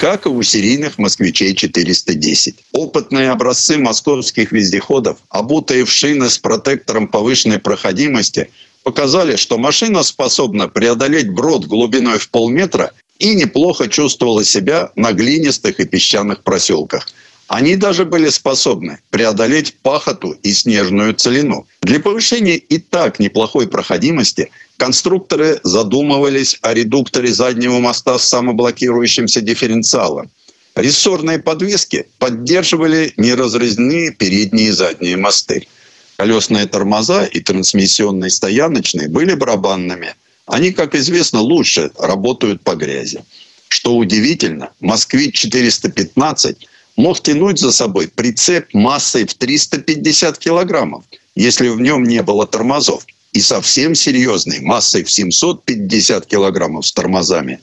как 0.00 0.26
и 0.26 0.28
у 0.28 0.42
серийных 0.42 0.98
«Москвичей-410». 0.98 2.56
Опытные 2.72 3.30
образцы 3.30 3.78
московских 3.78 4.52
вездеходов, 4.52 5.18
обутые 5.30 5.84
в 5.84 5.90
шины 5.90 6.28
с 6.28 6.36
протектором 6.36 7.08
повышенной 7.08 7.58
проходимости, 7.58 8.50
показали, 8.82 9.36
что 9.36 9.56
машина 9.56 10.02
способна 10.02 10.68
преодолеть 10.68 11.30
брод 11.30 11.64
глубиной 11.64 12.18
в 12.18 12.28
полметра 12.28 12.92
и 13.18 13.34
неплохо 13.34 13.88
чувствовала 13.88 14.44
себя 14.44 14.90
на 14.94 15.12
глинистых 15.12 15.80
и 15.80 15.86
песчаных 15.86 16.42
проселках. 16.42 17.06
Они 17.48 17.76
даже 17.76 18.04
были 18.04 18.30
способны 18.30 19.00
преодолеть 19.10 19.74
пахоту 19.82 20.32
и 20.42 20.52
снежную 20.52 21.14
целину. 21.14 21.66
Для 21.82 22.00
повышения 22.00 22.56
и 22.56 22.78
так 22.78 23.18
неплохой 23.20 23.68
проходимости 23.68 24.50
конструкторы 24.78 25.60
задумывались 25.62 26.58
о 26.62 26.72
редукторе 26.72 27.32
заднего 27.32 27.78
моста 27.80 28.18
с 28.18 28.28
самоблокирующимся 28.28 29.40
дифференциалом. 29.42 30.30
Рессорные 30.74 31.38
подвески 31.38 32.06
поддерживали 32.18 33.12
неразрезные 33.16 34.10
передние 34.10 34.68
и 34.68 34.72
задние 34.72 35.16
мосты. 35.16 35.68
Колесные 36.16 36.66
тормоза 36.66 37.24
и 37.24 37.40
трансмиссионные 37.40 38.30
стояночные 38.30 39.08
были 39.08 39.34
барабанными. 39.34 40.14
Они, 40.46 40.72
как 40.72 40.94
известно, 40.94 41.40
лучше 41.40 41.90
работают 41.98 42.62
по 42.62 42.74
грязи. 42.74 43.24
Что 43.68 43.96
удивительно, 43.96 44.70
«Москвич-415» 44.80 46.56
мог 46.96 47.20
тянуть 47.20 47.58
за 47.58 47.72
собой 47.72 48.08
прицеп 48.08 48.72
массой 48.72 49.26
в 49.26 49.34
350 49.34 50.38
килограммов, 50.38 51.04
если 51.34 51.68
в 51.68 51.80
нем 51.80 52.04
не 52.04 52.22
было 52.22 52.46
тормозов, 52.46 53.06
и 53.32 53.40
совсем 53.40 53.94
серьезной 53.94 54.60
массой 54.60 55.02
в 55.02 55.10
750 55.10 56.26
килограммов 56.26 56.86
с 56.86 56.92
тормозами. 56.92 57.58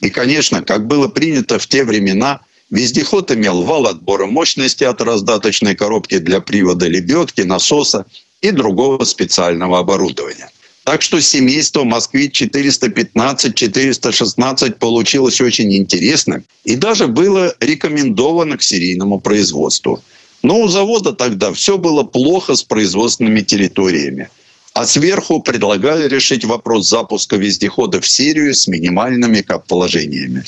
И, 0.00 0.10
конечно, 0.10 0.62
как 0.62 0.88
было 0.88 1.06
принято 1.06 1.60
в 1.60 1.66
те 1.68 1.84
времена, 1.84 2.40
вездеход 2.70 3.30
имел 3.30 3.62
вал 3.62 3.86
отбора 3.86 4.26
мощности 4.26 4.82
от 4.82 5.00
раздаточной 5.00 5.76
коробки 5.76 6.18
для 6.18 6.40
привода 6.40 6.88
лебедки, 6.88 7.42
насоса 7.42 8.06
и 8.40 8.50
другого 8.50 9.04
специального 9.04 9.78
оборудования– 9.78 10.50
так 10.84 11.02
что 11.02 11.20
семейство 11.20 11.84
«Москвич-415-416» 11.84 14.78
получилось 14.78 15.40
очень 15.40 15.76
интересным 15.76 16.44
и 16.64 16.74
даже 16.76 17.06
было 17.06 17.54
рекомендовано 17.60 18.56
к 18.56 18.62
серийному 18.62 19.20
производству. 19.20 20.02
Но 20.42 20.60
у 20.60 20.68
завода 20.68 21.12
тогда 21.12 21.52
все 21.52 21.76
было 21.78 22.02
плохо 22.02 22.56
с 22.56 22.64
производственными 22.64 23.42
территориями. 23.42 24.28
А 24.74 24.86
сверху 24.86 25.40
предлагали 25.40 26.08
решить 26.08 26.44
вопрос 26.44 26.88
запуска 26.88 27.36
вездехода 27.36 28.00
в 28.00 28.08
серию 28.08 28.52
с 28.54 28.66
минимальными 28.66 29.42
кап-положениями. 29.42 30.42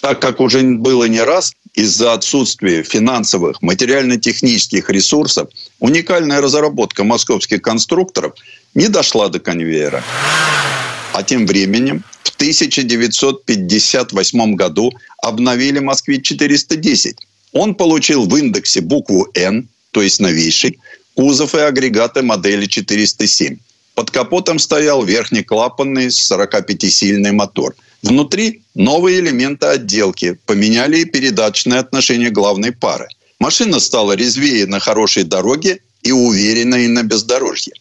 Так 0.00 0.20
как 0.20 0.40
уже 0.40 0.62
было 0.62 1.06
не 1.06 1.20
раз, 1.20 1.52
из-за 1.74 2.14
отсутствия 2.14 2.82
финансовых, 2.82 3.62
материально-технических 3.62 4.90
ресурсов 4.90 5.48
уникальная 5.78 6.40
разработка 6.40 7.04
московских 7.04 7.62
конструкторов 7.62 8.34
не 8.74 8.88
дошла 8.88 9.28
до 9.28 9.38
конвейера. 9.40 10.02
А 11.12 11.22
тем 11.22 11.46
временем 11.46 12.02
в 12.22 12.30
1958 12.36 14.54
году 14.54 14.92
обновили 15.22 15.80
«Москвич-410». 15.80 17.16
Он 17.52 17.74
получил 17.74 18.26
в 18.26 18.36
индексе 18.36 18.80
букву 18.80 19.28
«Н», 19.34 19.68
то 19.90 20.02
есть 20.02 20.20
новейший, 20.20 20.78
кузов 21.14 21.54
и 21.54 21.58
агрегаты 21.58 22.22
модели 22.22 22.66
407. 22.66 23.58
Под 23.94 24.10
капотом 24.10 24.58
стоял 24.58 25.04
верхнеклапанный 25.04 26.06
45-сильный 26.06 27.32
мотор– 27.32 27.74
Внутри 28.02 28.62
новые 28.74 29.20
элементы 29.20 29.66
отделки 29.66 30.38
поменяли 30.46 31.00
и 31.00 31.04
передаточное 31.04 31.80
отношение 31.80 32.30
главной 32.30 32.72
пары. 32.72 33.08
Машина 33.38 33.80
стала 33.80 34.12
резвее 34.12 34.66
на 34.66 34.80
хорошей 34.80 35.24
дороге 35.24 35.80
и 36.02 36.12
уверенной 36.12 36.88
на 36.88 37.02
бездорожье. 37.02 37.74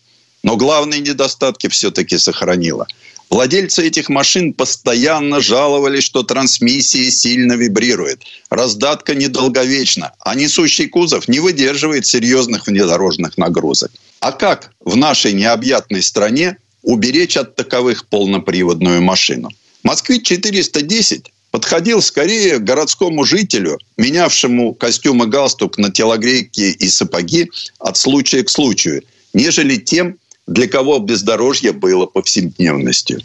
Но 0.43 0.55
главные 0.55 1.01
недостатки 1.01 1.67
все-таки 1.67 2.17
сохранила. 2.17 2.87
Владельцы 3.29 3.85
этих 3.85 4.09
машин 4.09 4.53
постоянно 4.53 5.39
жаловались, 5.39 6.03
что 6.03 6.23
трансмиссия 6.23 7.11
сильно 7.11 7.53
вибрирует, 7.53 8.23
раздатка 8.49 9.13
недолговечна, 9.13 10.13
а 10.19 10.33
несущий 10.33 10.87
кузов 10.87 11.27
не 11.27 11.39
выдерживает 11.39 12.07
серьезных 12.07 12.65
внедорожных 12.65 13.37
нагрузок. 13.37 13.91
А 14.19 14.31
как 14.31 14.71
в 14.79 14.95
нашей 14.95 15.33
необъятной 15.33 16.01
стране 16.01 16.57
уберечь 16.81 17.37
от 17.37 17.55
таковых 17.55 18.07
полноприводную 18.07 19.01
машину? 19.01 19.49
«Москвич-410» 19.83 21.27
подходил 21.51 22.01
скорее 22.01 22.57
городскому 22.57 23.25
жителю, 23.25 23.79
менявшему 23.97 24.73
костюм 24.73 25.23
и 25.23 25.27
галстук 25.27 25.77
на 25.77 25.91
телогрейки 25.91 26.71
и 26.71 26.89
сапоги 26.89 27.51
от 27.79 27.95
случая 27.97 28.43
к 28.43 28.49
случаю, 28.49 29.03
нежели 29.33 29.77
тем, 29.77 30.17
для 30.53 30.67
кого 30.67 30.99
бездорожье 30.99 31.71
было 31.71 32.05
повседневностью. 32.05 33.21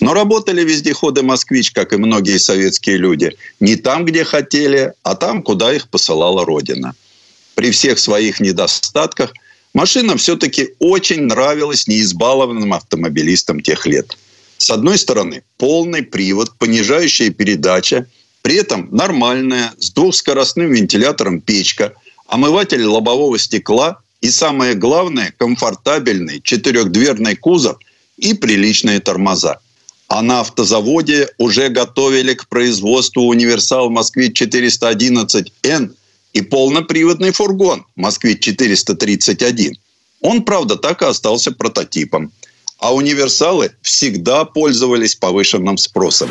Но 0.00 0.14
работали 0.14 0.62
вездеходы 0.62 1.22
«Москвич», 1.22 1.70
как 1.72 1.92
и 1.92 1.96
многие 1.96 2.38
советские 2.38 2.98
люди, 2.98 3.36
не 3.60 3.76
там, 3.76 4.04
где 4.04 4.24
хотели, 4.24 4.92
а 5.02 5.14
там, 5.14 5.42
куда 5.42 5.74
их 5.74 5.88
посылала 5.88 6.44
Родина. 6.44 6.94
При 7.54 7.70
всех 7.70 7.98
своих 7.98 8.40
недостатках 8.40 9.32
машина 9.72 10.16
все-таки 10.16 10.74
очень 10.78 11.22
нравилась 11.22 11.86
неизбалованным 11.86 12.72
автомобилистам 12.74 13.60
тех 13.60 13.86
лет– 13.86 14.16
с 14.58 14.70
одной 14.70 14.98
стороны, 14.98 15.42
полный 15.58 16.02
привод, 16.02 16.52
понижающая 16.58 17.30
передача, 17.30 18.06
при 18.42 18.56
этом 18.56 18.88
нормальная, 18.90 19.72
с 19.78 19.90
двухскоростным 19.90 20.72
вентилятором 20.72 21.40
печка, 21.40 21.92
омыватель 22.26 22.84
лобового 22.84 23.38
стекла 23.38 24.00
и, 24.20 24.30
самое 24.30 24.74
главное, 24.74 25.32
комфортабельный 25.36 26.40
четырехдверный 26.40 27.36
кузов 27.36 27.78
и 28.16 28.34
приличные 28.34 29.00
тормоза. 29.00 29.60
А 30.08 30.22
на 30.22 30.40
автозаводе 30.40 31.28
уже 31.38 31.68
готовили 31.68 32.34
к 32.34 32.48
производству 32.48 33.24
универсал 33.24 33.90
«Москвич-411Н» 33.90 35.94
и 36.32 36.42
полноприводный 36.42 37.32
фургон 37.32 37.84
«Москвич-431». 37.96 39.72
Он, 40.20 40.42
правда, 40.42 40.76
так 40.76 41.02
и 41.02 41.06
остался 41.06 41.52
прототипом– 41.52 42.32
а 42.78 42.94
универсалы 42.94 43.72
всегда 43.82 44.44
пользовались 44.44 45.16
повышенным 45.16 45.78
спросом. 45.78 46.30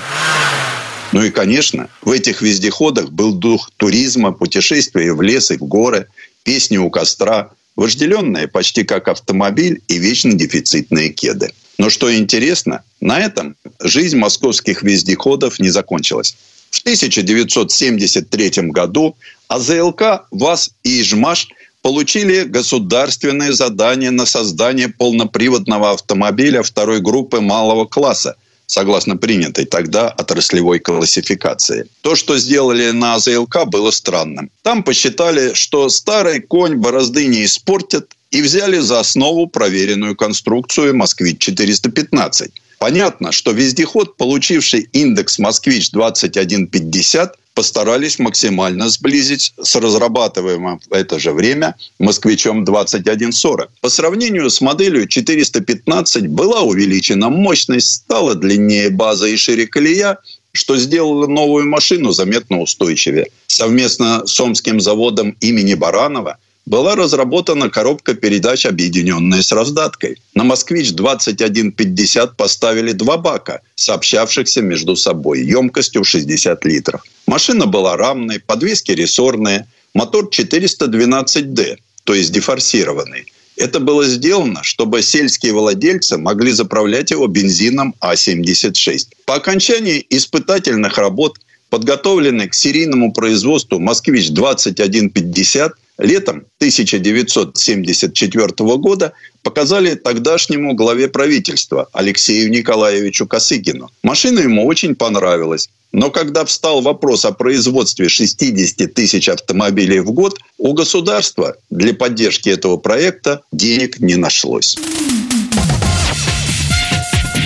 Ну 1.12 1.24
и, 1.24 1.30
конечно, 1.30 1.90
в 2.02 2.12
этих 2.12 2.42
вездеходах 2.42 3.12
был 3.12 3.34
дух 3.34 3.72
туризма, 3.78 4.32
путешествия 4.32 5.14
в 5.14 5.22
лес 5.22 5.52
и 5.52 5.58
в 5.58 5.64
горы, 5.64 6.08
песни 6.44 6.78
у 6.78 6.90
костра, 6.90 7.52
вожделенные 7.76 8.48
почти 8.48 8.84
как 8.84 9.08
автомобиль 9.08 9.82
и 9.88 9.98
вечно 9.98 10.34
дефицитные 10.34 11.10
кеды. 11.10 11.52
Но 11.78 11.90
что 11.90 12.16
интересно, 12.16 12.84
на 13.02 13.20
этом 13.20 13.56
жизнь 13.82 14.18
московских 14.18 14.84
вездеходов 14.84 15.60
не 15.60 15.70
закончилась. 15.70 16.36
В 16.70 16.80
1973 16.80 18.52
году 18.72 19.16
АЗЛК, 19.48 20.28
ВАЗ 20.32 20.72
и 20.84 21.02
Ижмаш– 21.02 21.48
получили 21.86 22.46
государственное 22.46 23.52
задание 23.52 24.10
на 24.10 24.26
создание 24.26 24.90
полноприводного 24.90 25.92
автомобиля 25.92 26.64
второй 26.64 27.00
группы 27.00 27.42
малого 27.42 27.86
класса, 27.86 28.38
согласно 28.68 29.18
принятой 29.18 29.66
тогда 29.66 30.10
отраслевой 30.10 30.80
классификации. 30.80 31.88
То, 32.02 32.16
что 32.16 32.38
сделали 32.38 32.92
на 32.92 33.16
АЗЛК, 33.16 33.66
было 33.66 33.92
странным. 33.92 34.50
Там 34.62 34.84
посчитали, 34.84 35.54
что 35.54 35.90
старый 35.90 36.42
конь 36.42 36.76
борозды 36.76 37.28
не 37.28 37.46
испортит, 37.46 38.12
и 38.32 38.42
взяли 38.42 38.80
за 38.80 39.00
основу 39.00 39.48
проверенную 39.48 40.16
конструкцию 40.16 40.94
«Москвич-415». 40.96 42.52
Понятно, 42.80 43.32
что 43.32 43.52
вездеход, 43.52 44.18
получивший 44.18 44.90
индекс 44.92 45.40
«Москвич-2150», 45.40 47.32
постарались 47.56 48.20
максимально 48.20 48.90
сблизить 48.90 49.54
с 49.62 49.76
разрабатываемым 49.76 50.82
в 50.90 50.94
это 50.94 51.18
же 51.18 51.32
время 51.32 51.76
«Москвичом 52.00 52.66
2140». 52.66 53.70
По 53.82 53.90
сравнению 53.90 54.50
с 54.50 54.60
моделью 54.60 55.08
415 55.08 56.28
была 56.28 56.62
увеличена 56.62 57.30
мощность, 57.30 57.94
стала 57.94 58.36
длиннее 58.36 58.90
база 58.90 59.28
и 59.28 59.38
шире 59.38 59.68
колея, 59.68 60.18
что 60.52 60.78
сделало 60.78 61.28
новую 61.28 61.68
машину 61.68 62.12
заметно 62.12 62.62
устойчивее. 62.62 63.28
Совместно 63.48 64.28
с 64.28 64.40
Омским 64.40 64.82
заводом 64.82 65.36
имени 65.40 65.74
Баранова 65.76 66.38
была 66.66 66.96
разработана 66.96 67.70
коробка 67.70 68.14
передач, 68.16 68.66
объединенная 68.66 69.42
с 69.42 69.52
раздаткой. 69.52 70.18
На 70.34 70.44
«Москвич-2150» 70.44 72.32
поставили 72.36 72.92
два 72.92 73.18
бака, 73.18 73.62
сообщавшихся 73.76 74.62
между 74.62 74.96
собой, 74.96 75.44
емкостью 75.44 76.04
60 76.04 76.66
литров. 76.66 77.04
Машина 77.28 77.66
была 77.68 77.98
рамной, 77.98 78.40
подвески 78.40 78.92
рессорные, 78.92 79.68
мотор 79.94 80.30
412D, 80.30 81.78
то 82.04 82.14
есть 82.14 82.32
дефорсированный. 82.32 83.26
Это 83.58 83.80
было 83.80 84.06
сделано, 84.06 84.64
чтобы 84.64 85.02
сельские 85.02 85.54
владельцы 85.54 86.18
могли 86.18 86.52
заправлять 86.52 87.12
его 87.12 87.28
бензином 87.28 87.96
А-76. 88.02 89.08
По 89.26 89.36
окончании 89.36 90.06
испытательных 90.10 90.98
работ 90.98 91.40
подготовленный 91.70 92.50
к 92.50 92.54
серийному 92.54 93.14
производству 93.14 93.80
«Москвич-2150» 93.80 95.72
летом 95.98 96.46
1974 96.58 98.48
года 98.78 99.14
показали 99.44 99.96
тогдашнему 99.96 100.74
главе 100.74 101.08
правительства 101.08 101.88
Алексею 101.94 102.50
Николаевичу 102.50 103.28
Косыгину. 103.28 103.90
Машина 104.04 104.40
ему 104.40 104.66
очень 104.66 104.96
понравилась. 104.96 105.70
Но 105.92 106.12
когда 106.12 106.44
встал 106.44 106.82
вопрос 106.82 107.24
о 107.24 107.32
производстве 107.32 108.10
60 108.10 108.94
тысяч 108.94 109.30
автомобилей 109.30 110.02
в 110.02 110.12
год, 110.12 110.40
у 110.58 110.74
государства 110.74 111.56
для 111.70 111.94
поддержки 111.94 112.50
этого 112.50 112.76
проекта 112.76 113.44
денег 113.54 114.00
не 114.00 114.16
нашлось. 114.16 114.76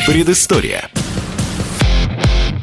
Предыстория. 0.07 0.89